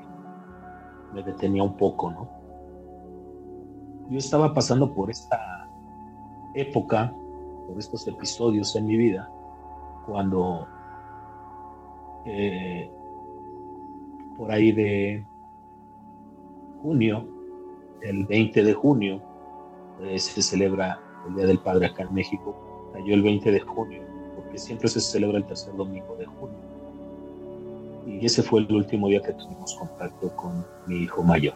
me 1.12 1.22
detenía 1.22 1.62
un 1.62 1.76
poco, 1.76 2.10
¿no? 2.10 2.28
Yo 4.10 4.18
estaba 4.18 4.54
pasando 4.54 4.94
por 4.94 5.10
esta 5.10 5.68
época, 6.54 7.12
por 7.66 7.78
estos 7.78 8.08
episodios 8.08 8.74
en 8.74 8.86
mi 8.86 8.96
vida, 8.96 9.28
cuando 10.06 10.66
eh, 12.24 12.90
por 14.38 14.52
ahí 14.52 14.70
de 14.70 15.26
junio, 16.80 17.26
el 18.02 18.24
20 18.24 18.62
de 18.62 18.72
junio, 18.72 19.20
eh, 20.00 20.16
se 20.18 20.40
celebra 20.40 21.00
el 21.26 21.34
Día 21.34 21.46
del 21.46 21.58
Padre 21.58 21.86
acá 21.86 22.04
en 22.04 22.14
México. 22.14 22.56
Cayó 22.92 23.14
el 23.14 23.22
20 23.22 23.50
de 23.50 23.60
junio, 23.60 24.00
porque 24.36 24.56
siempre 24.56 24.88
se 24.88 25.00
celebra 25.00 25.38
el 25.38 25.44
tercer 25.44 25.74
domingo 25.74 26.14
de 26.16 26.26
junio. 26.26 26.56
Y 28.06 28.24
ese 28.24 28.44
fue 28.44 28.60
el 28.60 28.72
último 28.72 29.08
día 29.08 29.20
que 29.20 29.32
tuvimos 29.32 29.74
contacto 29.74 30.34
con 30.36 30.64
mi 30.86 31.02
hijo 31.02 31.22
mayor. 31.24 31.54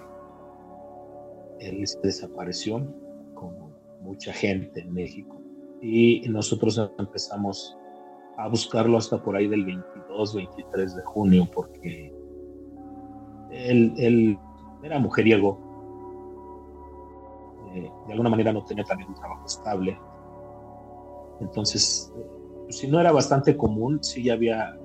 Él 1.60 1.86
se 1.86 2.00
desapareció, 2.00 2.84
como 3.34 3.70
mucha 4.00 4.32
gente 4.32 4.80
en 4.80 4.92
México. 4.92 5.40
Y 5.80 6.28
nosotros 6.28 6.80
empezamos 6.98 7.78
a 8.36 8.48
buscarlo 8.48 8.98
hasta 8.98 9.22
por 9.22 9.36
ahí 9.36 9.46
del 9.46 9.64
22, 9.64 10.34
23 10.34 10.96
de 10.96 11.02
junio, 11.04 11.48
porque 11.54 12.21
él, 13.52 13.94
él 13.98 14.38
era 14.82 14.98
mujeriego, 14.98 15.58
eh, 17.74 17.90
de 18.06 18.12
alguna 18.12 18.30
manera 18.30 18.52
no 18.52 18.64
tenía 18.64 18.84
también 18.84 19.10
un 19.10 19.14
trabajo 19.14 19.46
estable. 19.46 19.98
Entonces, 21.40 22.12
pues, 22.64 22.78
si 22.78 22.88
no 22.88 23.00
era 23.00 23.12
bastante 23.12 23.56
común, 23.56 24.02
sí 24.02 24.24
ya 24.24 24.34
había 24.34 24.78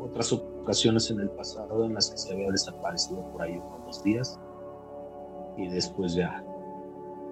otras 0.00 0.32
ocasiones 0.32 1.10
en 1.10 1.20
el 1.20 1.30
pasado 1.30 1.84
en 1.84 1.94
las 1.94 2.10
que 2.10 2.16
se 2.16 2.32
había 2.32 2.50
desaparecido 2.50 3.30
por 3.32 3.42
ahí 3.42 3.60
unos 3.82 4.02
días 4.02 4.38
y 5.56 5.68
después 5.68 6.14
ya 6.14 6.44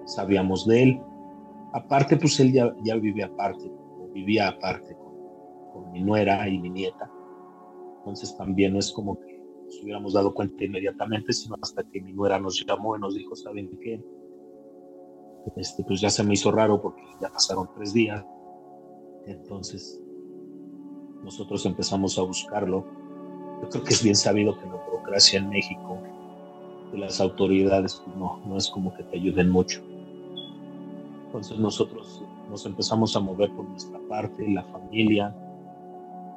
sabíamos 0.05 0.67
de 0.67 0.83
él. 0.83 1.01
Aparte, 1.73 2.17
pues 2.17 2.39
él 2.39 2.53
ya, 2.53 2.73
ya 2.83 2.95
vivía 2.95 3.27
aparte, 3.27 3.71
vivía 4.13 4.47
aparte 4.47 4.95
con, 4.95 5.13
con 5.73 5.91
mi 5.91 6.01
nuera 6.01 6.47
y 6.47 6.59
mi 6.59 6.69
nieta. 6.69 7.09
Entonces 7.99 8.35
también 8.37 8.73
no 8.73 8.79
es 8.79 8.91
como 8.91 9.19
que 9.19 9.26
nos 9.67 9.83
hubiéramos 9.83 10.13
dado 10.13 10.33
cuenta 10.33 10.63
inmediatamente, 10.63 11.33
sino 11.33 11.57
hasta 11.61 11.83
que 11.83 12.01
mi 12.01 12.13
nuera 12.13 12.39
nos 12.39 12.65
llamó 12.65 12.95
y 12.95 12.99
nos 12.99 13.15
dijo, 13.15 13.35
¿saben 13.35 13.69
qué? 13.81 14.01
Este, 15.55 15.83
pues 15.83 16.01
ya 16.01 16.09
se 16.09 16.23
me 16.23 16.33
hizo 16.33 16.51
raro 16.51 16.81
porque 16.81 17.01
ya 17.21 17.29
pasaron 17.29 17.69
tres 17.75 17.93
días. 17.93 18.25
Entonces, 19.25 20.01
nosotros 21.23 21.65
empezamos 21.65 22.17
a 22.17 22.21
buscarlo. 22.21 22.85
Yo 23.61 23.69
creo 23.69 23.83
que 23.83 23.93
es 23.93 24.03
bien 24.03 24.15
sabido 24.15 24.57
que 24.57 24.65
la 24.65 24.75
burocracia 24.75 25.39
en 25.39 25.49
México, 25.49 25.99
de 26.91 26.97
las 26.99 27.19
autoridades, 27.19 28.01
pues 28.05 28.15
no, 28.15 28.39
no 28.45 28.57
es 28.57 28.69
como 28.69 28.93
que 28.95 29.03
te 29.03 29.17
ayuden 29.17 29.49
mucho. 29.49 29.81
Entonces 31.25 31.59
nosotros 31.59 32.23
nos 32.49 32.65
empezamos 32.65 33.15
a 33.17 33.19
mover 33.19 33.51
por 33.51 33.67
nuestra 33.67 33.99
parte, 34.07 34.47
la 34.49 34.63
familia, 34.63 35.35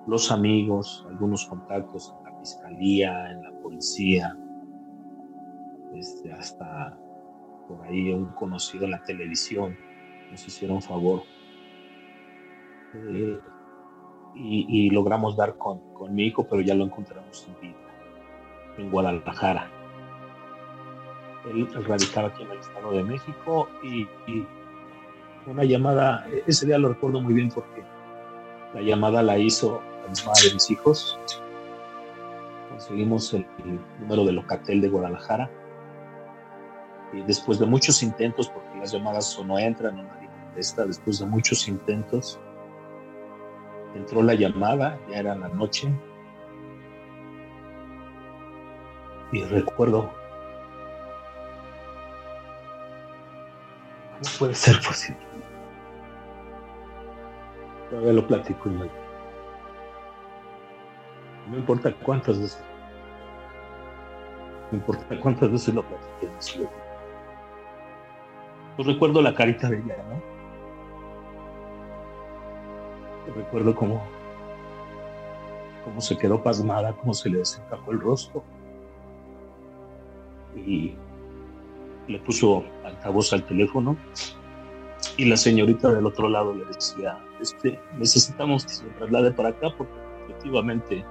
los 0.09 0.33
amigos, 0.33 1.07
algunos 1.09 1.47
contactos 1.47 2.13
fiscalía, 2.41 3.31
en 3.31 3.43
la 3.43 3.53
policía, 3.63 4.37
este, 5.95 6.33
hasta 6.33 6.99
por 7.69 7.87
ahí 7.87 8.11
un 8.13 8.27
conocido 8.33 8.85
en 8.85 8.93
la 8.93 9.03
televisión, 9.03 9.77
nos 10.31 10.47
hicieron 10.47 10.83
favor. 10.83 11.23
Eh, 12.95 13.39
y, 14.35 14.91
logramos 14.91 15.37
dar 15.37 15.57
con, 15.57 15.81
mi 16.11 16.27
hijo, 16.27 16.47
pero 16.49 16.63
ya 16.63 16.75
lo 16.75 16.85
encontramos 16.85 17.47
en 17.49 17.61
vida, 17.61 17.79
en 18.79 18.91
Guadalajara. 18.91 19.71
Él, 21.51 21.69
radicaba 21.85 22.29
aquí 22.29 22.43
en 22.43 22.51
el 22.51 22.59
Estado 22.59 22.93
de 22.93 23.03
México 23.03 23.69
y, 23.83 24.07
una 25.47 25.65
llamada, 25.65 26.27
ese 26.47 26.67
día 26.67 26.79
lo 26.79 26.91
recuerdo 26.91 27.21
muy 27.21 27.35
bien 27.35 27.49
porque 27.49 27.83
la 28.75 28.83
llamada 28.83 29.23
la 29.23 29.39
hizo 29.39 29.81
la 30.03 30.23
mamá 30.23 30.33
de 30.45 30.55
mis 30.55 30.71
hijos. 30.71 31.19
Conseguimos 32.71 33.35
el, 33.35 33.47
número 33.99 34.25
de 34.25 34.33
Locatel 34.33 34.81
de 34.81 34.89
Guadalajara 34.89 35.51
y 37.13 37.21
después 37.23 37.59
de 37.59 37.67
muchos 37.67 38.03
intentos, 38.03 38.49
porque 38.49 38.79
las 38.79 38.93
llamadas 38.93 39.39
no 39.45 39.59
entran 39.59 39.99
o 39.99 40.03
nadie 40.05 40.29
contesta, 40.29 40.87
después 40.87 41.19
de 41.19 41.27
muchos 41.27 41.67
intentos, 41.67 42.39
entró 43.97 44.23
la 44.23 44.35
llamada, 44.35 44.99
ya 45.11 45.19
era 45.19 45.35
la 45.35 45.49
noche, 45.49 45.93
y 49.33 49.43
recuerdo, 49.45 50.13
¿cómo 54.13 54.39
puede 54.39 54.55
ser 54.55 54.81
posible? 54.81 55.21
Todavía 57.91 58.13
lo 58.13 58.27
platico 58.27 58.69
y 58.69 58.73
no 61.51 61.59
importa 61.59 61.93
cuántas 61.93 62.39
veces, 62.39 62.65
no 64.71 64.79
importa 64.79 65.21
cuántas 65.21 65.51
veces 65.51 65.75
lo 65.75 65.83
platiqué, 65.83 66.29
pues 68.77 68.87
recuerdo 68.87 69.21
la 69.21 69.35
carita 69.35 69.69
de 69.69 69.79
ella, 69.79 69.97
¿no? 70.09 70.31
Recuerdo 73.35 73.75
cómo, 73.75 74.03
cómo 75.85 76.01
se 76.01 76.17
quedó 76.17 76.43
pasmada, 76.43 76.93
cómo 76.95 77.13
se 77.15 77.29
le 77.29 77.39
desencajó 77.39 77.91
el 77.93 78.01
rostro. 78.01 78.43
Y 80.57 80.95
le 82.09 82.19
puso 82.21 82.65
altavoz 82.85 83.33
al 83.33 83.45
teléfono 83.45 83.97
y 85.17 85.27
la 85.27 85.37
señorita 85.37 85.93
del 85.93 86.07
otro 86.07 86.29
lado 86.29 86.55
le 86.55 86.65
decía, 86.65 87.19
este, 87.41 87.79
necesitamos 87.99 88.65
que 88.65 88.73
se 88.73 88.85
traslade 88.87 89.33
para 89.33 89.51
acá 89.51 89.69
porque 89.77 89.93
efectivamente 90.25 91.05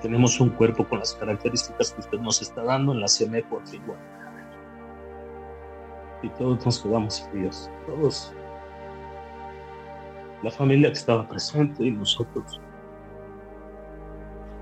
tenemos 0.00 0.40
un 0.40 0.50
cuerpo 0.50 0.86
con 0.86 0.98
las 0.98 1.14
características 1.14 1.92
que 1.92 2.00
usted 2.00 2.18
nos 2.18 2.42
está 2.42 2.62
dando 2.62 2.92
en 2.92 3.00
la 3.00 3.08
CEMECO 3.08 3.60
aquí 3.60 3.80
y 6.22 6.28
todos 6.30 6.64
nos 6.64 6.80
quedamos 6.80 7.22
fríos, 7.30 7.70
todos. 7.86 8.32
La 10.42 10.50
familia 10.50 10.88
que 10.88 10.98
estaba 10.98 11.26
presente 11.26 11.84
y 11.84 11.90
nosotros 11.90 12.60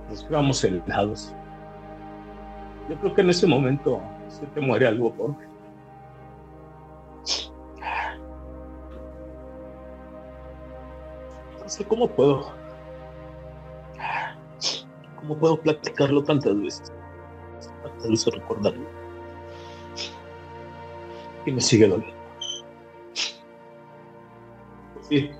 nos 0.08 0.24
quedamos 0.24 0.62
helados. 0.64 1.34
Yo 2.88 2.96
creo 2.96 3.14
que 3.14 3.20
en 3.20 3.30
ese 3.30 3.46
momento 3.46 4.00
se 4.28 4.46
te 4.46 4.60
muere 4.60 4.86
algo 4.86 5.12
por 5.12 5.30
mí. 5.30 5.44
No 11.60 11.68
sé 11.68 11.84
cómo 11.84 12.08
puedo. 12.08 12.50
¿Cómo 15.28 15.40
puedo 15.40 15.60
platicarlo 15.60 16.24
tantas 16.24 16.58
veces? 16.58 16.90
Tantas 17.82 18.08
veces 18.08 18.34
recordarlo 18.34 18.86
y 21.44 21.52
me 21.52 21.60
sigue 21.60 21.86
doliendo. 21.86 22.16
Sí. 25.02 25.30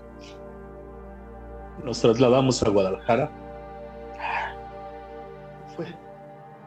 Nos 1.83 2.03
trasladamos 2.03 2.63
a 2.63 2.69
Guadalajara. 2.69 3.31
Fue 5.75 5.87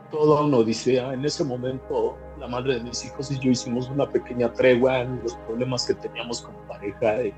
toda 0.09 0.41
una 0.41 0.57
odisea. 0.57 1.13
En 1.13 1.23
ese 1.23 1.43
momento, 1.43 2.17
la 2.39 2.47
madre 2.47 2.75
de 2.75 2.83
mis 2.85 3.05
hijos 3.05 3.29
y 3.29 3.37
yo 3.37 3.51
hicimos 3.51 3.87
una 3.87 4.09
pequeña 4.09 4.51
tregua 4.51 5.01
en 5.01 5.21
los 5.21 5.35
problemas 5.35 5.85
que 5.85 5.93
teníamos 5.93 6.41
como 6.41 6.57
pareja 6.67 7.23
y 7.23 7.33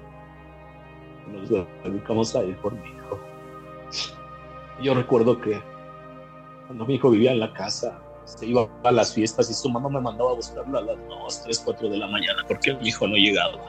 nos 1.28 1.50
dedicamos 1.84 2.34
a 2.38 2.44
ir 2.46 2.58
por 2.62 2.72
mi 2.72 2.88
hijo. 2.88 3.20
Yo 4.82 4.94
recuerdo 4.94 5.40
que 5.40 5.73
cuando 6.74 6.88
mi 6.88 6.96
hijo 6.96 7.12
vivía 7.12 7.32
en 7.34 7.40
la 7.40 7.54
casa, 7.54 8.02
se 8.24 8.48
iba 8.48 8.68
a 8.84 8.92
las 8.92 9.14
fiestas 9.14 9.48
y 9.48 9.54
su 9.54 9.70
mamá 9.70 9.90
me 9.90 10.02
mandaba 10.02 10.32
a 10.32 10.34
buscarlo 10.34 10.80
a 10.80 10.82
las 10.82 10.98
2, 11.08 11.44
3, 11.44 11.62
4 11.66 11.90
de 11.90 11.98
la 11.98 12.08
mañana 12.08 12.42
porque 12.48 12.74
mi 12.74 12.88
hijo 12.88 13.08
no 13.08 13.16
llegaba. 13.16 13.60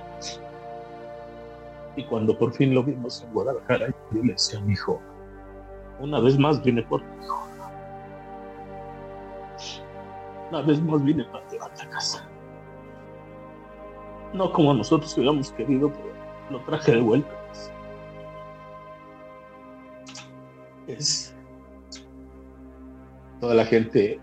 Y 1.97 2.05
cuando 2.05 2.37
por 2.39 2.55
fin 2.55 2.75
lo 2.75 2.83
vimos 2.83 3.23
en 3.23 3.31
Guadalajara, 3.35 3.89
yo 4.11 4.23
le 4.23 4.33
decía 4.33 4.59
a 4.59 4.63
mi 4.63 4.73
hijo, 4.73 5.03
una 6.01 6.19
vez 6.19 6.39
más 6.39 6.63
vine 6.65 6.83
por 6.83 7.05
mi 7.05 7.25
hijo. 7.27 7.47
Una 10.49 10.63
vez 10.63 10.81
más 10.81 11.05
vine 11.05 11.25
para 11.25 11.47
llevarte 11.51 11.83
a 11.83 11.91
casa. 11.91 12.27
No 14.33 14.51
como 14.51 14.73
nosotros 14.73 15.15
hubiéramos 15.19 15.53
querido, 15.53 15.93
pero 15.93 16.09
lo 16.49 16.65
traje 16.65 16.93
de 16.93 17.03
vuelta. 17.03 17.31
Es 20.87 21.34
toda 23.45 23.57
la 23.57 23.67
gente 23.67 24.19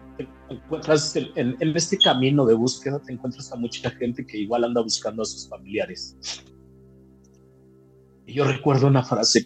encuentras 0.50 1.16
en, 1.16 1.56
este 1.76 1.96
camino 2.00 2.44
de 2.44 2.56
búsqueda, 2.56 3.00
te 3.00 3.14
encuentras 3.14 3.52
a 3.52 3.56
mucha 3.56 3.92
gente 3.92 4.26
que 4.26 4.40
igual 4.40 4.64
anda 4.64 4.82
buscando 4.82 5.22
a 5.22 5.26
sus 5.26 5.48
familiares. 5.48 6.18
Y 8.26 8.34
yo 8.34 8.46
recuerdo 8.46 8.88
una 8.88 9.04
frase 9.04 9.46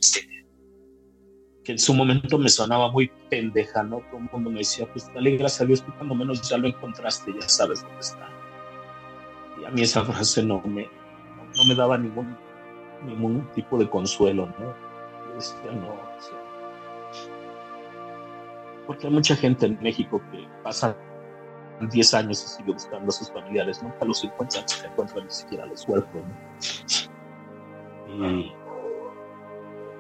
que 1.66 1.74
en 1.74 1.78
su 1.78 1.94
momento 1.94 2.38
me 2.38 2.48
sonaba 2.48 2.90
muy 2.90 3.12
pendeja, 3.30 3.84
¿no? 3.84 3.98
Todo 4.10 4.22
el 4.22 4.30
mundo 4.32 4.50
me 4.50 4.60
decía, 4.60 4.90
pues 4.94 5.14
dale 5.14 5.36
gracias 5.36 5.62
a 5.62 5.66
Dios 5.66 5.82
que 5.82 5.92
cuando 5.92 6.16
menos 6.16 6.50
ya 6.50 6.58
lo 6.58 6.70
encontraste, 6.70 7.34
ya 7.38 7.50
sabes 7.50 7.82
dónde 7.82 8.00
está. 8.00 8.30
Y 9.62 9.66
a 9.66 9.72
mí 9.72 9.82
esa 9.82 10.06
frase 10.06 10.42
no 10.42 10.62
me, 10.62 10.88
no 11.54 11.66
me 11.68 11.76
daba 11.76 11.98
ningún, 11.98 12.38
ningún 13.06 13.46
tipo 13.52 13.78
de 13.78 13.90
consuelo, 13.90 14.46
¿no? 14.58 14.74
no, 15.74 16.45
porque 18.86 19.08
hay 19.08 19.14
mucha 19.14 19.36
gente 19.36 19.66
en 19.66 19.78
México 19.82 20.22
que 20.32 20.48
pasa 20.64 20.96
10 21.82 22.14
años 22.14 22.44
y 22.44 22.48
sigue 22.48 22.74
buscando 22.74 23.10
a 23.10 23.12
sus 23.12 23.32
familiares, 23.32 23.82
nunca 23.84 24.06
los 24.06 24.24
encuentran, 24.24 24.68
se 24.68 24.88
encuentran 24.88 25.26
ni 25.26 25.32
siquiera 25.32 25.66
los 25.66 25.88
huérfanos. 25.88 27.10
Y, 28.08 28.52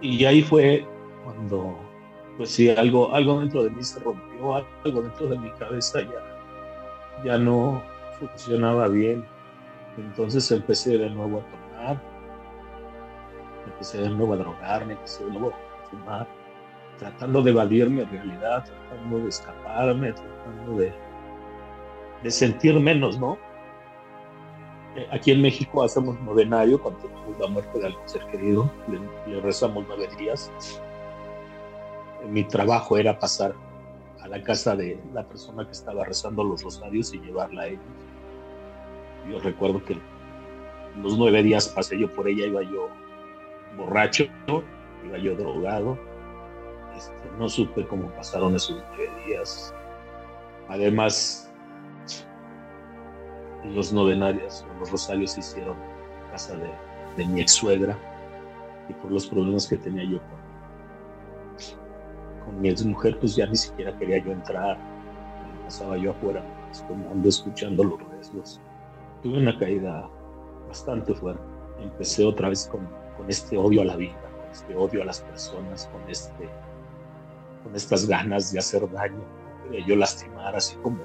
y 0.01 0.25
ahí 0.25 0.41
fue 0.41 0.87
cuando, 1.23 1.77
pues 2.37 2.49
sí, 2.51 2.69
algo, 2.69 3.13
algo 3.13 3.39
dentro 3.39 3.63
de 3.63 3.71
mí 3.71 3.83
se 3.83 3.99
rompió, 3.99 4.55
algo 4.55 5.01
dentro 5.01 5.27
de 5.27 5.39
mi 5.39 5.51
cabeza 5.51 6.01
ya, 6.01 7.23
ya 7.23 7.37
no 7.37 7.83
funcionaba 8.19 8.87
bien. 8.87 9.25
Entonces 9.97 10.49
empecé 10.51 10.97
de 10.97 11.09
nuevo 11.09 11.39
a 11.39 11.45
tomar, 11.51 12.01
empecé 13.65 14.01
de 14.01 14.09
nuevo 14.09 14.33
a 14.33 14.37
drogarme, 14.37 14.93
empecé 14.93 15.25
de 15.25 15.31
nuevo 15.31 15.49
a 15.49 15.89
fumar, 15.89 16.27
tratando 16.99 17.41
de 17.41 17.51
evadir 17.51 17.89
mi 17.89 18.03
realidad, 18.03 18.65
tratando 18.65 19.19
de 19.19 19.29
escaparme, 19.29 20.13
tratando 20.13 20.77
de, 20.77 20.93
de 22.23 22.31
sentir 22.31 22.79
menos, 22.79 23.19
¿no? 23.19 23.37
Eh, 24.95 25.07
aquí 25.11 25.31
en 25.31 25.41
México 25.41 25.83
hacemos 25.83 26.19
novenario 26.21 26.81
cuando 26.81 27.01
tenemos 27.01 27.39
la 27.39 27.47
muerte 27.47 27.79
de 27.79 27.87
algún 27.87 28.09
ser 28.09 28.25
querido, 28.27 28.71
le, 28.87 29.33
le 29.33 29.41
rezamos 29.41 29.85
nueve 29.87 30.07
días 30.17 30.51
mi 32.29 32.43
trabajo 32.43 32.97
era 32.97 33.17
pasar 33.19 33.53
a 34.21 34.27
la 34.27 34.41
casa 34.41 34.75
de 34.75 34.99
la 35.13 35.23
persona 35.23 35.65
que 35.65 35.71
estaba 35.71 36.03
rezando 36.03 36.43
los 36.43 36.63
rosarios 36.63 37.13
y 37.13 37.19
llevarla 37.19 37.63
a 37.63 37.67
ellos. 37.67 37.81
Yo 39.29 39.39
recuerdo 39.39 39.83
que 39.83 39.97
los 41.01 41.17
nueve 41.17 41.43
días 41.43 41.67
pasé 41.69 41.99
yo 41.99 42.11
por 42.13 42.27
ella, 42.27 42.45
iba 42.45 42.63
yo 42.63 42.89
borracho, 43.77 44.25
iba 45.05 45.17
yo 45.17 45.35
drogado. 45.35 45.97
Este, 46.95 47.13
no 47.37 47.49
supe 47.49 47.85
cómo 47.87 48.09
pasaron 48.11 48.55
esos 48.55 48.81
nueve 48.89 49.09
días. 49.25 49.73
Además, 50.69 51.51
los 53.63 53.91
novenarios, 53.91 54.65
los 54.79 54.91
rosarios 54.91 55.31
se 55.31 55.39
hicieron 55.39 55.75
en 55.75 56.31
casa 56.31 56.55
de, 56.55 57.25
mi 57.25 57.41
ex 57.41 57.53
suegra 57.53 57.97
y 58.89 58.93
por 58.93 59.11
los 59.11 59.27
problemas 59.27 59.67
que 59.67 59.77
tenía 59.77 60.03
yo 60.03 60.19
con 62.45 62.61
mi 62.61 62.69
ex 62.69 62.85
mujer, 62.85 63.17
pues 63.19 63.35
ya 63.35 63.47
ni 63.47 63.55
siquiera 63.55 63.97
quería 63.97 64.23
yo 64.23 64.31
entrar. 64.31 64.77
Pasaba 65.63 65.97
yo 65.97 66.11
afuera, 66.11 66.43
ando 67.11 67.27
escuchando 67.27 67.83
los 67.83 67.99
rezos. 68.11 68.61
Tuve 69.23 69.39
una 69.39 69.57
caída 69.57 70.07
bastante 70.67 71.15
fuerte. 71.15 71.41
Empecé 71.79 72.23
otra 72.23 72.49
vez 72.49 72.69
con 72.71 72.87
este 73.27 73.57
odio 73.57 73.81
a 73.81 73.85
la 73.85 73.95
vida, 73.95 74.13
con 74.13 74.51
este 74.51 74.75
odio 74.75 75.01
a 75.01 75.05
las 75.05 75.21
personas, 75.21 75.89
con, 75.91 76.07
este, 76.09 76.47
con 77.65 77.75
estas 77.75 78.07
ganas 78.07 78.53
de 78.53 78.59
hacer 78.59 78.89
daño. 78.91 79.25
de 79.71 79.83
yo 79.83 79.95
lastimar, 79.95 80.55
así 80.55 80.75
como, 80.83 80.99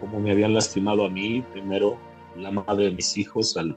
como 0.00 0.18
me 0.18 0.32
habían 0.32 0.54
lastimado 0.54 1.04
a 1.04 1.10
mí, 1.10 1.44
primero 1.52 1.98
la 2.34 2.50
madre 2.50 2.86
de 2.86 2.92
mis 2.92 3.18
hijos 3.18 3.54
al, 3.58 3.76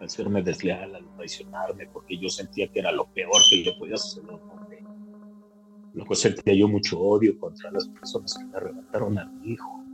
al 0.00 0.08
serme 0.08 0.42
desleal, 0.42 0.94
al 0.94 1.06
traicionarme, 1.16 1.86
porque 1.92 2.16
yo 2.16 2.30
sentía 2.30 2.68
que 2.68 2.78
era 2.80 2.90
lo 2.90 3.04
peor 3.08 3.36
que 3.50 3.62
yo 3.62 3.72
podía 3.78 3.98
suceder 3.98 4.38
Luego 5.92 6.14
sentía 6.14 6.54
yo 6.54 6.68
mucho 6.68 6.98
odio 6.98 7.38
contra 7.38 7.70
las 7.70 7.88
personas 7.88 8.34
que 8.38 8.44
me 8.44 8.56
arrebataron 8.56 9.18
a 9.18 9.26
mi 9.26 9.52
hijo. 9.52 9.84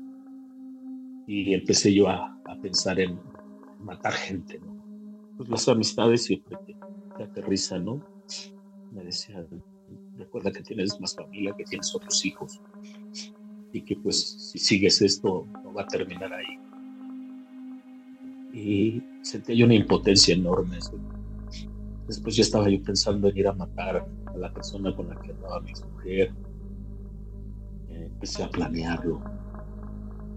Y 1.26 1.55
empecé 1.55 1.95
yo 1.95 2.09
a, 2.09 2.38
pensar 2.61 3.01
en 3.01 3.18
matar 3.80 4.12
gente, 4.12 4.61
¿no? 4.61 4.84
Pues 5.36 5.49
las 5.49 5.68
amistades 5.68 6.24
siempre 6.24 6.57
te, 6.66 7.22
aterrizan, 7.22 7.84
¿no? 7.84 8.01
Me 8.92 9.03
decían, 9.05 9.47
recuerda 10.16 10.50
que 10.52 10.62
tienes 10.62 10.98
más 11.00 11.14
familia, 11.14 11.54
que 11.56 11.64
tienes 11.64 11.94
otros 11.94 12.24
hijos. 12.24 12.60
Y 13.72 13.82
que 13.82 13.96
pues 13.96 14.50
si 14.52 14.58
sigues 14.58 15.02
esto 15.02 15.46
no 15.62 15.72
va 15.72 15.82
a 15.82 15.86
terminar 15.86 16.32
ahí. 16.32 16.58
Y 18.52 19.02
sentía 19.22 19.54
yo 19.56 19.66
una 19.66 19.74
impotencia 19.74 20.34
enorme. 20.34 20.78
Después 22.06 22.36
ya 22.36 22.42
estaba 22.42 22.68
yo 22.68 22.80
pensando 22.82 23.28
en 23.28 23.36
ir 23.36 23.48
a 23.48 23.52
matar 23.52 24.06
a 24.26 24.36
la 24.36 24.52
persona 24.52 24.94
con 24.94 25.08
la 25.08 25.20
que 25.20 25.32
andaba 25.32 25.60
mi 25.60 25.72
mujer. 25.92 26.32
Empecé 27.88 28.44
a 28.44 28.50
planearlo. 28.50 29.22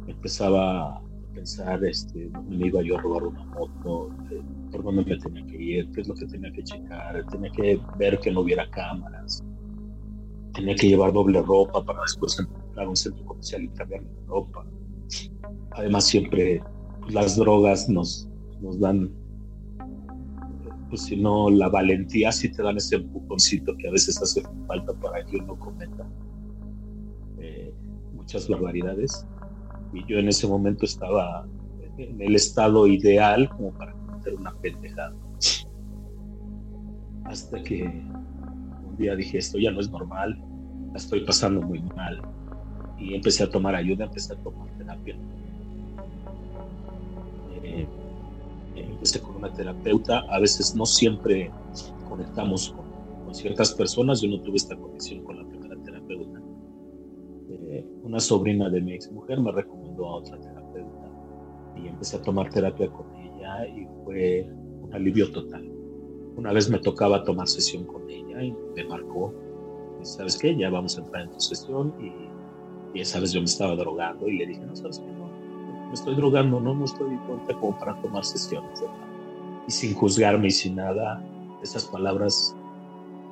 Empezaba 0.08 0.96
a 0.96 1.02
pensar 1.34 1.84
este, 1.86 2.30
dónde 2.30 2.58
me 2.58 2.68
iba 2.68 2.82
yo 2.82 2.98
a 2.98 3.02
robar 3.02 3.24
una 3.26 3.44
moto, 3.46 4.10
eh, 4.32 4.42
por 4.72 4.84
dónde 4.84 5.06
me 5.06 5.18
tenía 5.18 5.46
que 5.46 5.62
ir, 5.62 5.92
qué 5.92 6.02
es 6.02 6.08
lo 6.08 6.16
que 6.16 6.26
tenía 6.26 6.52
que 6.52 6.64
checar. 6.64 7.24
Tenía 7.28 7.52
que 7.52 7.80
ver 8.00 8.20
que 8.20 8.32
no 8.32 8.42
hubiera 8.42 8.68
cámaras. 8.72 9.44
Tenía 10.54 10.76
que 10.76 10.88
llevar 10.88 11.14
doble 11.14 11.42
ropa 11.42 11.84
para 11.84 12.02
después 12.02 12.40
entrar 12.40 12.86
a 12.86 12.90
un 12.90 12.96
centro 12.96 13.26
comercial 13.26 13.64
y 13.64 13.70
cambiarme 13.70 14.10
de 14.10 14.26
ropa. 14.28 14.66
Además, 15.72 16.06
siempre 16.06 16.64
pues, 17.02 17.14
las 17.14 17.36
drogas 17.36 17.88
nos, 17.90 18.28
nos 18.62 18.80
dan 18.80 19.12
pues 20.90 21.02
si 21.02 21.18
no 21.18 21.50
la 21.50 21.70
valentía 21.70 22.32
sí 22.32 22.50
te 22.50 22.64
dan 22.64 22.78
ese 22.78 22.96
empujoncito 22.96 23.76
que 23.78 23.88
a 23.88 23.92
veces 23.92 24.22
hace 24.22 24.42
falta 24.68 24.94
para 24.94 25.26
que 25.26 25.38
uno 25.38 25.58
cometa 25.60 26.08
eh, 27.40 27.74
muchas 28.14 28.48
barbaridades. 28.48 29.26
Y 29.94 30.06
yo 30.06 30.18
en 30.18 30.28
ese 30.28 30.48
momento 30.48 30.86
estaba 30.86 31.46
en 31.98 32.22
el 32.22 32.36
estado 32.36 32.88
ideal 32.88 33.50
como 33.50 33.72
para 33.74 33.94
cometer 33.94 34.36
una 34.36 34.54
pendejada. 34.56 35.16
Hasta 37.26 37.62
que 37.64 38.04
día 38.98 39.16
dije, 39.16 39.38
esto 39.38 39.58
ya 39.58 39.72
no 39.72 39.80
es 39.80 39.90
normal, 39.90 40.42
la 40.92 40.98
estoy 40.98 41.22
pasando 41.22 41.62
muy 41.62 41.82
mal. 41.82 42.22
Y 43.00 43.14
empecé 43.14 43.44
a 43.44 43.50
tomar 43.50 43.76
ayuda, 43.76 44.06
empecé 44.06 44.34
a 44.34 44.38
tomar 44.38 44.68
terapia. 44.78 45.16
Eh, 47.64 47.88
empecé 48.76 49.22
con 49.22 49.36
una 49.36 49.54
terapeuta, 49.54 50.20
a 50.30 50.40
veces 50.40 50.76
no 50.76 50.86
siempre 50.86 51.52
conectamos 52.10 52.70
con, 52.70 52.88
ciertas 53.36 53.74
personas, 53.74 54.22
yo 54.22 54.30
no 54.30 54.40
tuve 54.42 54.56
esta 54.56 54.76
conexión 54.76 55.22
con 55.24 55.38
la 55.38 55.46
primera 55.48 55.76
terapeuta. 55.84 56.40
Eh, 57.50 57.86
una 58.02 58.22
sobrina 58.22 58.70
de 58.70 58.82
mi 58.82 58.94
ex 58.94 59.12
mujer 59.12 59.42
me 59.42 59.52
recomendó 59.52 60.08
a 60.08 60.16
otra 60.16 60.40
terapeuta 60.40 61.10
y 61.76 61.88
empecé 61.88 62.16
a 62.16 62.22
tomar 62.22 62.50
terapia 62.50 62.88
con 62.88 63.14
ella 63.16 63.68
y 63.68 63.86
fue 64.06 64.50
un 64.82 64.94
alivio 64.94 65.30
total. 65.32 65.77
Una 66.38 66.54
vez 66.54 66.70
me 66.70 66.80
tocaba 66.80 67.24
tomar 67.24 67.48
sesión 67.48 67.84
con 67.86 68.10
ella 68.10 68.44
y 68.44 68.56
me 68.76 68.84
marcó, 68.86 69.34
¿sabes 70.04 70.38
qué? 70.38 70.56
Ya 70.56 70.70
vamos 70.70 70.98
a 70.98 71.02
entrar 71.02 71.24
en 71.24 71.32
tu 71.32 71.40
sesión 71.40 71.94
y, 72.00 72.98
y 72.98 73.02
esa 73.02 73.20
vez 73.20 73.32
yo 73.34 73.42
me 73.42 73.46
estaba 73.46 73.76
drogando 73.76 74.28
y 74.28 74.38
le 74.38 74.46
dije, 74.46 74.62
no, 74.66 74.76
¿sabes 74.76 75.00
qué? 75.00 75.18
me 75.88 75.94
estoy 75.94 76.16
drogando, 76.16 76.60
no, 76.60 76.76
no 76.76 76.86
estoy 76.86 77.16
cuenta 77.28 77.54
como 77.60 77.78
para 77.80 78.00
tomar 78.02 78.24
sesiones, 78.26 78.84
Y 79.68 79.72
sin 79.72 79.94
juzgarme 79.94 80.48
y 80.48 80.52
sin 80.52 80.76
nada, 80.76 81.24
esas 81.64 81.86
palabras 81.86 82.56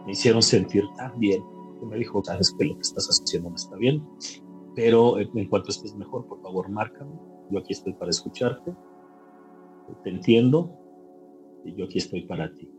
me 0.05 0.13
hicieron 0.13 0.41
sentir 0.41 0.83
tan 0.95 1.17
bien. 1.19 1.43
Que 1.79 1.85
me 1.85 1.97
dijo, 1.97 2.23
sabes 2.23 2.55
que 2.57 2.65
lo 2.65 2.75
que 2.75 2.81
estás 2.81 3.07
haciendo 3.07 3.49
no 3.49 3.55
está 3.55 3.75
bien, 3.75 4.01
pero 4.73 5.19
en 5.19 5.47
cuanto 5.49 5.71
estés 5.71 5.93
mejor, 5.95 6.25
por 6.27 6.41
favor, 6.41 6.69
márcame. 6.69 7.11
Yo 7.51 7.59
aquí 7.59 7.73
estoy 7.73 7.93
para 7.93 8.11
escucharte. 8.11 8.73
Te 10.03 10.09
entiendo 10.09 10.71
y 11.65 11.75
yo 11.75 11.85
aquí 11.85 11.97
estoy 11.97 12.21
para 12.25 12.51
ti. 12.53 12.69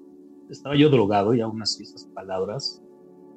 Estaba 0.50 0.76
yo 0.76 0.88
drogado 0.90 1.34
y 1.34 1.40
aún 1.40 1.60
así 1.62 1.82
esas 1.82 2.04
palabras 2.06 2.82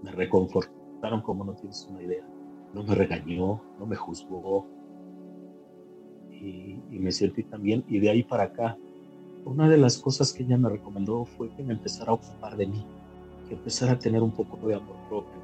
me 0.04 0.12
reconfortaron 0.12 1.22
como 1.22 1.44
no 1.44 1.54
tienes 1.56 1.88
una 1.90 2.04
idea. 2.04 2.28
No 2.74 2.84
me 2.84 2.94
regañó, 2.94 3.62
no 3.80 3.86
me 3.86 3.96
juzgó, 3.96 4.68
y, 6.42 7.00
me 7.00 7.12
sentí 7.12 7.44
también. 7.44 7.84
Y 7.88 8.00
de 8.00 8.10
ahí 8.10 8.24
para 8.24 8.44
acá, 8.44 8.78
una 9.46 9.70
de 9.70 9.78
las 9.78 9.98
cosas 9.98 10.34
que 10.34 10.44
ella 10.44 10.58
me 10.58 10.70
recomendó 10.70 11.26
fue 11.26 11.50
que 11.56 11.64
me 11.64 11.74
empezara 11.74 12.12
a 12.12 12.16
ocupar 12.16 12.58
de 12.58 12.68
mí, 12.68 12.86
que 13.48 13.56
empezara 13.56 13.94
a 13.94 14.00
tener 14.00 14.22
un 14.22 14.32
poco 14.32 14.58
de 14.68 14.76
amor 14.76 14.98
propio, 15.08 15.42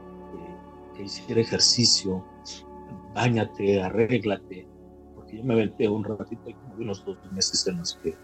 que, 0.95 1.03
hiciera 1.03 1.41
ejercicio, 1.41 2.23
bañate, 3.13 3.81
arréglate, 3.81 4.67
porque 5.13 5.37
yo 5.37 5.43
me 5.43 5.53
aventé 5.53 5.89
un 5.89 6.03
ratito 6.03 6.49
y 6.49 6.53
como 6.53 6.75
unos 6.75 7.03
dos 7.03 7.17
meses 7.33 7.67
en 7.67 7.77
los 7.77 7.95
que, 7.95 8.15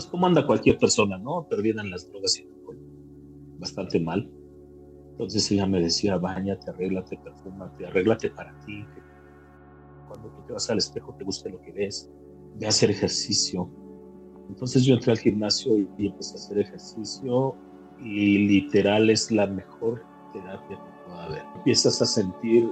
pues 0.00 0.10
como 0.10 0.26
anda 0.26 0.46
cualquier 0.46 0.78
persona, 0.78 1.18
¿no? 1.18 1.46
Perdida 1.46 1.82
en 1.82 1.90
las 1.90 2.10
drogas 2.10 2.38
y 2.38 2.48
bastante 3.58 4.00
mal. 4.00 4.30
Entonces 5.10 5.50
ella 5.50 5.66
me 5.66 5.78
decía, 5.78 6.16
bañate, 6.16 6.70
arréglate, 6.70 7.18
perfúmate, 7.18 7.86
arréglate 7.86 8.30
para 8.30 8.58
ti, 8.60 8.82
que 8.94 9.02
cuando 10.08 10.30
tú 10.30 10.42
te 10.46 10.54
vas 10.54 10.70
al 10.70 10.78
espejo 10.78 11.14
te 11.18 11.24
guste 11.24 11.50
lo 11.50 11.60
que 11.60 11.72
ves, 11.72 12.10
de 12.56 12.66
hacer 12.66 12.90
ejercicio. 12.90 13.70
Entonces 14.48 14.84
yo 14.84 14.94
entré 14.94 15.12
al 15.12 15.18
gimnasio 15.18 15.76
y, 15.76 16.06
empecé 16.06 16.32
a 16.32 16.36
hacer 16.36 16.58
ejercicio 16.60 17.54
y 18.02 18.38
literal 18.48 19.10
es 19.10 19.30
la 19.30 19.46
mejor 19.46 20.02
terapia 20.32 20.78
que 20.78 21.04
pueda 21.04 21.24
haber. 21.26 21.42
Empiezas 21.56 22.00
a 22.00 22.06
sentir, 22.06 22.70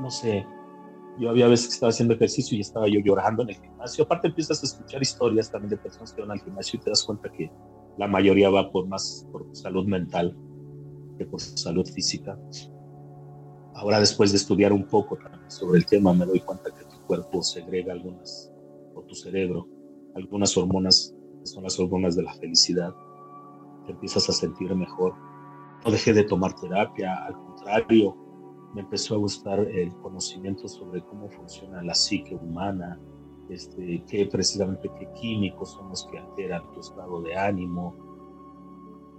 no 0.00 0.10
sé, 0.10 0.46
yo 1.18 1.30
había 1.30 1.46
veces 1.46 1.68
que 1.68 1.74
estaba 1.74 1.90
haciendo 1.90 2.14
ejercicio 2.14 2.56
y 2.56 2.60
estaba 2.60 2.88
yo 2.88 3.00
llorando 3.00 3.42
en 3.42 3.50
el 3.50 3.56
gimnasio. 3.56 4.04
Aparte 4.04 4.28
empiezas 4.28 4.62
a 4.62 4.66
escuchar 4.66 5.02
historias 5.02 5.50
también 5.50 5.70
de 5.70 5.76
personas 5.76 6.12
que 6.12 6.22
van 6.22 6.30
al 6.30 6.40
gimnasio 6.40 6.78
y 6.78 6.82
te 6.82 6.90
das 6.90 7.04
cuenta 7.04 7.30
que 7.30 7.50
la 7.98 8.08
mayoría 8.08 8.50
va 8.50 8.70
por 8.70 8.86
más 8.86 9.26
por 9.30 9.46
salud 9.54 9.86
mental 9.86 10.36
que 11.18 11.26
por 11.26 11.40
salud 11.40 11.86
física. 11.86 12.38
Ahora 13.74 14.00
después 14.00 14.32
de 14.32 14.38
estudiar 14.38 14.72
un 14.72 14.86
poco 14.86 15.18
sobre 15.48 15.78
el 15.78 15.86
tema 15.86 16.14
me 16.14 16.24
doy 16.24 16.40
cuenta 16.40 16.70
que 16.70 16.84
tu 16.84 17.00
cuerpo 17.06 17.42
segrega 17.42 17.92
algunas, 17.92 18.52
o 18.94 19.02
tu 19.02 19.14
cerebro, 19.14 19.68
algunas 20.14 20.56
hormonas 20.56 21.14
que 21.40 21.46
son 21.46 21.64
las 21.64 21.78
hormonas 21.78 22.16
de 22.16 22.22
la 22.22 22.32
felicidad. 22.34 22.94
Te 23.86 23.92
empiezas 23.92 24.28
a 24.28 24.32
sentir 24.32 24.74
mejor. 24.74 25.14
No 25.84 25.90
dejé 25.90 26.12
de 26.12 26.24
tomar 26.24 26.54
terapia, 26.54 27.24
al 27.26 27.34
contrario, 27.34 28.16
me 28.74 28.80
empezó 28.80 29.14
a 29.14 29.18
gustar 29.18 29.60
el 29.60 29.92
conocimiento 29.96 30.66
sobre 30.66 31.02
cómo 31.02 31.28
funciona 31.28 31.82
la 31.82 31.94
psique 31.94 32.34
humana, 32.34 32.98
este, 33.50 34.02
qué 34.08 34.26
precisamente 34.26 34.90
qué 34.98 35.08
químicos 35.20 35.72
son 35.72 35.90
los 35.90 36.06
que 36.06 36.18
alteran 36.18 36.62
tu 36.72 36.80
estado 36.80 37.20
de 37.22 37.36
ánimo. 37.36 37.94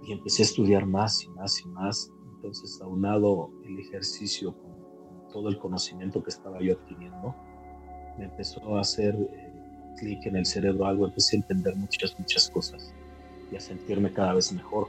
Y 0.02 0.12
empecé 0.12 0.42
a 0.42 0.46
estudiar 0.46 0.86
más 0.86 1.22
y 1.24 1.28
más 1.30 1.60
y 1.60 1.68
más. 1.68 2.10
Entonces, 2.34 2.80
aunado 2.82 3.50
el 3.64 3.78
ejercicio 3.78 4.54
con, 4.54 4.74
todo 5.32 5.48
el 5.48 5.58
conocimiento 5.58 6.22
que 6.22 6.30
estaba 6.30 6.60
yo 6.60 6.74
adquiriendo, 6.74 7.34
me 8.18 8.26
empezó 8.26 8.76
a 8.76 8.82
hacer 8.82 9.14
eh, 9.16 9.52
clic 9.98 10.24
en 10.26 10.36
el 10.36 10.46
cerebro 10.46 10.86
algo, 10.86 11.06
empecé 11.06 11.36
a 11.36 11.40
entender 11.40 11.74
muchas, 11.74 12.16
muchas 12.18 12.48
cosas 12.50 12.94
y 13.50 13.56
a 13.56 13.60
sentirme 13.60 14.12
cada 14.12 14.34
vez 14.34 14.52
mejor 14.52 14.88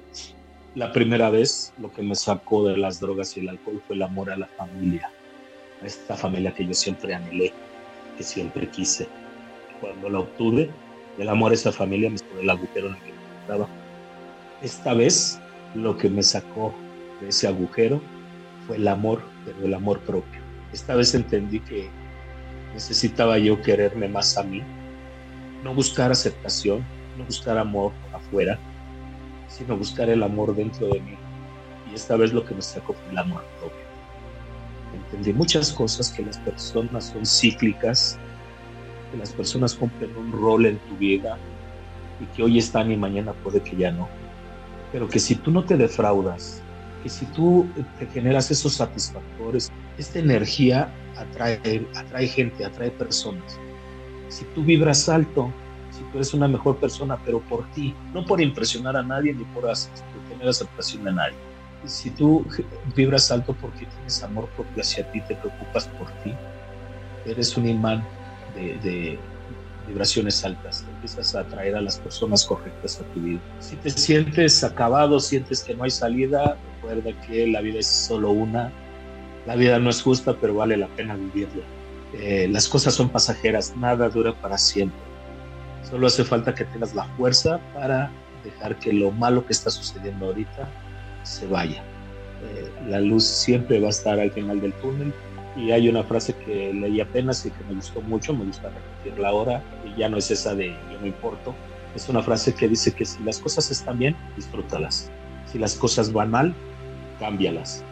la 0.75 0.91
primera 0.91 1.29
vez 1.29 1.73
lo 1.79 1.91
que 1.91 2.01
me 2.01 2.15
sacó 2.15 2.67
de 2.67 2.77
las 2.77 2.99
drogas 2.99 3.35
y 3.37 3.39
el 3.39 3.49
alcohol 3.49 3.81
fue 3.87 3.95
el 3.95 4.03
amor 4.03 4.29
a 4.29 4.37
la 4.37 4.47
familia, 4.47 5.09
a 5.81 5.85
esta 5.85 6.15
familia 6.15 6.53
que 6.53 6.67
yo 6.67 6.73
siempre 6.73 7.15
anhelé, 7.15 7.53
que 8.17 8.23
siempre 8.23 8.69
quise. 8.69 9.07
Cuando 9.79 10.09
la 10.09 10.19
obtuve, 10.19 10.69
el 11.17 11.29
amor 11.29 11.51
a 11.51 11.55
esa 11.55 11.71
familia 11.71 12.09
me 12.09 12.17
estuvo 12.17 12.41
el 12.41 12.49
agujero 12.49 12.87
en 12.87 12.95
el 12.95 12.99
que 12.99 13.13
me 13.13 13.19
encontraba. 13.19 13.67
Esta 14.61 14.93
vez 14.93 15.39
lo 15.75 15.97
que 15.97 16.09
me 16.09 16.23
sacó 16.23 16.73
de 17.21 17.29
ese 17.29 17.47
agujero 17.47 18.01
fue 18.67 18.75
el 18.75 18.87
amor, 18.89 19.21
pero 19.45 19.65
el 19.65 19.73
amor 19.73 20.01
propio. 20.01 20.41
Esta 20.73 20.95
vez 20.95 21.15
entendí 21.15 21.61
que 21.61 21.89
necesitaba 22.73 23.37
yo 23.37 23.61
quererme 23.61 24.09
más 24.09 24.37
a 24.37 24.43
mí, 24.43 24.61
no 25.63 25.73
buscar 25.73 26.11
aceptación, 26.11 26.83
no 27.17 27.23
buscar 27.23 27.57
amor 27.57 27.93
afuera, 28.13 28.59
sino 29.47 29.77
buscar 29.77 30.09
el 30.09 30.23
amor 30.23 30.55
dentro 30.55 30.87
de 30.87 30.99
mí. 30.99 31.15
Y 31.91 31.95
esta 31.95 32.15
vez 32.15 32.33
lo 32.33 32.45
que 32.45 32.55
me 32.55 32.61
sacó 32.61 32.93
fue 32.93 33.11
el 33.11 33.17
amor 33.17 33.43
propio. 33.59 33.85
Entendí 34.93 35.33
muchas 35.33 35.71
cosas, 35.71 36.09
que 36.11 36.23
las 36.23 36.37
personas 36.39 37.05
son 37.05 37.25
cíclicas, 37.25 38.17
que 39.11 39.17
las 39.17 39.31
personas 39.33 39.73
cumplen 39.73 40.15
un 40.15 40.31
rol 40.31 40.65
en 40.65 40.77
tu 40.79 40.95
vida 40.97 41.37
y 42.19 42.25
que 42.35 42.43
hoy 42.43 42.57
están 42.57 42.91
y 42.91 42.97
mañana 42.97 43.33
puede 43.33 43.61
que 43.61 43.75
ya 43.75 43.91
no. 43.91 44.07
Pero 44.91 45.07
que 45.07 45.19
si 45.19 45.35
tú 45.35 45.51
no 45.51 45.63
te 45.63 45.77
defraudas, 45.77 46.61
que 47.03 47.09
si 47.09 47.25
tú 47.27 47.67
te 47.99 48.07
generas 48.07 48.49
esos 48.51 48.73
satisfactores, 48.73 49.71
esta 49.97 50.19
energía 50.19 50.89
atrae, 51.17 51.85
atrae 51.95 52.27
gente, 52.27 52.65
atrae 52.65 52.91
personas. 52.91 53.59
Si 54.29 54.45
tú 54.55 54.63
vibras 54.63 55.07
alto, 55.07 55.51
si 55.95 56.03
tú 56.03 56.17
eres 56.17 56.33
una 56.33 56.47
mejor 56.47 56.77
persona, 56.77 57.17
pero 57.23 57.39
por 57.39 57.69
ti, 57.71 57.95
no 58.13 58.25
por 58.25 58.41
impresionar 58.41 58.97
a 58.97 59.03
nadie 59.03 59.33
ni 59.33 59.45
por, 59.45 59.63
tener 60.29 60.47
aceptación 60.47 61.05
de 61.05 61.13
nadie. 61.13 61.37
Si 61.85 62.09
tú 62.09 62.45
vibras 62.95 63.31
alto 63.31 63.53
porque 63.53 63.85
tienes 63.85 64.21
amor 64.23 64.49
propio 64.55 64.81
hacia 64.81 65.09
ti, 65.11 65.21
te 65.21 65.35
preocupas 65.35 65.87
por 65.87 66.09
ti, 66.23 66.33
eres 67.25 67.55
un 67.55 67.67
imán 67.67 68.03
de, 68.55 69.17
vibraciones 69.87 70.43
altas, 70.43 70.83
empiezas 70.95 71.35
a 71.35 71.41
atraer 71.41 71.75
a 71.75 71.81
las 71.81 71.99
personas 71.99 72.43
correctas 72.43 72.99
a 72.99 73.03
tu 73.13 73.19
vida. 73.19 73.39
Si 73.59 73.75
te 73.75 73.91
sientes 73.91 74.63
acabado, 74.63 75.19
sientes 75.19 75.63
que 75.63 75.75
no 75.75 75.83
hay 75.83 75.91
salida, 75.91 76.57
recuerda 76.75 77.11
que 77.21 77.45
la 77.45 77.61
vida 77.61 77.79
es 77.79 77.87
solo 77.87 78.31
una, 78.31 78.71
la 79.45 79.55
vida 79.55 79.77
no 79.77 79.91
es 79.91 80.01
justa, 80.01 80.35
pero 80.41 80.55
vale 80.55 80.75
la 80.75 80.87
pena 80.87 81.15
vivirla. 81.15 81.63
Eh, 82.13 82.47
las 82.49 82.67
cosas 82.67 82.95
son 82.95 83.09
pasajeras, 83.09 83.75
nada 83.77 84.09
dura 84.09 84.33
para 84.33 84.57
siempre. 84.57 85.04
Solo 85.89 86.07
hace 86.07 86.23
falta 86.23 86.53
que 86.53 86.65
tengas 86.65 86.95
la 86.95 87.05
fuerza 87.15 87.59
para 87.73 88.11
dejar 88.43 88.77
que 88.77 88.93
lo 88.93 89.11
malo 89.11 89.45
que 89.45 89.53
está 89.53 89.69
sucediendo 89.69 90.27
ahorita 90.27 90.67
se 91.23 91.47
vaya. 91.47 91.83
Eh, 92.43 92.71
la 92.87 92.99
luz 92.99 93.23
siempre 93.23 93.79
va 93.79 93.87
a 93.87 93.91
estar 93.91 94.19
al 94.19 94.31
final 94.31 94.61
del 94.61 94.73
túnel. 94.73 95.13
Y 95.55 95.71
hay 95.71 95.87
una 95.87 96.03
frase 96.03 96.33
que 96.33 96.73
leí 96.73 96.99
apenas 96.99 97.45
y 97.45 97.51
que 97.51 97.63
me 97.63 97.75
gustó 97.75 98.01
mucho, 98.01 98.33
me 98.33 98.43
gusta 98.43 98.69
repetirla 98.69 99.29
ahora, 99.29 99.63
y 99.85 99.97
ya 99.97 100.09
no 100.09 100.17
es 100.17 100.29
esa 100.29 100.53
de 100.53 100.67
yo 100.67 100.99
no 100.99 101.07
importo. 101.07 101.55
Es 101.95 102.09
una 102.09 102.21
frase 102.21 102.53
que 102.53 102.67
dice 102.67 102.91
que 102.91 103.05
si 103.05 103.23
las 103.23 103.39
cosas 103.39 103.71
están 103.71 103.97
bien, 103.97 104.17
disfrútalas. 104.35 105.09
Si 105.45 105.57
las 105.57 105.75
cosas 105.75 106.11
van 106.11 106.29
mal, 106.29 106.53
cámbialas. 107.19 107.85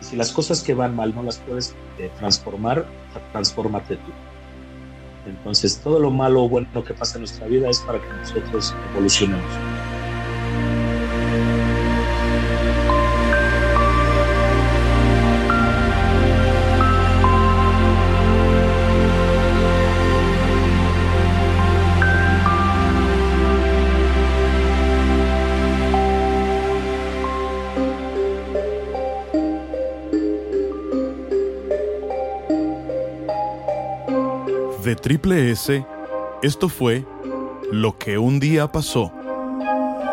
Si 0.00 0.16
las 0.16 0.32
cosas 0.32 0.60
que 0.62 0.74
van 0.74 0.96
mal 0.96 1.14
no 1.14 1.22
las 1.22 1.38
puedes 1.38 1.74
eh, 1.98 2.10
transformar, 2.18 2.84
transfórmate 3.30 3.94
tú. 3.96 4.10
Entonces, 5.28 5.80
todo 5.82 6.00
lo 6.00 6.10
malo 6.10 6.44
o 6.44 6.48
bueno 6.48 6.84
que 6.84 6.94
pasa 6.94 7.16
en 7.16 7.22
nuestra 7.22 7.46
vida 7.46 7.68
es 7.68 7.80
para 7.80 8.00
que 8.00 8.08
nosotros 8.08 8.74
evolucionemos. 8.92 9.77
Triple 35.08 35.50
S, 35.50 35.86
esto 36.42 36.68
fue 36.68 37.02
Lo 37.72 37.96
que 37.96 38.18
un 38.18 38.38
día 38.40 38.70
pasó. 38.70 39.10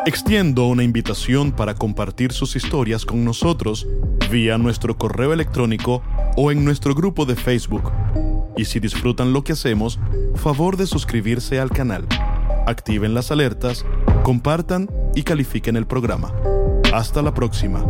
Extiendo 0.06 0.68
una 0.68 0.84
invitación 0.84 1.52
para 1.52 1.76
compartir 1.76 2.32
sus 2.32 2.56
historias 2.56 3.04
con 3.04 3.26
nosotros 3.26 3.86
vía 4.32 4.58
nuestro 4.58 4.98
correo 4.98 5.34
electrónico 5.34 6.02
o 6.38 6.50
en 6.50 6.64
nuestro 6.64 6.96
grupo 6.96 7.26
de 7.26 7.36
Facebook. 7.36 7.92
Y 8.56 8.64
si 8.64 8.80
disfrutan 8.80 9.34
lo 9.34 9.44
que 9.44 9.52
hacemos, 9.52 10.00
favor 10.36 10.78
de 10.78 10.88
suscribirse 10.88 11.60
al 11.60 11.72
canal, 11.72 12.08
activen 12.66 13.14
las 13.14 13.32
alertas, 13.32 13.86
compartan 14.24 14.90
y 15.14 15.24
califiquen 15.24 15.76
el 15.76 15.88
programa. 15.88 16.32
Hasta 16.94 17.22
la 17.22 17.34
próxima. 17.34 17.84